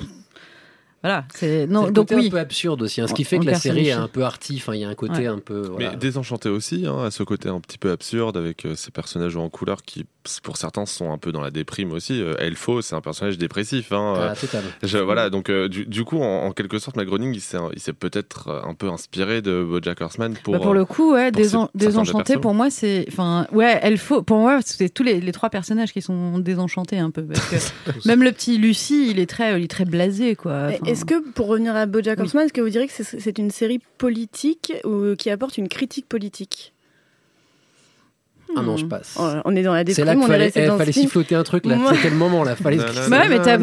Voilà, 1.03 1.25
c'est 1.33 1.67
non 1.67 1.83
donc 1.89 2.09
côté 2.09 2.15
oui. 2.15 2.27
un 2.27 2.29
peu 2.29 2.39
absurde 2.39 2.81
aussi, 2.83 3.01
hein, 3.01 3.07
ce 3.07 3.13
qui 3.13 3.23
fait 3.23 3.37
on 3.37 3.41
que 3.41 3.45
la 3.47 3.55
série 3.55 3.87
est 3.87 3.91
un 3.93 4.07
peu 4.07 4.23
arty. 4.23 4.55
Enfin, 4.57 4.75
il 4.75 4.81
y 4.81 4.85
a 4.85 4.89
un 4.89 4.95
côté 4.95 5.21
Ouais. 5.21 5.27
un 5.27 5.39
peu. 5.39 5.61
voilà. 5.67 5.91
Mais 5.91 5.95
désenchanté 5.97 6.49
aussi, 6.49 6.85
hein, 6.87 7.03
à 7.05 7.11
ce 7.11 7.23
côté 7.23 7.49
un 7.49 7.59
petit 7.59 7.77
peu 7.77 7.91
absurde 7.91 8.37
avec 8.37 8.65
euh, 8.65 8.75
ces 8.75 8.91
personnages 8.91 9.35
en 9.35 9.49
couleur 9.49 9.81
qui, 9.83 10.05
pour 10.43 10.57
certains, 10.57 10.85
sont 10.85 11.11
un 11.11 11.17
peu 11.17 11.31
dans 11.31 11.41
la 11.41 11.49
déprime 11.51 11.91
aussi. 11.91 12.21
Euh, 12.21 12.35
Elfo, 12.37 12.81
c'est 12.81 12.95
un 12.95 13.01
personnage 13.01 13.37
dépressif. 13.37 13.91
Hein, 13.91 14.13
euh, 14.17 14.29
Ah, 14.31 14.35
total. 14.35 14.63
je- 14.83 14.97
voilà, 14.99 15.29
donc 15.31 15.49
euh, 15.49 15.67
du, 15.67 15.85
du 15.85 16.03
coup, 16.05 16.19
en, 16.21 16.45
en 16.45 16.51
quelque 16.51 16.77
sorte, 16.79 16.95
Matt 16.97 17.07
Groening, 17.07 17.33
il 17.33 17.41
s'est, 17.41 17.57
il 17.73 17.79
s'est 17.79 17.93
peut-être 17.93 18.47
euh, 18.49 18.61
un 18.63 18.73
peu 18.75 18.87
inspiré 18.89 19.41
de 19.41 19.63
BoJack 19.63 20.01
Horseman 20.01 20.35
pour. 20.43 20.53
Bah, 20.53 20.59
pour 20.59 20.73
le 20.75 20.81
euh, 20.81 20.85
coup, 20.85 21.13
ouais, 21.13 21.31
pour 21.31 21.41
Désen- 21.41 21.69
désenchanté, 21.73 22.37
pour 22.37 22.53
moi, 22.53 22.69
c'est. 22.69 23.05
Enfin, 23.07 23.47
ouais, 23.51 23.97
faut. 23.97 24.21
Pour 24.21 24.37
moi, 24.37 24.59
c'est 24.63 24.89
tous 24.89 25.03
les, 25.03 25.19
les 25.19 25.31
trois 25.31 25.49
personnages 25.49 25.91
qui 25.93 26.01
sont 26.03 26.37
désenchantés 26.37 26.99
un 26.99 27.09
peu. 27.09 27.23
Parce 27.23 27.49
que 27.49 27.55
même 28.07 28.21
le 28.23 28.31
petit 28.31 28.57
Lucie, 28.59 29.07
il 29.09 29.19
est 29.19 29.25
très, 29.25 29.59
il 29.59 29.63
est 29.63 29.67
très 29.67 29.85
blasé, 29.85 30.35
quoi. 30.35 30.67
Enfin, 30.69 30.90
Est-ce 30.91 31.05
que, 31.05 31.29
pour 31.31 31.47
revenir 31.47 31.75
à 31.75 31.85
BoJack 31.85 32.17
Oui. 32.19 32.25
Horseman, 32.25 32.45
est-ce 32.45 32.53
que 32.53 32.61
vous 32.61 32.69
direz 32.69 32.87
que 32.87 32.93
c'est- 32.93 33.19
c'est 33.19 33.37
une 33.37 33.51
série 33.51 33.79
politique 33.97 34.73
ou 34.83 35.15
qui 35.17 35.29
apporte 35.29 35.57
une 35.57 35.67
critique 35.69 36.07
politique? 36.07 36.73
Ah 38.57 38.61
non, 38.63 38.75
je 38.75 38.85
passe. 38.85 39.15
Oh, 39.17 39.29
On 39.45 39.55
est 39.55 39.63
dans 39.63 39.71
la 39.71 39.79
C'est 39.79 39.85
déprime, 39.85 40.05
là 40.07 40.15
qu'il 40.15 40.25
fallait, 40.25 40.51
eh, 40.53 40.67
dans 40.67 40.77
fallait 40.77 40.91
siffloter 40.91 41.35
un 41.35 41.43
truc 41.43 41.65
là. 41.65 41.75
Moi- 41.77 41.93
C'était 41.95 42.09
le 42.09 42.17
moment 42.17 42.43
là. 42.43 42.57
Fallait. 42.57 42.79
Ouais, 42.79 43.29
mais 43.29 43.39
t'as-. 43.39 43.57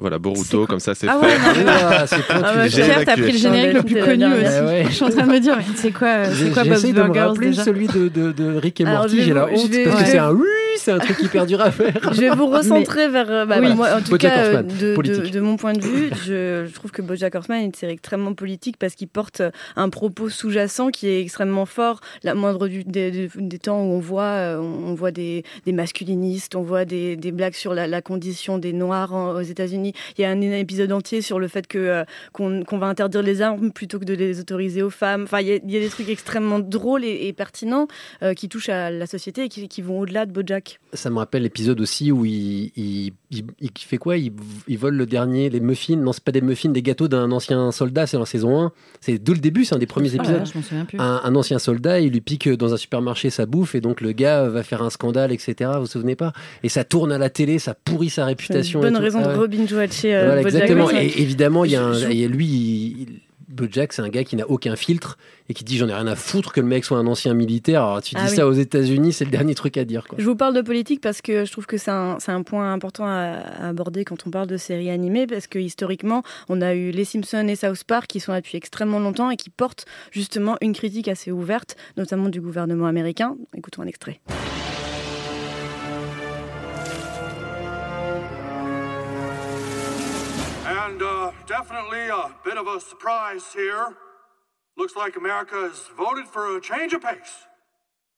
Voilà, 0.00 0.18
Boruto, 0.18 0.66
comme 0.66 0.80
ça, 0.80 0.94
c'est 0.94 1.06
Ah 1.06 1.18
fait. 1.20 1.26
ouais, 1.26 1.64
Ah, 1.68 2.06
c'est 2.06 2.26
pointu. 2.26 2.42
Ah. 2.44 2.66
Pierre, 2.66 3.04
t'as 3.04 3.12
pris 3.12 3.32
le 3.32 3.36
générique 3.38 3.74
le 3.74 3.82
plus 3.82 3.94
connu 4.00 4.24
aussi. 4.24 4.40
dernière. 4.40 4.64
Ouais, 4.64 4.70
ouais. 4.70 4.84
Je 4.88 4.92
suis 4.94 5.04
en 5.04 5.10
train 5.10 5.26
de 5.26 5.32
me 5.32 5.38
dire, 5.38 5.54
mais 5.58 5.64
c'est 5.76 5.90
quoi, 5.90 6.24
c'est 6.32 6.50
quoi 6.50 6.64
Bob's 6.64 6.76
J'essaie 6.80 6.92
de 6.94 7.02
me 7.02 7.04
Burgers 7.04 7.20
rappeler 7.20 7.46
déjà 7.50 7.64
celui 7.64 7.86
de, 7.88 8.08
de, 8.08 8.32
de 8.32 8.56
Rick 8.56 8.80
et 8.80 8.84
Morty. 8.86 9.20
J'ai 9.22 9.34
la 9.34 9.44
honte 9.46 9.70
parce 9.84 10.02
que 10.02 10.08
c'est 10.08 10.16
un 10.18 10.32
oui, 10.32 10.46
c'est 10.82 10.92
un 10.92 10.98
truc 10.98 11.18
hyper 11.22 11.46
dur 11.46 11.60
à 11.60 11.70
faire. 11.70 11.92
Je 12.12 12.20
vais 12.20 12.30
vous 12.30 12.46
recentrer 12.46 13.08
vers. 13.08 13.30
euh, 13.30 13.46
bah, 13.46 13.56
Oui. 13.60 13.74
moi, 13.74 13.88
en 13.96 14.00
tout 14.02 14.10
BoJack 14.10 14.32
cas, 14.34 14.38
euh, 14.44 14.54
Horseman, 14.58 14.66
de, 14.78 14.86
de, 14.90 14.94
politique. 14.94 15.30
de 15.32 15.40
mon 15.40 15.56
point 15.56 15.72
de 15.72 15.80
vue, 15.82 16.10
je, 16.26 16.66
je 16.66 16.74
trouve 16.74 16.90
que 16.90 17.02
BoJack 17.02 17.34
Horseman 17.34 17.60
est 17.62 17.64
une 17.66 17.74
série 17.74 17.92
extrêmement 17.92 18.34
politique 18.34 18.76
parce 18.78 18.94
qu'il 18.94 19.08
porte 19.08 19.42
un 19.76 19.88
propos 19.88 20.28
sous-jacent 20.28 20.90
qui 20.90 21.08
est 21.08 21.20
extrêmement 21.20 21.66
fort. 21.66 22.00
La 22.22 22.34
moindre 22.34 22.68
du, 22.68 22.84
des, 22.84 23.10
des- 23.10 23.30
des 23.34 23.58
temps 23.58 23.80
où 23.82 23.92
on 23.92 24.00
voit, 24.00 24.22
euh, 24.24 24.58
on 24.58 24.94
voit 24.94 25.10
des, 25.12 25.44
des 25.66 25.72
masculinistes, 25.72 26.54
on 26.56 26.62
voit 26.62 26.84
des, 26.84 27.16
des 27.16 27.32
blagues 27.32 27.54
sur 27.54 27.74
la, 27.74 27.86
la 27.86 28.02
condition 28.02 28.58
des 28.58 28.72
Noirs 28.72 29.14
en- 29.14 29.34
aux 29.34 29.40
États-Unis. 29.42 29.92
Il 30.18 30.22
y 30.22 30.24
a 30.24 30.30
un, 30.30 30.40
épisode 30.42 30.92
entier 30.92 31.22
sur 31.22 31.38
le 31.38 31.48
fait 31.48 31.66
que 31.66 31.78
euh, 31.78 32.04
qu'on 32.32 32.78
va 32.78 32.86
interdire 32.86 33.22
les 33.22 33.42
armes 33.42 33.70
plutôt 33.72 33.98
que 33.98 34.04
de 34.04 34.14
les 34.14 34.40
autoriser 34.40 34.82
aux 34.82 34.90
femmes. 34.90 35.22
Enfin, 35.24 35.40
il 35.40 35.46
y 35.48 35.52
a, 35.52 35.56
il 35.56 35.70
y 35.70 35.76
a 35.76 35.80
des 35.80 35.88
trucs 35.88 36.08
extrêmement 36.08 36.58
drôles 36.58 37.04
et, 37.04 37.26
et 37.28 37.32
pertinents 37.32 37.86
euh, 38.22 38.34
qui 38.34 38.48
touchent 38.48 38.68
à 38.70 38.90
la 38.90 39.06
société 39.06 39.44
et 39.44 39.48
qui, 39.48 39.68
qui 39.68 39.82
vont 39.82 40.00
au-delà 40.00 40.26
de 40.26 40.32
BoJack. 40.32 40.71
Ça 40.94 41.08
me 41.08 41.16
rappelle 41.18 41.42
l'épisode 41.42 41.80
aussi 41.80 42.12
où 42.12 42.24
il, 42.26 42.70
il, 42.76 43.12
il- 43.30 43.44
il 43.60 43.70
fait 43.76 43.96
quoi? 43.96 44.16
Il, 44.18 44.32
vole 44.78 44.94
le 44.94 45.06
dernier, 45.06 45.48
les 45.48 45.60
muffins. 45.60 45.96
Non, 45.96 46.12
c'est 46.12 46.22
pas 46.22 46.32
des 46.32 46.42
muffins, 46.42 46.68
des 46.68 46.82
gâteaux 46.82 47.08
d'un 47.08 47.30
ancien 47.32 47.72
soldat. 47.72 48.06
C'est 48.06 48.16
dans 48.16 48.20
la 48.22 48.26
saison 48.26 48.60
1. 48.60 48.72
C'est 49.00 49.18
dès 49.18 49.32
le 49.32 49.38
début, 49.38 49.64
c'est 49.64 49.74
un 49.74 49.78
des 49.78 49.86
premiers 49.86 50.10
Ah, 50.12 50.16
épisodes. 50.16 50.42
je 50.52 50.58
m'en 50.58 50.62
souviens 50.64 50.84
plus. 50.84 50.98
un, 51.00 51.20
un 51.24 51.34
ancien 51.34 51.58
soldat, 51.58 52.00
il 52.00 52.12
lui 52.12 52.20
pique 52.20 52.48
dans 52.48 52.74
un 52.74 52.76
supermarché 52.76 53.30
sa 53.30 53.46
bouffe 53.46 53.74
et 53.74 53.80
donc 53.80 54.00
le 54.02 54.12
gars 54.12 54.48
va 54.48 54.62
faire 54.62 54.82
un 54.82 54.90
scandale, 54.90 55.32
etc. 55.32 55.70
Vous 55.74 55.80
vous 55.80 55.86
souvenez 55.86 56.16
pas? 56.16 56.32
Et 56.62 56.68
ça 56.68 56.84
tourne 56.84 57.10
à 57.12 57.18
la 57.18 57.30
télé, 57.30 57.58
ça 57.58 57.74
pourrit 57.74 58.10
sa 58.10 58.22
C'est 58.22 58.26
réputation. 58.26 58.80
une 58.80 58.86
et 58.86 58.90
bonne 58.90 58.98
tout. 58.98 59.02
raison 59.04 59.18
Ah 59.22 59.28
de 59.28 59.32
ouais. 59.32 59.38
Robin 59.38 59.64
watcher 59.74 60.14
euh, 60.14 60.24
Voilà, 60.26 60.40
exactement. 60.42 60.90
Et 60.90 61.12
évidemment, 61.22 61.64
il 61.64 61.70
y 61.72 61.76
a 61.76 61.84
un, 61.84 62.08
lui, 62.28 63.06
BoJack, 63.52 63.92
c'est 63.92 64.02
un 64.02 64.08
gars 64.08 64.24
qui 64.24 64.36
n'a 64.36 64.48
aucun 64.48 64.76
filtre 64.76 65.18
et 65.48 65.54
qui 65.54 65.64
dit 65.64 65.76
j'en 65.76 65.88
ai 65.88 65.94
rien 65.94 66.06
à 66.06 66.16
foutre 66.16 66.52
que 66.52 66.60
le 66.60 66.66
mec 66.66 66.84
soit 66.84 66.98
un 66.98 67.06
ancien 67.06 67.34
militaire. 67.34 67.82
Alors 67.84 68.02
tu 68.02 68.14
dis 68.14 68.20
Ah 68.24 68.28
oui. 68.28 68.36
ça 68.36 68.46
aux 68.46 68.52
États-Unis, 68.52 69.12
c'est 69.12 69.24
le 69.24 69.30
dernier 69.30 69.54
truc 69.54 69.76
à 69.76 69.84
dire. 69.84 70.06
Quoi. 70.08 70.18
Je 70.18 70.24
vous 70.24 70.36
parle 70.36 70.54
de 70.54 70.62
politique 70.62 71.00
parce 71.00 71.20
que 71.22 71.44
je 71.44 71.52
trouve 71.52 71.66
que 71.66 71.76
c'est 71.76 71.90
un, 71.90 72.18
c'est 72.18 72.32
un 72.32 72.42
point 72.42 72.72
important 72.72 73.04
à, 73.06 73.40
à 73.60 73.68
aborder 73.68 74.04
quand 74.04 74.26
on 74.26 74.30
parle 74.30 74.46
de 74.46 74.56
séries 74.56 74.90
animées 74.90 75.26
parce 75.26 75.46
que 75.46 75.58
historiquement, 75.58 76.22
on 76.48 76.60
a 76.62 76.74
eu 76.74 76.90
Les 76.90 77.04
Simpsons 77.04 77.46
et 77.48 77.56
South 77.56 77.84
Park 77.84 78.06
qui 78.06 78.20
sont 78.20 78.32
là 78.32 78.40
depuis 78.40 78.56
extrêmement 78.56 78.98
longtemps 78.98 79.30
et 79.30 79.36
qui 79.36 79.50
portent 79.50 79.84
justement 80.10 80.56
une 80.60 80.72
critique 80.72 81.08
assez 81.08 81.30
ouverte, 81.30 81.76
notamment 81.96 82.28
du 82.28 82.40
gouvernement 82.40 82.86
américain. 82.86 83.36
Écoutons 83.56 83.82
un 83.82 83.86
extrait. 83.86 84.20
Definitely 91.62 92.08
a 92.08 92.34
bit 92.44 92.56
of 92.56 92.66
a 92.66 92.80
surprise 92.80 93.44
here. 93.54 93.94
Looks 94.76 94.96
like 94.96 95.14
America 95.14 95.54
has 95.54 95.84
voted 95.96 96.26
for 96.26 96.56
a 96.56 96.60
change 96.60 96.92
of 96.92 97.02
pace. 97.02 97.46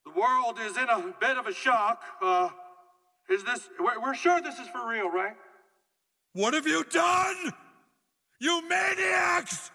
The 0.07 0.18
world 0.18 0.59
is 0.59 0.78
in 0.78 0.88
a 0.88 1.12
bit 1.20 1.37
of 1.37 1.46
a 1.46 1.52
shock. 1.52 2.00
Uh, 2.22 2.48
is 3.28 3.44
this, 3.44 3.68
we're, 3.78 4.00
we're 4.00 4.14
sure 4.14 4.40
this 4.40 4.59
is 4.59 4.66
for 4.68 4.88
real, 4.88 5.11
right? 5.11 5.37
What 6.33 6.54
have 6.54 6.66
you 6.66 6.85
done? 6.85 7.52
You 8.40 8.66
maniacs! 8.66 9.70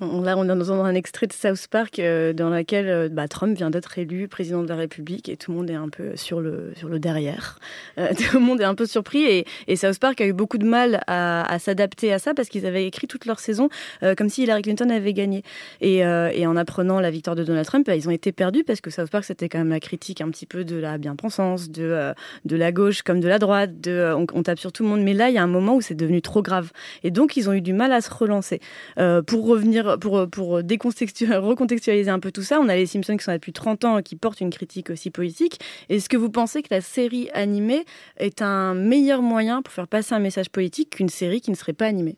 Là, 0.00 0.36
on 0.38 0.44
est 0.44 0.46
dans 0.46 0.72
un 0.72 0.94
extrait 0.94 1.26
de 1.26 1.32
South 1.32 1.66
Park 1.68 1.98
euh, 1.98 2.32
dans 2.32 2.50
lequel 2.50 2.88
euh, 2.88 3.08
bah, 3.10 3.26
Trump 3.26 3.56
vient 3.56 3.68
d'être 3.68 3.98
élu 3.98 4.28
président 4.28 4.62
de 4.62 4.68
la 4.68 4.76
République 4.76 5.28
et 5.28 5.36
tout 5.36 5.50
le 5.50 5.56
monde 5.56 5.70
est 5.70 5.74
un 5.74 5.88
peu 5.88 6.14
sur 6.14 6.40
le, 6.40 6.72
sur 6.76 6.88
le 6.88 7.00
derrière. 7.00 7.58
Euh, 7.98 8.10
tout 8.16 8.38
le 8.38 8.44
monde 8.44 8.60
est 8.60 8.64
un 8.64 8.76
peu 8.76 8.86
surpris 8.86 9.44
et, 9.66 9.76
South 9.76 9.98
Park 9.98 10.20
a 10.20 10.26
eu 10.26 10.32
beaucoup 10.32 10.58
de 10.58 10.66
mal 10.66 11.02
à, 11.06 11.58
s'adapter 11.58 12.12
à 12.12 12.18
ça 12.18 12.34
parce 12.34 12.48
qu'ils 12.48 12.66
avaient 12.66 12.84
écrit 12.84 13.06
toute 13.06 13.26
leur 13.26 13.38
saison 13.38 13.68
comme 14.16 14.28
si 14.28 14.42
Hillary 14.42 14.62
Clinton 14.62 14.90
avait 14.90 15.12
gagné. 15.12 15.44
Et, 15.80 16.04
en 16.04 16.56
apprenant 16.56 17.00
la 17.00 17.10
victoire 17.10 17.36
de 17.36 17.44
Donald 17.44 17.66
Trump, 17.66 17.86
bah, 17.86 17.94
ils 17.94 18.08
ont 18.08 18.10
été 18.10 18.32
perdus 18.32 18.64
parce 18.64 18.80
que 18.80 18.90
South 18.90 19.10
Park, 19.10 19.24
c'était 19.24 19.48
quand 19.48 19.58
même 19.58 19.68
la 19.68 19.78
critique 19.78 20.20
un 20.20 20.30
petit 20.30 20.46
peu 20.46 20.64
de 20.64 20.76
la 20.76 20.98
bien-pensance, 20.98 21.70
de, 21.70 22.12
de 22.44 22.56
la 22.56 22.72
gauche 22.72 23.02
comme 23.02 23.20
de 23.20 23.28
la 23.28 23.38
droite, 23.38 23.70
on, 23.86 24.26
on 24.32 24.42
tape 24.42 24.58
sur 24.58 24.72
tout 24.72 24.82
le 24.82 24.88
monde. 24.88 25.02
Mais 25.02 25.14
là, 25.14 25.28
il 25.28 25.34
y 25.34 25.38
a 25.38 25.42
un 25.42 25.48
moment 25.48 25.76
où 25.76 25.80
c'est 25.80 25.94
devenu 25.94 26.20
trop 26.22 26.42
grave. 26.42 26.72
Et 27.04 27.10
donc, 27.10 27.36
ils 27.36 27.48
ont 27.48 27.52
eu 27.52 27.60
du 27.60 27.72
mal 27.72 27.92
à 27.92 28.00
se 28.00 28.10
relancer. 28.12 28.60
Pour 28.96 29.46
revenir, 29.46 29.87
pour, 29.96 30.28
pour 30.28 30.48
recontextualiser 30.58 32.10
un 32.10 32.18
peu 32.18 32.30
tout 32.32 32.42
ça, 32.42 32.60
on 32.60 32.68
a 32.68 32.76
les 32.76 32.86
Simpsons 32.86 33.16
qui 33.16 33.24
sont 33.24 33.30
là 33.30 33.38
depuis 33.38 33.52
30 33.52 33.84
ans, 33.84 34.02
qui 34.02 34.16
portent 34.16 34.40
une 34.40 34.50
critique 34.50 34.90
aussi 34.90 35.10
politique. 35.10 35.60
Est-ce 35.88 36.08
que 36.08 36.16
vous 36.16 36.30
pensez 36.30 36.62
que 36.62 36.68
la 36.70 36.80
série 36.80 37.28
animée 37.32 37.84
est 38.18 38.42
un 38.42 38.74
meilleur 38.74 39.22
moyen 39.22 39.62
pour 39.62 39.72
faire 39.72 39.88
passer 39.88 40.14
un 40.14 40.18
message 40.18 40.50
politique 40.50 40.90
qu'une 40.90 41.08
série 41.08 41.40
qui 41.40 41.50
ne 41.50 41.56
serait 41.56 41.72
pas 41.72 41.86
animée? 41.86 42.16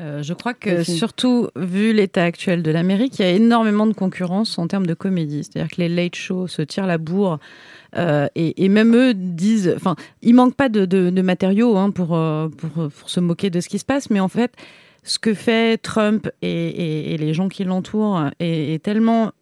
Euh, 0.00 0.24
je 0.24 0.34
crois 0.34 0.54
que 0.54 0.82
surtout 0.82 1.48
vu 1.54 1.92
l'état 1.92 2.24
actuel 2.24 2.64
de 2.64 2.70
l'Amérique, 2.72 3.20
il 3.20 3.22
y 3.22 3.28
a 3.28 3.30
énormément 3.30 3.86
de 3.86 3.92
concurrence 3.92 4.58
en 4.58 4.66
termes 4.66 4.86
de 4.86 4.94
comédie. 4.94 5.44
C'est-à-dire 5.44 5.70
que 5.70 5.80
les 5.80 5.88
late 5.88 6.16
shows 6.16 6.48
se 6.48 6.62
tirent 6.62 6.86
la 6.88 6.98
bourre 6.98 7.38
euh, 7.96 8.26
et, 8.34 8.64
et 8.64 8.68
même 8.68 8.96
eux 8.96 9.14
disent, 9.14 9.72
enfin, 9.76 9.94
il 10.20 10.34
manque 10.34 10.56
pas 10.56 10.68
de, 10.68 10.84
de- 10.84 11.10
de 11.10 11.22
matériaux 11.22 11.76
hein, 11.76 11.90
pour, 11.90 12.16
euh, 12.16 12.48
pour 12.48 12.88
pour 12.90 13.08
se 13.08 13.20
moquer 13.20 13.50
de 13.50 13.60
ce 13.60 13.68
qui 13.68 13.78
se 13.78 13.84
passe, 13.84 14.10
mais 14.10 14.18
en 14.18 14.26
fait, 14.26 14.52
ce 15.04 15.18
que 15.18 15.34
fait 15.34 15.78
Trump 15.78 16.28
et, 16.42 16.48
et- 16.50 17.14
et 17.14 17.16
les 17.18 17.32
gens 17.34 17.48
qui 17.48 17.62
l'entourent 17.64 18.24
est, 18.40 18.74
est 18.74 18.82
tellement 18.82 19.32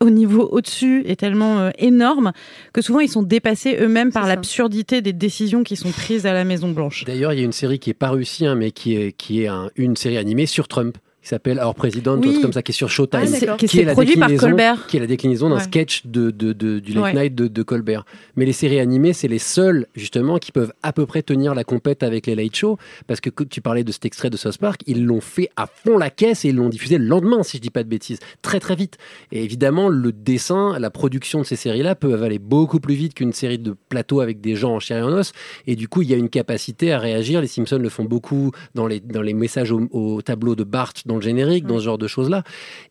au 0.00 0.10
niveau 0.10 0.46
au-dessus 0.50 1.02
est 1.06 1.16
tellement 1.18 1.60
euh, 1.60 1.70
énorme 1.78 2.32
que 2.72 2.82
souvent 2.82 2.98
ils 3.00 3.08
sont 3.08 3.22
dépassés 3.22 3.78
eux-mêmes 3.80 4.12
par 4.12 4.26
l'absurdité 4.26 5.00
des 5.00 5.12
décisions 5.14 5.62
qui 5.62 5.76
sont 5.76 5.90
prises 5.92 6.26
à 6.26 6.32
la 6.34 6.44
Maison 6.44 6.68
Blanche. 6.72 7.04
D'ailleurs, 7.04 7.32
il 7.32 7.38
y 7.38 7.42
a 7.42 7.44
une 7.44 7.52
série 7.52 7.78
qui 7.78 7.90
est 7.90 7.94
pas 7.94 8.10
réussie, 8.10 8.44
hein, 8.44 8.54
mais 8.56 8.70
qui 8.72 8.96
est, 8.96 9.12
qui 9.12 9.42
est 9.42 9.46
un- 9.46 9.70
une 9.76 9.96
série 9.96 10.18
animée 10.18 10.46
sur 10.46 10.68
Trump. 10.68 10.98
Qui 11.24 11.30
s'appelle 11.30 11.58
Our 11.58 11.74
President, 11.74 12.18
Oui. 12.20 12.36
ou 12.36 12.42
comme 12.42 12.52
ça, 12.52 12.60
qui 12.62 12.72
est 12.72 12.74
sur 12.74 12.90
Showtime. 12.90 13.20
Ah. 13.48 13.56
Qui 13.56 13.66
qui 13.66 13.80
est 13.80 13.84
la 13.84 13.92
produit 13.92 14.14
par 14.16 14.30
Colbert. 14.36 14.86
Qui 14.86 14.98
est 14.98 15.00
la 15.00 15.06
déclinaison 15.06 15.48
d'un 15.48 15.56
Ouais. 15.56 15.62
sketch 15.62 16.04
de, 16.04 16.30
de- 16.30 16.52
de- 16.52 16.80
du 16.80 16.92
Late 16.92 17.02
Ouais. 17.02 17.14
Night 17.14 17.34
de, 17.34 17.48
de 17.48 17.62
Colbert. 17.62 18.04
Mais 18.36 18.44
les 18.44 18.52
séries 18.52 18.78
animées, 18.78 19.14
c'est 19.14 19.26
les 19.26 19.38
seules, 19.38 19.86
justement, 19.94 20.36
qui 20.36 20.52
peuvent 20.52 20.74
à 20.82 20.92
peu 20.92 21.06
près 21.06 21.22
tenir 21.22 21.54
la 21.54 21.64
compète 21.64 22.02
avec 22.02 22.26
les 22.26 22.34
Late 22.34 22.54
Show. 22.54 22.76
Parce 23.06 23.22
que 23.22 23.30
tu 23.44 23.62
parlais 23.62 23.84
de 23.84 23.90
cet 23.90 24.04
extrait 24.04 24.28
de 24.28 24.36
South 24.36 24.58
Park, 24.58 24.82
ils 24.86 25.02
l'ont 25.06 25.22
fait 25.22 25.48
à 25.56 25.66
fond 25.66 25.96
la 25.96 26.10
caisse 26.10 26.44
et 26.44 26.50
ils 26.50 26.56
l'ont 26.56 26.68
diffusé 26.68 26.98
le 26.98 27.06
lendemain, 27.06 27.42
si 27.42 27.56
je 27.56 27.62
dis 27.62 27.70
pas 27.70 27.82
de 27.84 27.88
bêtises. 27.88 28.18
Très, 28.42 28.60
très 28.60 28.74
vite. 28.76 28.98
Et 29.32 29.42
évidemment, 29.42 29.88
le 29.88 30.12
dessin, 30.12 30.78
la 30.78 30.90
production 30.90 31.38
de 31.40 31.44
ces 31.46 31.56
séries-là 31.56 31.94
peuvent 31.94 32.22
aller 32.22 32.38
beaucoup 32.38 32.80
plus 32.80 32.96
vite 32.96 33.14
qu'une 33.14 33.32
série 33.32 33.58
de 33.58 33.74
plateaux 33.88 34.20
avec 34.20 34.42
des 34.42 34.56
gens 34.56 34.74
en 34.74 34.78
chair 34.78 34.98
et 34.98 35.02
en 35.02 35.12
os. 35.14 35.32
Et 35.66 35.74
du 35.74 35.88
coup, 35.88 36.02
il 36.02 36.10
y 36.10 36.14
a 36.14 36.18
une 36.18 36.28
capacité 36.28 36.92
à 36.92 36.98
réagir. 36.98 37.40
Les 37.40 37.46
Simpsons 37.46 37.78
le 37.78 37.88
font 37.88 38.04
beaucoup 38.04 38.50
dans 38.74 38.86
les, 38.86 39.00
dans 39.00 39.22
les 39.22 39.32
messages 39.32 39.72
au, 39.72 39.88
au 39.90 40.20
tableau 40.20 40.54
de 40.54 40.64
Bart, 40.64 40.92
dans 41.06 41.13
le 41.16 41.22
générique, 41.22 41.66
dans 41.66 41.78
ce 41.78 41.84
genre 41.84 41.98
de 41.98 42.06
choses-là. 42.06 42.42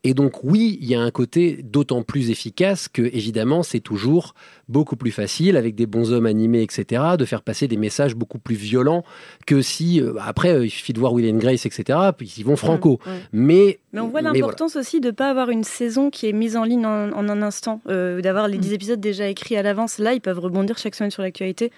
Et 0.04 0.14
donc, 0.14 0.44
oui, 0.44 0.78
il 0.82 0.88
y 0.88 0.96
a 0.96 1.02
un 1.02 1.12
côté 1.12 1.60
d'autant 1.64 2.04
plus 2.04 2.30
efficace 2.30 2.88
que, 2.88 3.02
évidemment, 3.02 3.64
c'est 3.64 3.80
toujours 3.80 4.34
beaucoup 4.70 4.96
plus 4.96 5.12
facile, 5.12 5.58
avec 5.58 5.76
des 5.76 5.86
bons 5.86 6.12
hommes 6.14 6.26
animés, 6.26 6.62
etc., 6.62 7.02
de 7.18 7.26
faire 7.26 7.42
passer 7.42 7.68
des 7.68 7.78
messages 7.78 8.16
beaucoup 8.16 8.40
plus 8.40 8.56
violents 8.56 9.04
que 9.46 9.62
si, 9.62 10.00
euh, 10.02 10.14
après, 10.22 10.54
euh, 10.54 10.66
il 10.66 10.70
suffit 10.70 10.94
de 10.94 11.00
voir 11.00 11.14
Will 11.14 11.30
and 11.34 11.38
Grace, 11.38 11.66
etc., 11.66 12.00
puis 12.18 12.34
ils 12.38 12.44
vont 12.44 12.56
franco. 12.56 13.00
ouais. 13.06 13.12
Mais, 13.34 13.80
Mais 13.92 14.00
on 14.00 14.08
voit 14.08 14.22
l'importance 14.22 14.76
aussi 14.76 15.00
de 15.02 15.08
ne 15.08 15.12
pas 15.12 15.30
avoir 15.30 15.50
une 15.50 15.64
saison 15.64 16.10
qui 16.10 16.28
est 16.28 16.34
mise 16.34 16.56
en 16.56 16.64
ligne 16.64 16.86
en, 16.86 17.12
en 17.12 17.30
un 17.30 17.42
instant, 17.42 17.82
euh, 17.90 18.22
d'avoir 18.22 18.48
Mm. 18.48 18.52
les 18.52 18.58
10 18.58 18.74
épisodes 18.74 19.00
déjà 19.00 19.28
écrits 19.28 19.56
à 19.58 19.64
l'avance. 19.64 19.98
Là, 20.00 20.14
ils 20.14 20.22
peuvent 20.22 20.40
rebondir 20.40 20.78
chaque 20.78 20.96
semaine 20.96 21.12
sur 21.12 21.22
l'actualité. 21.22 21.72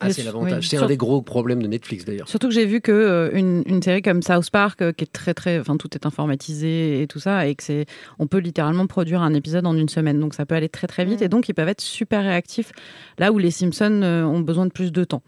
Ah, 0.00 0.12
c'est 0.12 0.22
l'avantage. 0.22 0.62
Oui. 0.64 0.68
C'est 0.70 0.76
un 0.76 0.86
des 0.86 0.96
gros 0.96 1.22
problèmes 1.22 1.62
de 1.62 1.66
Netflix, 1.66 2.04
d'ailleurs. 2.04 2.28
Surtout 2.28 2.48
que 2.48 2.54
j'ai 2.54 2.66
vu 2.66 2.80
que 2.80 2.92
euh, 2.92 3.30
une, 3.32 3.62
une 3.66 3.82
série 3.82 4.00
comme 4.02 4.22
South 4.22 4.50
Park, 4.50 4.80
euh, 4.82 4.92
qui 4.92 5.04
est 5.04 5.12
très 5.12 5.34
très, 5.34 5.58
enfin 5.58 5.76
tout 5.76 5.88
est 5.94 6.06
informatisé 6.06 7.02
et 7.02 7.06
tout 7.08 7.18
ça, 7.20 7.46
et 7.48 7.54
que 7.56 7.62
c'est, 7.64 7.86
on 8.18 8.26
peut 8.28 8.38
littéralement 8.38 8.86
produire 8.86 9.22
un 9.22 9.34
épisode 9.34 9.66
en 9.66 9.76
une 9.76 9.88
semaine, 9.88 10.20
donc 10.20 10.34
ça 10.34 10.46
peut 10.46 10.54
aller 10.54 10.68
très 10.68 10.86
très 10.86 11.04
vite, 11.04 11.20
et 11.22 11.28
donc 11.28 11.48
ils 11.48 11.54
peuvent 11.54 11.68
être 11.68 11.80
super 11.80 12.22
réactifs. 12.22 12.70
Là 13.18 13.32
où 13.32 13.38
les 13.38 13.50
Simpsons 13.50 14.00
euh, 14.02 14.22
ont 14.24 14.40
besoin 14.40 14.66
de 14.66 14.70
plus 14.72 14.92
de 14.92 15.02
temps. 15.04 15.22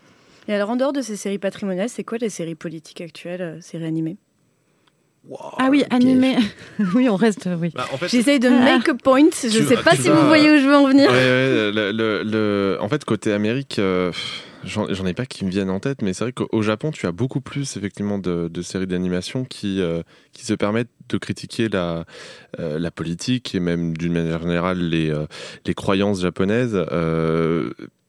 Et 0.49 0.55
alors, 0.55 0.71
en 0.71 0.77
dehors 0.77 0.93
de 0.93 1.03
ces 1.03 1.17
séries 1.17 1.39
patrimoniales, 1.39 1.89
c'est 1.89 2.03
quoi 2.05 2.19
les 2.19 2.29
séries 2.31 2.55
politiques 2.55 3.01
actuelles, 3.01 3.43
euh, 3.43 3.61
séries 3.61 3.85
animées? 3.87 4.17
Ah 5.59 5.69
oui, 5.71 5.85
animé. 5.91 6.37
oui, 6.95 7.09
on 7.11 7.17
reste. 7.17 7.47
Oui. 7.61 7.71
Bah, 7.75 7.85
en 7.93 7.99
fait- 7.99 8.09
J'essaye 8.09 8.41
de 8.41 8.49
Ah. 8.49 8.79
make 8.79 8.89
a 8.89 8.95
point. 8.95 9.29
Je 9.43 9.59
ne 9.61 9.67
sais 9.67 9.77
pas 9.77 9.95
si 9.95 10.09
vas- 10.09 10.15
vous 10.15 10.27
voyez 10.27 10.51
où 10.51 10.57
je 10.57 10.67
veux 10.67 10.75
en 10.77 10.87
venir. 10.89 11.11
Ouais, 11.11 11.15
ouais, 11.17 11.71
le, 11.73 11.93
le- 11.93 12.23
le- 12.25 12.79
en 12.81 12.89
fait, 12.89 13.05
côté 13.05 13.33
Amérique, 13.33 13.79
euh, 13.79 14.11
j'en 14.65 15.07
ai 15.07 15.15
pas 15.15 15.27
qui 15.27 15.45
me 15.45 15.51
viennent 15.51 15.71
en 15.71 15.81
tête, 15.81 16.03
mais 16.03 16.13
c'est 16.13 16.25
vrai 16.25 16.33
qu'au 16.33 16.63
Japon, 16.63 16.91
tu 16.91 17.07
as 17.07 17.13
beaucoup 17.13 17.41
plus 17.41 17.77
effectivement 17.77 18.19
de, 18.19 18.49
de 18.49 18.63
séries 18.63 18.87
d'animation 18.87 19.45
qui, 19.45 19.81
euh, 19.81 20.03
qui 20.33 20.45
se 20.45 20.55
permettent 20.55 20.91
de 21.09 21.19
critiquer 21.19 21.69
la, 21.69 22.05
euh, 22.59 22.79
la 22.79 22.91
politique 22.91 23.55
et 23.55 23.61
même 23.61 23.97
d'une 23.97 24.13
manière 24.13 24.41
générale 24.43 24.79
les, 24.79 25.11
euh, 25.11 25.27
les 25.67 25.75
croyances 25.75 26.21
japonaises. 26.21 26.77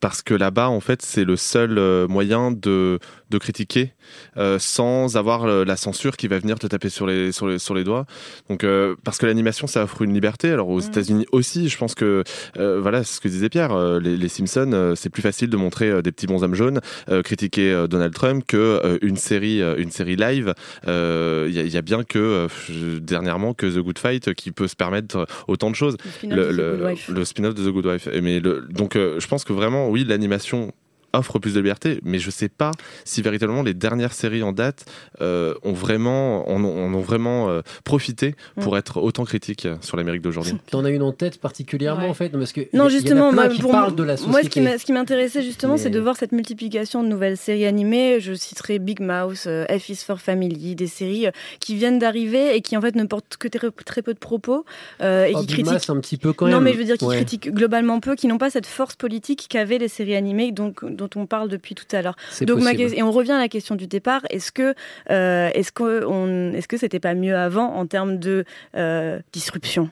Parce 0.01 0.21
que 0.21 0.33
là-bas, 0.33 0.67
en 0.69 0.81
fait, 0.81 1.01
c'est 1.01 1.23
le 1.23 1.37
seul 1.37 1.77
euh, 1.77 2.07
moyen 2.07 2.51
de, 2.51 2.99
de 3.29 3.37
critiquer 3.37 3.93
euh, 4.35 4.57
sans 4.59 5.15
avoir 5.15 5.47
la 5.47 5.77
censure 5.77 6.17
qui 6.17 6.27
va 6.27 6.37
venir 6.39 6.59
te 6.59 6.67
taper 6.67 6.89
sur 6.89 7.07
les, 7.07 7.31
sur 7.31 7.47
les, 7.47 7.59
sur 7.59 7.73
les 7.73 7.83
doigts. 7.85 8.05
Donc, 8.49 8.63
euh, 8.65 8.95
parce 9.05 9.17
que 9.19 9.25
l'animation, 9.25 9.67
ça 9.67 9.83
offre 9.83 10.01
une 10.01 10.13
liberté. 10.13 10.49
Alors, 10.51 10.67
aux 10.69 10.79
États-Unis 10.81 11.25
aussi, 11.31 11.69
je 11.69 11.77
pense 11.77 11.95
que, 11.95 12.23
euh, 12.57 12.79
voilà, 12.81 13.03
c'est 13.05 13.15
ce 13.15 13.21
que 13.21 13.27
disait 13.29 13.47
Pierre, 13.49 13.73
les, 13.99 14.17
les 14.17 14.27
Simpsons, 14.27 14.93
c'est 14.97 15.09
plus 15.09 15.21
facile 15.21 15.49
de 15.49 15.55
montrer 15.57 16.01
des 16.01 16.11
petits 16.11 16.27
bonshommes 16.27 16.55
jaunes, 16.55 16.81
critiquer 17.23 17.85
Donald 17.89 18.13
Trump 18.13 18.43
que 18.47 18.99
une 19.01 19.17
série, 19.17 19.61
une 19.77 19.91
série 19.91 20.15
live. 20.15 20.53
Il 20.87 20.89
y, 21.53 21.59
a- 21.59 21.63
il 21.63 21.69
y 21.71 21.77
a 21.77 21.81
bien 21.81 22.03
que 22.03 22.47
dernièrement 22.99 23.53
que 23.53 23.67
The 23.67 23.79
Good 23.79 23.99
Fight 23.99 24.33
qui 24.33 24.51
peut 24.51 24.67
se 24.67 24.75
permettre 24.75 25.27
autant 25.47 25.69
de 25.69 25.75
choses. 25.75 25.95
spin-off 26.17 27.07
le 27.09 27.25
spin-off 27.25 27.53
de 27.53 27.69
The 27.69 27.73
Good 27.73 27.85
Wife. 27.85 28.09
Mais 28.21 28.39
le, 28.39 28.67
donc, 28.69 28.95
je 28.95 29.27
pense 29.27 29.43
que 29.43 29.53
vraiment, 29.53 29.89
oui, 29.91 30.03
l'animation 30.05 30.71
offre 31.13 31.39
plus 31.39 31.53
de 31.53 31.59
liberté, 31.59 31.99
mais 32.03 32.19
je 32.19 32.29
sais 32.31 32.49
pas 32.49 32.71
si 33.05 33.21
véritablement 33.21 33.63
les 33.63 33.73
dernières 33.73 34.13
séries 34.13 34.43
en 34.43 34.51
date 34.51 34.85
euh, 35.21 35.53
ont 35.63 35.73
vraiment, 35.73 36.49
en 36.49 36.63
ont, 36.63 36.85
en 36.85 36.93
ont 36.93 37.01
vraiment 37.01 37.49
euh, 37.49 37.61
profité 37.83 38.35
pour 38.61 38.77
être 38.77 38.97
autant 39.01 39.25
critiques 39.25 39.67
sur 39.81 39.97
l'Amérique 39.97 40.21
d'aujourd'hui. 40.21 40.53
T'en 40.69 40.85
as 40.85 40.89
une 40.89 41.01
en 41.01 41.11
tête 41.11 41.39
particulièrement, 41.39 42.07
en 42.09 42.13
fait 42.13 42.29
parce 42.29 42.53
que 42.53 42.61
il 42.61 42.69
y 42.73 42.75
a- 42.75 42.77
Non, 42.77 42.87
il 42.89 42.91
y 42.91 42.95
en 42.95 42.97
a 42.97 42.99
justement, 43.01 43.31
plein 43.31 43.45
moi, 43.45 43.53
qui 43.53 43.61
pour 43.61 43.71
parlent 43.71 43.83
moi, 43.89 43.91
de 43.97 44.03
la 44.03 44.13
moi, 44.15 44.17
ce 44.17 44.25
qui 44.25 44.31
société. 44.33 44.61
m'a- 44.61 44.77
ce 44.77 44.85
qui 44.85 44.93
m'intéressait 44.93 45.41
justement, 45.43 45.77
c'est 45.77 45.89
de 45.89 45.99
voir 45.99 46.15
cette 46.17 46.31
multiplication 46.31 47.03
de 47.03 47.07
nouvelles 47.07 47.37
séries 47.37 47.65
animées. 47.65 48.19
Je 48.19 48.33
citerai 48.33 48.79
Big 48.79 48.99
Mouse, 49.01 49.43
euh, 49.47 49.65
F 49.77 49.89
is 49.89 49.97
for 50.05 50.19
Family, 50.19 50.75
des 50.75 50.87
séries 50.87 51.27
euh, 51.27 51.31
qui 51.59 51.75
viennent 51.75 51.99
d'arriver 51.99 52.55
et 52.55 52.61
qui 52.61 52.77
en 52.77 52.81
fait 52.81 52.95
ne 52.95 53.03
portent 53.05 53.37
que 53.37 53.47
très, 53.47 53.69
très 53.85 54.01
peu 54.01 54.13
de 54.13 54.19
propos 54.19 54.65
euh, 55.01 55.25
et 55.25 55.33
Oh, 55.35 55.39
qui 55.41 55.45
Big 55.47 55.55
critiquent. 55.55 55.73
Mass, 55.73 55.89
un 55.89 55.99
petit 55.99 56.17
peu 56.17 56.33
quand 56.33 56.45
non, 56.47 56.53
même. 56.55 56.63
mais 56.65 56.73
je 56.73 56.77
veux 56.77 56.83
dire 56.85 56.97
qui 56.97 57.05
Ouais. 57.05 57.15
critiquent 57.17 57.49
globalement 57.51 57.99
peu, 57.99 58.15
qui 58.15 58.27
n'ont 58.27 58.37
pas 58.37 58.49
cette 58.49 58.65
force 58.67 58.95
politique 58.95 59.47
qu'avaient 59.49 59.77
les 59.77 59.87
séries 59.87 60.15
animées 60.15 60.51
donc, 60.51 60.83
dont 61.01 61.09
on 61.21 61.25
parle 61.25 61.49
depuis 61.49 61.75
tout 61.75 61.85
à 61.91 62.01
l'heure. 62.01 62.15
Donc 62.41 62.61
ma 62.61 62.73
et 62.73 63.03
on 63.03 63.11
revient 63.11 63.31
à 63.33 63.39
la 63.39 63.47
question 63.49 63.75
du 63.75 63.87
départ. 63.87 64.21
Est-ce 64.29 64.51
que 64.51 64.73
euh, 65.09 65.49
est-ce 65.53 65.71
que 65.71 66.05
on- 66.05 66.53
est-ce 66.53 66.67
que 66.67 66.77
c'était 66.77 66.99
pas 66.99 67.13
mieux 67.13 67.35
avant 67.35 67.73
en 67.75 67.85
termes 67.85 68.17
de 68.19 68.45
euh, 68.75 69.19
disruption? 69.33 69.89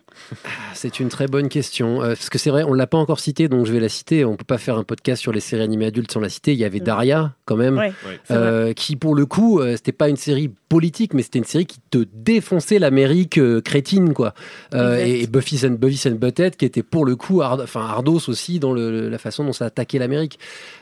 C'est 0.74 1.00
une 1.00 1.10
très 1.10 1.28
bonne 1.28 1.50
question. 1.50 2.02
Euh, 2.02 2.10
parce 2.10 2.30
que 2.30 2.38
c'est 2.38 2.50
vrai, 2.50 2.64
on 2.64 2.74
l'a 2.74 2.88
pas 2.88 2.98
encore 2.98 3.20
cité, 3.20 3.48
donc 3.48 3.66
je 3.66 3.74
vais 3.74 3.80
la 3.80 3.90
citer. 3.90 4.26
On 4.26 4.36
peut 4.36 4.44
pas 4.46 4.58
faire 4.58 4.78
un 4.78 4.84
podcast 4.84 5.22
sur 5.22 5.32
les 5.32 5.40
séries 5.40 5.64
animées 5.64 5.88
adultes 5.88 6.12
sans 6.12 6.20
la 6.20 6.30
citer. 6.30 6.54
Il 6.54 6.60
y 6.60 6.66
avait 6.66 6.80
Daria, 6.80 7.34
quand 7.46 7.56
même, 7.56 7.78
Ouais, 7.78 7.94
Ouais. 8.08 8.20
c'est 8.26 8.34
euh, 8.34 8.74
qui 8.74 8.96
pour 8.96 9.16
le 9.16 9.26
coup, 9.26 9.60
euh, 9.60 9.76
c'était 9.76 9.92
pas 9.92 10.10
une 10.10 10.18
série 10.18 10.52
politique, 10.70 11.14
mais 11.14 11.24
c'était 11.24 11.40
une 11.40 11.46
série 11.46 11.66
qui 11.66 11.80
te 11.90 12.06
défonçait 12.14 12.78
l'Amérique 12.80 13.38
euh, 13.40 13.60
crétine, 13.62 14.14
quoi. 14.14 14.34
Euh, 14.74 14.98
et, 15.04 15.24
et 15.24 15.28
Buffy 15.28 15.60
and, 15.66 15.72
Buffy 15.80 16.08
and 16.10 16.16
Butthead, 16.16 16.56
qui 16.56 16.66
était 16.66 16.84
pour 16.84 17.06
le 17.06 17.16
coup, 17.16 17.42
hard- 17.42 17.62
enfin 17.62 17.82
Ardos 17.82 18.30
aussi 18.30 18.60
dans 18.60 18.72
le- 18.74 19.10
la 19.10 19.18
façon 19.18 19.44
dont 19.44 19.54
ça 19.54 19.66
attaquait 19.66 19.98
l'Amérique. 20.00 20.38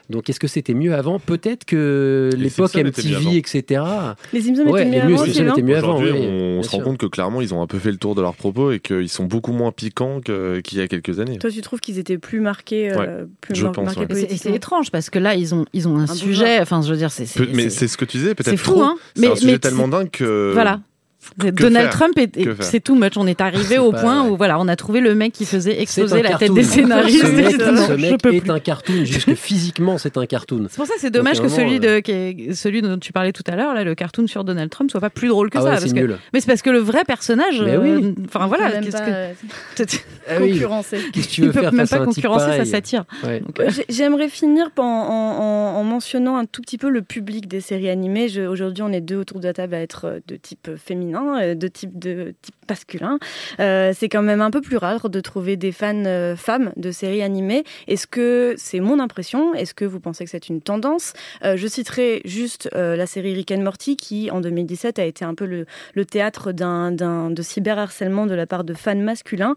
Donc 0.10 0.30
est-ce 0.30 0.40
que 0.40 0.48
c'était 0.48 0.74
mieux 0.74 0.94
avant? 0.96 1.20
Peut-être 1.20 1.66
que 1.66 2.30
l'époque. 2.38 2.74
MTV, 2.76 3.36
etc. 3.38 3.82
Les 4.34 4.42
Simpsons 4.42 4.64
Ouais, 4.68 4.82
étaient 4.88 4.90
mieux 4.90 5.08
les 5.08 5.14
avant, 5.14 5.26
Simpsons 5.26 5.62
mieux 5.64 5.76
avant. 5.78 5.98
Aujourd'hui, 5.98 6.12
oui, 6.12 6.28
on 6.60 6.64
se 6.64 6.70
rend 6.70 6.78
sûr. 6.78 6.86
compte 6.86 6.98
que 6.98 7.06
clairement, 7.08 7.42
ils 7.42 7.54
ont 7.54 7.62
un 7.62 7.68
peu 7.68 7.78
fait 7.78 7.92
le 7.92 7.98
tour 7.98 8.16
de 8.16 8.22
leurs 8.22 8.36
propos 8.36 8.72
et 8.72 8.80
qu'ils 8.80 9.10
sont 9.10 9.26
beaucoup 9.26 9.52
moins 9.52 9.72
piquants 9.72 10.22
qu'il 10.22 10.78
y 10.78 10.82
a 10.82 10.88
quelques 10.88 11.20
années. 11.20 11.38
Toi, 11.40 11.50
tu 11.50 11.62
trouves 11.62 11.80
qu'ils 11.82 12.00
étaient 12.00 12.18
plus 12.18 12.40
marqués, 12.40 12.92
euh, 12.92 12.98
Ouais, 12.98 13.26
plus 13.42 13.56
je 13.56 13.64
mar- 13.64 13.72
pense, 13.74 13.96
marqués 13.98 14.14
ouais. 14.14 14.28
Et 14.34 14.38
c'est- 14.38 14.54
étrange 14.54 14.92
parce 14.92 15.10
que 15.10 15.20
là, 15.20 15.36
ils 15.36 15.54
ont, 15.54 15.66
ils 15.74 15.88
ont 15.88 15.98
un, 15.98 16.04
Un 16.04 16.08
sujet. 16.08 16.60
Enfin, 16.62 16.82
je 16.82 16.90
veux 16.92 16.98
dire, 16.98 17.12
c'est. 17.12 17.26
mais 17.54 17.64
c'est- 17.64 17.70
c'est 17.72 17.88
ce 17.90 17.98
que 17.98 18.06
tu 18.06 18.18
disais, 18.18 18.34
peut-être 18.36 18.52
c'est 18.52 18.58
fou, 18.58 18.72
trop. 18.72 18.82
hein. 18.84 18.96
C'est 19.16 19.22
Mais- 19.22 19.28
un 19.32 19.36
sujet 19.36 19.52
mais 19.54 19.60
tellement 19.60 19.88
dingue 19.90 20.10
que. 20.10 20.52
Voilà. 20.54 20.80
Que 21.40 21.48
Donald 21.50 21.92
faire? 21.92 22.10
Trump, 22.14 22.16
c'est 22.62 22.80
too 22.80 22.96
much. 22.96 23.14
On 23.18 23.28
est 23.28 23.42
arrivé 23.42 23.78
au 23.80 23.92
point 23.92 24.22
vrai. 24.24 24.30
où 24.32 24.38
voilà, 24.38 24.60
on 24.60 24.68
a 24.68 24.76
trouvé 24.76 25.02
le 25.02 25.14
mec 25.16 25.34
qui 25.34 25.46
faisait 25.46 25.82
exploser 25.82 26.22
la 26.22 26.30
cartoon. 26.30 26.48
tête 26.48 26.56
des 26.56 26.64
scénaristes. 26.64 27.26
Ce 27.26 27.32
mec, 27.32 27.58
Non, 27.60 27.88
ce 27.88 27.98
je 27.98 28.02
mec 28.02 28.22
peux 28.22 28.34
est 28.34 28.42
plus. 28.42 28.52
un 28.52 28.60
cartoon, 28.60 29.04
jusque 29.04 29.34
physiquement, 29.34 29.98
c'est 29.98 30.16
un 30.18 30.26
cartoon. 30.26 30.68
C'est 30.70 30.78
pour 30.78 30.86
ça 30.86 30.94
que 30.94 31.02
c'est 31.02 31.10
dommage 31.10 31.38
Donc, 31.42 31.48
que 31.48 31.52
moment, 31.52 31.64
celui, 31.70 31.78
euh, 31.88 31.96
de, 31.96 32.00
qui 32.00 32.12
est- 32.12 32.54
celui 32.54 32.82
dont 32.82 32.98
tu 32.98 33.12
parlais 33.12 33.34
tout 33.34 33.44
à 33.48 33.56
l'heure, 33.56 33.74
là, 33.74 33.84
le 33.84 33.96
cartoon 33.96 34.28
sur 34.28 34.44
Donald 34.44 34.70
Trump, 34.70 34.90
soit 34.92 35.02
pas 35.02 35.10
plus 35.10 35.28
drôle 35.28 35.50
que 35.50 35.58
Ah 35.58 35.62
ça. 35.62 35.66
ouais, 35.68 35.72
parce 35.74 35.86
c'est 35.86 35.94
que- 35.94 36.00
nul. 36.00 36.18
Mais 36.34 36.40
c'est 36.40 36.48
parce 36.48 36.62
que 36.62 36.70
le 36.70 36.80
vrai 36.80 37.04
personnage, 37.04 37.62
Mais 37.62 37.72
euh, 37.76 37.98
oui. 38.00 38.16
enfin 38.26 38.48
voilà, 38.48 38.72
qu'est-ce 38.80 38.98
que 38.98 39.02
euh, 39.10 39.34
Ah 40.30 40.34
oui. 40.42 40.52
concurrencer. 40.54 40.98
Qu'est-ce 41.14 41.28
que 41.28 41.34
tu 41.34 41.42
il 41.42 41.48
veux 41.48 41.54
peut 41.54 41.62
faire 41.62 41.74
même 41.74 41.88
pas 41.88 42.00
concurrencer 42.00 42.46
sa 42.46 42.52
pareil 42.52 42.68
satire. 42.68 43.06
Ouais. 43.26 43.40
Donc, 43.42 43.60
euh, 43.60 43.70
J'ai- 43.70 43.86
J'aimerais 43.90 44.30
finir 44.30 44.70
en, 44.78 44.84
en- 44.84 44.86
en- 44.86 45.80
en 45.80 45.84
mentionnant 45.84 46.38
un 46.38 46.46
tout 46.46 46.62
petit 46.62 46.78
peu 46.78 46.90
le 46.90 47.02
public 47.02 47.48
des 47.48 47.62
séries 47.62 47.90
animées. 47.90 48.28
Aujourd'hui, 48.48 48.84
on 48.84 48.92
est 48.92 49.02
deux 49.02 49.18
autour 49.18 49.40
de 49.40 49.46
la 49.48 49.54
table 49.54 49.74
à 49.74 49.82
être 49.82 50.06
euh, 50.06 50.20
de 50.28 50.36
type 50.36 50.70
féminin, 50.78 51.17
euh, 51.26 51.56
de 51.56 51.68
type, 51.68 51.98
de 51.98 52.36
type 52.42 52.56
masculin. 52.70 53.20
Euh, 53.60 53.94
c'est 53.96 54.10
quand 54.10 54.22
même 54.22 54.42
un 54.42 54.52
peu 54.52 54.62
plus 54.62 54.78
rare 54.78 55.10
de 55.10 55.20
trouver 55.20 55.58
des 55.58 55.72
fans 55.72 56.06
euh, 56.06 56.36
femmes 56.36 56.72
de 56.76 56.92
séries 56.92 57.22
animées. 57.22 57.64
Est-ce 57.88 58.08
que 58.08 58.56
c'est 58.58 58.80
mon 58.80 59.00
impression? 59.00 59.54
Est-ce 59.54 59.74
que 59.74 59.86
vous 59.86 60.00
pensez 60.00 60.24
que 60.26 60.30
c'est 60.30 60.50
une 60.50 60.62
tendance? 60.62 61.14
Euh, 61.44 61.58
Je 61.58 61.68
citerai 61.68 62.22
juste 62.26 62.70
la 62.74 63.06
série 63.06 63.34
Rick 63.34 63.52
and 63.52 63.62
Morty 63.62 63.98
qui, 63.98 64.32
en 64.32 64.42
2017, 64.42 65.00
a 65.00 65.06
été 65.06 65.26
un 65.26 65.34
peu 65.34 65.46
le, 65.46 66.06
théâtre 66.06 66.52
d'un, 66.52 66.92
de 66.92 67.42
cyberharcèlement 67.42 68.26
de 68.26 68.36
la 68.36 68.46
part 68.46 68.64
de 68.64 68.74
fans 68.74 68.96
masculins 68.96 69.56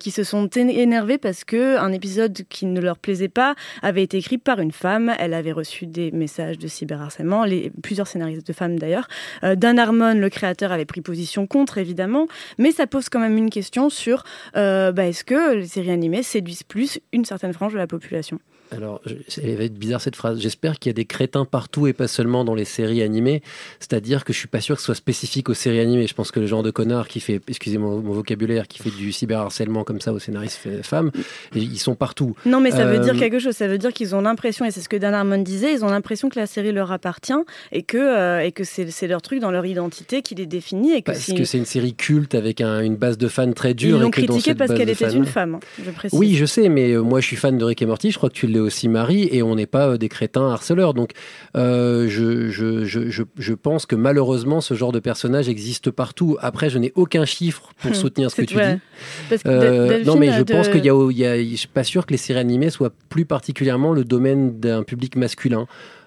qui 0.00 0.10
se 0.10 0.22
sont 0.22 0.46
énervés 0.48 1.18
parce 1.18 1.44
que 1.44 1.76
un 1.78 1.92
épisode 1.92 2.42
qui 2.48 2.66
ne 2.66 2.80
leur 2.80 2.98
plaisait 2.98 3.28
pas 3.28 3.54
avait 3.82 4.02
été 4.02 4.18
écrit 4.18 4.38
par 4.38 4.60
une 4.60 4.72
femme. 4.72 5.12
Elle 5.18 5.34
avait 5.34 5.52
reçu 5.52 5.86
des 5.86 6.10
messages 6.10 6.58
de 6.58 6.68
cyberharcèlement, 6.68 7.44
plusieurs 7.82 8.06
scénaristes 8.06 8.46
de 8.46 8.52
femmes 8.52 8.78
d'ailleurs. 8.78 9.08
Dan 9.42 9.78
Harmon, 9.78 10.14
le 10.14 10.28
créateur, 10.28 10.72
avait 10.72 10.84
pris 10.84 11.00
position 11.00 11.46
contre, 11.46 11.78
évidemment, 11.78 12.26
mais 12.56 12.72
ça 12.72 12.86
pose 12.86 13.08
quand 13.08 13.20
même 13.20 13.36
une 13.36 13.50
question 13.50 13.90
sur 13.90 14.24
euh, 14.56 14.92
bah, 14.92 15.06
est-ce 15.06 15.24
que 15.24 15.54
les 15.54 15.66
séries 15.66 15.90
animées 15.90 16.22
séduisent 16.22 16.62
plus 16.62 17.00
une 17.12 17.24
certaine 17.24 17.52
frange 17.52 17.72
de 17.72 17.78
la 17.78 17.86
population? 17.86 18.40
Alors, 18.70 19.00
elle 19.42 19.56
va 19.56 19.64
être 19.64 19.74
bizarre 19.78 20.00
cette 20.00 20.16
phrase. 20.16 20.40
J'espère 20.40 20.78
qu'il 20.78 20.90
y 20.90 20.92
a 20.92 20.94
des 20.94 21.04
crétins 21.06 21.44
partout 21.44 21.86
et 21.86 21.92
pas 21.92 22.06
seulement 22.08 22.44
dans 22.44 22.54
les 22.54 22.64
séries 22.66 23.02
animées. 23.02 23.42
C'est-à-dire 23.80 24.24
que 24.24 24.32
je 24.32 24.38
suis 24.38 24.48
pas 24.48 24.60
sûr 24.60 24.74
que 24.76 24.80
ce 24.82 24.86
soit 24.86 24.94
spécifique 24.94 25.48
aux 25.48 25.54
séries 25.54 25.80
animées. 25.80 26.06
Je 26.06 26.14
pense 26.14 26.30
que 26.30 26.40
le 26.40 26.46
genre 26.46 26.62
de 26.62 26.70
connard 26.70 27.08
qui 27.08 27.20
fait, 27.20 27.40
excusez 27.48 27.78
mon, 27.78 28.00
mon 28.00 28.12
vocabulaire, 28.12 28.68
qui 28.68 28.78
fait 28.78 28.90
du 28.90 29.12
cyberharcèlement 29.12 29.84
comme 29.84 30.00
ça 30.00 30.12
aux 30.12 30.18
scénaristes 30.18 30.68
femmes, 30.82 31.10
ils 31.54 31.78
sont 31.78 31.94
partout. 31.94 32.34
Non, 32.44 32.60
mais 32.60 32.70
ça 32.70 32.84
veut 32.84 32.98
Euh, 33.00 33.04
dire 33.04 33.16
quelque 33.16 33.38
chose. 33.38 33.54
Ça 33.54 33.68
veut 33.68 33.78
dire 33.78 33.92
qu'ils 33.92 34.14
ont 34.14 34.20
l'impression, 34.20 34.64
et 34.64 34.70
c'est 34.70 34.80
ce 34.80 34.88
que 34.88 34.96
Dan 34.96 35.14
Harmon 35.14 35.38
disait, 35.38 35.72
ils 35.72 35.84
ont 35.84 35.88
l'impression 35.90 36.28
que 36.28 36.38
la 36.38 36.46
série 36.46 36.72
leur 36.72 36.92
appartient 36.92 37.32
et 37.72 37.82
que, 37.82 37.96
euh, 37.96 38.40
et 38.40 38.52
que 38.52 38.64
c'est 38.64 39.06
leur 39.06 39.22
truc 39.22 39.40
dans 39.40 39.50
leur 39.50 39.64
identité 39.66 40.20
qui 40.22 40.34
les 40.34 40.46
définit. 40.46 40.92
Et 40.92 41.00
que 41.02 41.06
Parce 41.06 41.32
que 41.32 41.44
c'est 41.44 41.58
une 41.58 41.64
série 41.64 41.94
culte 41.94 42.34
avec 42.34 42.60
un- 42.60 42.80
une 42.82 42.96
base 42.96 43.16
de 43.18 43.28
fans 43.28 43.52
très 43.52 43.70
Ils 43.70 43.74
dure. 43.76 43.98
l'ont 43.98 44.10
que 44.10 44.20
dans 44.20 44.26
critiquée 44.26 44.54
parce 44.54 44.72
qu'elle 44.74 44.88
était 44.90 45.08
fans- 45.08 45.14
une 45.16 45.26
femme, 45.26 45.58
je 45.84 45.90
précise. 45.90 46.18
Oui, 46.18 46.34
je 46.34 46.44
sais, 46.44 46.68
mais 46.68 46.92
euh, 46.92 47.00
moi 47.02 47.20
je 47.20 47.26
suis 47.26 47.36
fan 47.36 47.56
de 47.56 47.64
Rick 47.64 47.82
et 47.82 47.86
Morty, 47.86 48.10
je 48.10 48.16
crois 48.18 48.28
que 48.28 48.34
tu 48.34 48.46
aussi 48.60 48.88
Marie, 48.88 49.28
et 49.32 49.42
on 49.42 49.54
n'est 49.54 49.66
pas 49.66 49.88
euh, 49.88 49.96
des 49.98 50.08
crétins 50.08 50.48
harceleurs. 50.50 50.94
Donc 50.94 51.12
euh, 51.56 52.08
je, 52.08 52.48
je, 52.50 52.84
je, 52.84 53.08
je, 53.10 53.22
je 53.38 53.54
pense 53.54 53.86
que 53.86 53.96
malheureusement 53.96 54.60
ce 54.60 54.74
genre 54.74 54.92
de 54.92 55.00
personnage 55.00 55.48
existe 55.48 55.90
partout. 55.90 56.36
Après, 56.40 56.70
je 56.70 56.78
n'ai 56.78 56.92
aucun 56.94 57.24
chiffre 57.24 57.70
pour 57.82 57.94
soutenir 57.94 58.30
ce 58.30 58.36
que 58.36 58.42
tu 58.46 58.56
ouais. 58.56 58.74
dis. 58.74 58.80
Parce 59.28 59.42
que 59.42 59.48
Euh, 59.48 60.04
non, 60.04 60.16
mais 60.16 60.32
je 60.32 60.42
de- 60.42 60.52
pense 60.52 60.68
qu'il 60.68 60.84
y 60.84 60.90
a, 60.90 61.10
y 61.12 61.24
a- 61.26 61.42
je 61.42 61.56
suis 61.56 61.68
pas 61.68 61.84
sûr 61.84 62.06
que 62.06 62.12
les 62.12 62.16
séries 62.18 62.40
animées 62.40 62.70
soient 62.70 62.92
plus 63.08 63.24
particulièrement 63.24 63.92
le 63.92 64.04
domaine 64.04 64.58
d'un 64.58 64.82
public 64.82 65.16
masculin. 65.16 65.66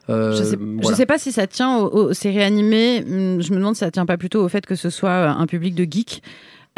Euh, 0.10 0.36
Je 0.36 0.44
sais, 0.44 0.58
voilà. 0.60 0.90
je 0.90 0.96
sais 0.96 1.06
pas 1.06 1.18
si 1.20 1.32
ça 1.32 1.46
tient 1.48 1.78
aux, 1.78 1.88
aux 2.10 2.14
séries 2.14 2.42
animées. 2.42 3.04
Hum, 3.08 3.42
Je 3.42 3.52
me 3.52 3.58
demande 3.58 3.76
si 3.76 3.80
ça 3.80 3.92
tient 3.92 4.06
pas 4.06 4.18
plutôt 4.18 4.44
au 4.44 4.50
fait 4.50 4.66
que 4.66 4.76
ce 4.76 4.90
soit 4.90 5.30
un 5.30 5.46
public 5.46 5.76
de 5.76 5.84
geeks. 5.90 6.22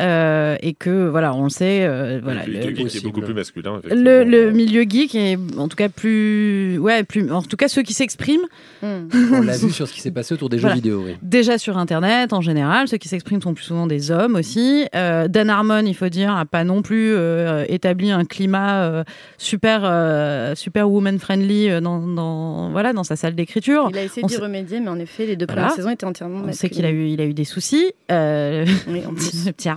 Euh, 0.01 0.55
et 0.61 0.73
que 0.73 1.07
voilà, 1.07 1.35
on 1.35 1.43
le 1.43 1.49
sait, 1.49 1.85
euh, 1.85 2.19
voilà, 2.23 2.45
Le 2.47 2.53
le, 2.53 2.59
public 2.61 2.87
geek 2.89 2.95
est 2.95 3.05
beaucoup 3.05 3.21
plus 3.21 3.33
masculin. 3.33 3.79
le, 3.89 4.23
le 4.23 4.51
milieu 4.51 4.83
geek 4.89 5.13
est 5.15 5.37
en 5.57 5.67
tout 5.67 5.75
cas 5.75 5.89
plus, 5.89 6.77
ouais, 6.79 7.03
plus, 7.03 7.31
en 7.31 7.41
tout 7.43 7.57
cas 7.57 7.67
ceux 7.67 7.83
qui 7.83 7.93
s'expriment. 7.93 8.45
On 8.81 9.41
l'a 9.41 9.55
vu 9.57 9.69
sur 9.71 9.87
ce 9.87 9.93
qui 9.93 10.01
s'est 10.01 10.11
passé 10.11 10.33
autour 10.33 10.49
des 10.49 10.57
Voilà. 10.57 10.75
jeux 10.75 10.81
vidéo. 10.81 11.03
Oui. 11.05 11.15
Déjà 11.21 11.57
sur 11.57 11.77
Internet, 11.77 12.33
en 12.33 12.41
général, 12.41 12.87
ceux 12.87 12.97
qui 12.97 13.07
s'expriment 13.07 13.41
sont 13.41 13.53
plus 13.53 13.63
souvent 13.65 13.87
des 13.87 14.09
hommes 14.11 14.35
aussi. 14.35 14.85
Euh, 14.95 15.27
Dan 15.27 15.49
Harmon, 15.49 15.83
il 15.85 15.95
faut 15.95 16.09
dire, 16.09 16.35
a 16.35 16.45
pas 16.45 16.63
non 16.63 16.81
plus 16.81 17.13
euh, 17.13 17.63
établi 17.69 18.11
un 18.11 18.25
climat 18.25 18.83
euh, 18.85 19.03
super, 19.37 19.81
euh, 19.83 20.55
super 20.55 20.89
woman 20.89 21.19
friendly 21.19 21.69
euh, 21.69 21.81
dans, 21.81 21.99
dans, 21.99 22.71
voilà, 22.71 22.93
dans 22.93 23.03
sa 23.03 23.15
salle 23.15 23.35
d'écriture. 23.35 23.87
Il 23.91 23.97
a 23.97 24.03
essayé 24.03 24.23
On 24.23 24.27
d'y 24.27 24.37
remédier, 24.37 24.79
mais 24.79 24.89
en 24.89 24.99
effet, 24.99 25.25
les 25.25 25.35
deux 25.35 25.45
Voilà. 25.45 25.61
premières 25.63 25.75
saisons 25.75 25.89
étaient 25.91 26.05
entièrement 26.05 26.41
On 26.47 26.51
sait 26.53 26.69
qu'il 26.69 26.85
a 26.85 26.89
eu, 26.89 27.07
il 27.07 27.21
a 27.21 27.25
eu 27.25 27.33
des 27.33 27.45
soucis. 27.45 27.91
Euh, 28.11 28.65
Oui, 28.87 29.03
en 29.07 29.13
plus. 29.13 29.45
le 29.45 29.51
petit 29.51 29.69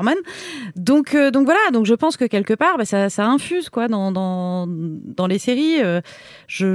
Donc, 0.74 1.14
euh, 1.14 1.30
donc 1.30 1.44
voilà. 1.44 1.70
Donc 1.72 1.86
je 1.86 1.94
pense 1.94 2.16
que 2.16 2.24
quelque 2.24 2.54
part, 2.54 2.78
bah, 2.78 2.84
ça, 2.84 3.26
infuse 3.26 3.68
quoi 3.68 3.88
dans, 3.88 5.26
les 5.28 5.38
séries. 5.38 5.82
Euh, 5.82 6.00
je, 6.46 6.66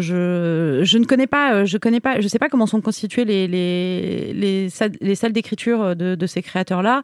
ne 0.98 1.06
connais 1.06 1.28
pas, 1.28 1.54
euh, 1.54 1.65
je 1.65 1.78
connais 1.78 2.00
pas, 2.00 2.20
je 2.20 2.28
sais 2.28 2.39
pas 2.39 2.50
comment 2.50 2.67
sont 2.67 2.82
constituées 2.82 3.26
les 3.26 3.48
les 3.48 4.34
les 4.34 4.70
salles, 4.70 4.91
les 5.02 5.15
salles 5.15 5.34
d'écriture 5.34 5.96
de, 5.96 6.26
ces 6.26 6.41
créateurs-là. 6.41 7.04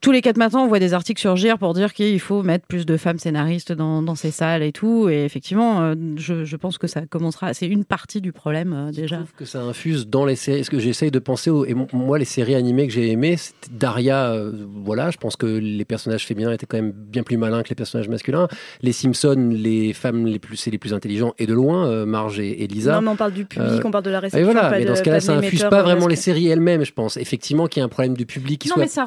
Tous 0.00 0.12
les 0.12 0.22
quatre 0.22 0.36
matins, 0.36 0.60
on 0.60 0.66
voit 0.68 0.78
des 0.78 0.94
articles 0.94 1.20
surgir 1.20 1.58
pour 1.58 1.74
dire 1.74 1.92
qu'il 1.92 2.18
faut 2.20 2.42
mettre 2.42 2.66
plus 2.66 2.86
de 2.86 2.96
femmes 2.96 3.18
scénaristes 3.18 3.72
dans, 3.72 4.02
dans 4.02 4.14
ces 4.14 4.30
salles 4.30 4.62
et 4.62 4.72
tout. 4.72 5.08
Et 5.08 5.24
effectivement, 5.24 5.82
euh, 5.82 5.94
je, 6.16 6.44
je 6.44 6.56
pense 6.56 6.78
que 6.78 6.86
ça 6.86 7.02
commencera. 7.02 7.52
C'est 7.54 7.66
une 7.66 7.84
partie 7.84 8.20
du 8.20 8.32
problème 8.32 8.72
euh, 8.72 8.90
déjà. 8.92 9.20
que 9.36 9.44
ça 9.44 9.60
infuse 9.62 10.08
dans 10.08 10.24
les 10.24 10.36
séries. 10.36 10.64
Ce 10.64 10.70
que 10.70 10.78
j'essaye 10.78 11.10
de 11.10 11.18
penser, 11.18 11.50
au- 11.50 11.64
et 11.64 11.74
moi, 11.92 12.18
les 12.18 12.24
séries 12.24 12.54
animées 12.54 12.86
que 12.86 12.92
j'ai 12.92 13.10
aimées, 13.10 13.36
c'était 13.36 13.68
Daria. 13.72 14.32
euh, 14.32 14.52
voilà, 14.84 15.10
je 15.10 15.18
pense 15.18 15.36
que 15.36 15.46
les 15.46 15.84
personnages 15.84 16.26
féminins 16.26 16.52
étaient 16.52 16.66
quand 16.66 16.78
même 16.78 16.92
bien 16.92 17.22
plus 17.22 17.36
malins 17.36 17.62
que 17.62 17.68
les 17.68 17.74
personnages 17.74 18.08
masculins. 18.08 18.48
Les 18.82 18.92
Simpsons, 18.92 19.50
les 19.52 19.92
femmes 19.92 20.26
les 20.26 20.38
plus, 20.38 20.56
c'est 20.56 20.70
les 20.70 20.78
plus 20.78 20.94
intelligents 20.94 21.34
et 21.38 21.46
de 21.46 21.52
loin, 21.54 21.86
euh, 21.88 22.06
Marge 22.06 22.40
et, 22.40 22.62
et 22.62 22.66
Lisa. 22.66 22.94
Non, 22.94 23.02
mais 23.02 23.08
on 23.08 23.16
parle 23.16 23.32
du 23.32 23.44
public, 23.44 23.68
Euh, 23.70 23.80
on 23.84 23.90
parle 23.90 24.04
de 24.04 24.10
la 24.10 24.16
et 24.18 24.20
réception. 24.20 24.44
voilà, 24.52 24.70
pas 24.70 24.78
mais 24.78 24.84
de- 24.84 24.88
dans 24.88 24.96
ce 24.96 25.02
cas-là, 25.02 25.20
ça 25.20 25.34
infuse 25.34 25.64
pas 25.64 25.82
vraiment 25.82 26.06
les 26.06 26.16
séries 26.16 26.48
elles-mêmes, 26.48 26.84
je 26.84 26.92
pense. 26.92 27.16
Effectivement, 27.16 27.66
qu'il 27.66 27.80
y 27.80 27.82
a 27.82 27.84
un 27.86 27.88
problème 27.88 28.16
du 28.16 28.24
public 28.26 28.60
qui 28.62 28.68
Non, 28.68 28.74
soit 28.76 28.82
mais 28.84 28.88
ça 28.88 29.04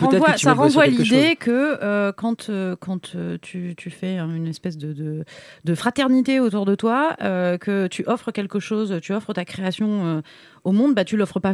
renvoie 0.53 0.82
l'idée 0.87 1.35
que 1.35 1.77
euh, 1.83 2.11
quand, 2.11 2.49
euh, 2.49 2.75
quand 2.79 3.13
euh, 3.15 3.37
tu, 3.41 3.73
tu 3.77 3.89
fais 3.89 4.17
une 4.17 4.47
espèce 4.47 4.77
de, 4.77 4.93
de, 4.93 5.23
de 5.65 5.75
fraternité 5.75 6.39
autour 6.39 6.65
de 6.65 6.75
toi, 6.75 7.15
euh, 7.21 7.57
que 7.57 7.87
tu 7.87 8.03
offres 8.07 8.31
quelque 8.31 8.59
chose, 8.59 8.97
tu 9.01 9.13
offres 9.13 9.33
ta 9.33 9.45
création 9.45 10.05
euh, 10.05 10.21
au 10.63 10.71
monde, 10.71 10.95
bah, 10.95 11.03
tu 11.05 11.17
l'offres 11.17 11.39
pas 11.39 11.53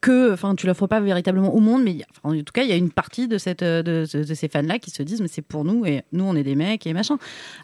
que, 0.00 0.32
enfin, 0.32 0.54
tu 0.54 0.68
l'offres 0.68 0.86
pas 0.86 1.00
véritablement 1.00 1.52
au 1.52 1.58
monde, 1.58 1.82
mais 1.82 1.92
y 1.92 2.02
a- 2.04 2.06
en 2.22 2.30
tout 2.32 2.44
cas, 2.54 2.62
il 2.62 2.68
y 2.68 2.72
a 2.72 2.76
une 2.76 2.92
partie 2.92 3.26
de, 3.26 3.36
cette, 3.36 3.64
euh, 3.64 3.82
de, 3.82 4.04
de- 4.16 4.22
de 4.22 4.34
ces 4.34 4.46
fans-là 4.46 4.78
qui 4.78 4.92
se 4.92 5.02
disent, 5.02 5.20
mais 5.20 5.26
c'est 5.26 5.42
pour 5.42 5.64
nous 5.64 5.84
et 5.86 6.02
nous, 6.12 6.22
on 6.22 6.36
est 6.36 6.44
des 6.44 6.54
mecs 6.54 6.86
et 6.86 6.92
machin. 6.92 7.18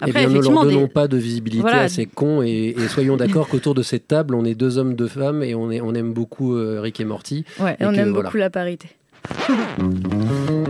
Eh 0.04 0.10
bien, 0.10 0.22
ne 0.22 0.26
leur 0.26 0.30
effectivement, 0.32 0.64
donnons 0.64 0.80
des- 0.80 0.88
pas 0.88 1.06
de 1.06 1.16
visibilité 1.16 1.62
Voilà. 1.62 1.82
à 1.82 1.88
ces 1.88 2.06
cons 2.06 2.42
et, 2.42 2.74
et 2.76 2.88
soyons 2.88 3.16
d'accord 3.16 3.46
qu'autour 3.46 3.74
de 3.76 3.82
cette 3.82 4.08
table, 4.08 4.34
on 4.34 4.44
est 4.44 4.56
deux 4.56 4.78
hommes, 4.78 4.94
deux 4.94 5.06
femmes 5.06 5.44
et 5.44 5.54
on, 5.54 5.70
est, 5.70 5.80
on 5.80 5.94
aime 5.94 6.12
beaucoup 6.12 6.56
euh, 6.56 6.80
Rick 6.80 6.98
et 7.00 7.04
Morty. 7.04 7.44
Ouais, 7.60 7.76
et 7.78 7.86
on 7.86 7.92
que, 7.92 7.98
aime 7.98 8.08
voilà. 8.10 8.24
beaucoup 8.24 8.38
la 8.38 8.50
parité. 8.50 8.88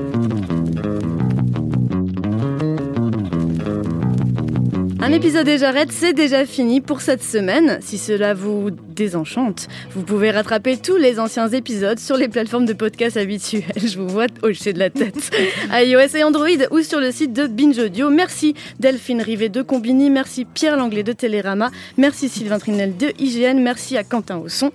Un 5.05 5.13
épisode 5.13 5.47
et 5.49 5.59
j'arrête, 5.59 5.93
c'est 5.93 6.15
déjà 6.15 6.47
fini 6.47 6.81
pour 6.81 7.03
cette 7.03 7.23
semaine. 7.23 7.79
Si 7.83 7.99
cela 7.99 8.33
vous 8.33 8.71
désenchante, 8.71 9.69
vous 9.91 10.03
pouvez 10.03 10.31
rattraper 10.31 10.79
tous 10.79 10.97
les 10.97 11.21
anciens 11.21 11.47
épisodes 11.49 11.99
sur 11.99 12.17
les 12.17 12.27
plateformes 12.27 12.65
de 12.65 12.73
podcast 12.73 13.19
habituelles. 13.19 13.65
Je 13.77 13.99
vous 13.99 14.09
vois 14.09 14.29
hocher 14.41 14.73
de 14.73 14.79
la 14.79 14.89
tête. 14.89 15.31
iOS 15.75 16.17
et 16.17 16.25
Android 16.25 16.47
ou 16.71 16.81
sur 16.81 17.01
le 17.01 17.11
site 17.11 17.35
de 17.35 17.47
Binge 17.47 17.79
Audio. 17.79 18.09
Merci 18.09 18.55
Delphine 18.81 19.21
Rivet 19.21 19.51
de 19.51 19.61
Combini, 19.61 20.09
merci 20.09 20.47
Pierre 20.47 20.79
Langlais 20.79 21.03
de 21.03 21.13
Télérama, 21.13 21.71
merci 21.99 22.31
Sylvain 22.31 22.59
Trinel 22.59 22.97
de 22.97 23.13
IGN, 23.19 23.61
merci 23.61 23.99
à 23.99 24.05
Quentin 24.05 24.39
Ausson 24.39 24.71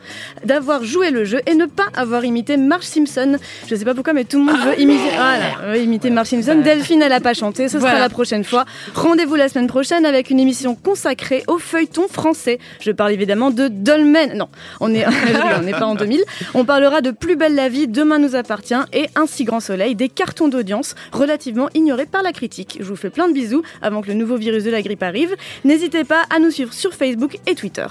d'avoir 0.46 0.84
joué 0.84 1.10
le 1.10 1.26
jeu 1.26 1.42
et 1.48 1.56
ne 1.56 1.66
pas 1.66 1.88
avoir 1.96 2.24
imité 2.24 2.56
Marge 2.56 2.86
Simpson. 2.86 3.38
Je 3.68 3.74
sais 3.74 3.86
pas 3.86 3.96
pourquoi, 3.96 4.14
mais 4.14 4.26
tout 4.26 4.38
le 4.38 4.46
monde 4.46 4.62
veut 4.64 4.80
imiter, 4.80 5.10
voilà, 5.16 5.76
imiter 5.78 6.12
Marge 6.12 6.28
Simpson. 6.28 6.62
Delphine, 6.64 7.02
elle 7.02 7.14
a 7.14 7.20
pas 7.20 7.34
chanté, 7.34 7.68
ce 7.68 7.80
sera 7.80 7.90
Voilà. 7.90 8.00
la 8.02 8.10
prochaine 8.10 8.44
fois. 8.44 8.66
Rendez-vous 8.94 9.34
la 9.34 9.50
semaine 9.50 9.66
prochaine 9.68 10.06
avec 10.06 10.19
une 10.28 10.40
émission 10.40 10.76
consacrée 10.76 11.44
au 11.48 11.58
feuilleton 11.58 12.08
français. 12.08 12.60
Je 12.82 12.92
parle 12.92 13.12
évidemment 13.12 13.52
de 13.52 13.68
Dolmen. 13.70 14.34
Non, 14.36 14.50
on 14.80 14.94
est, 14.94 15.06
on 15.58 15.62
n'est 15.62 15.72
pas 15.72 15.86
en 15.86 15.96
2000. 15.96 16.22
On 16.54 16.66
parlera 16.66 17.02
de 17.02 17.12
Plus 17.12 17.36
belle 17.36 17.56
la 17.56 17.70
vie, 17.70 17.88
Demain 17.88 18.20
nous 18.20 18.36
appartient 18.36 18.74
et 18.94 19.08
Un 19.16 19.28
si 19.28 19.46
grand 19.46 19.60
soleil, 19.60 19.96
des 19.96 20.10
cartons 20.10 20.48
d'audience 20.50 20.96
relativement 21.12 21.70
ignorés 21.74 22.06
par 22.06 22.24
la 22.24 22.32
critique. 22.34 22.78
Je 22.80 22.86
vous 22.86 22.96
fais 22.96 23.10
plein 23.10 23.28
de 23.28 23.34
bisous 23.34 23.64
avant 23.82 24.02
que 24.02 24.08
le 24.08 24.16
nouveau 24.16 24.36
virus 24.36 24.64
de 24.64 24.72
la 24.72 24.82
grippe 24.82 25.04
arrive. 25.04 25.36
N'hésitez 25.64 26.04
pas 26.04 26.24
à 26.30 26.40
nous 26.40 26.52
suivre 26.52 26.74
sur 26.74 26.94
Facebook 26.94 27.38
et 27.48 27.56
Twitter. 27.56 27.88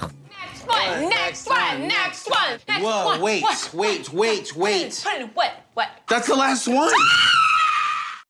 One, 0.67 1.09
next 1.09 1.49
one, 1.49 1.87
next 1.87 2.29
one, 2.29 2.59
next 2.67 2.83
Whoa, 2.83 3.07
one. 3.07 3.21
wait, 3.21 3.43
one, 3.43 3.79
wait, 3.81 4.13
wait, 4.13 4.55
wait. 4.55 5.03
What? 5.33 5.51
What? 5.73 5.87
That's 6.07 6.27
the 6.27 6.35
last 6.35 6.67
one. 6.67 6.91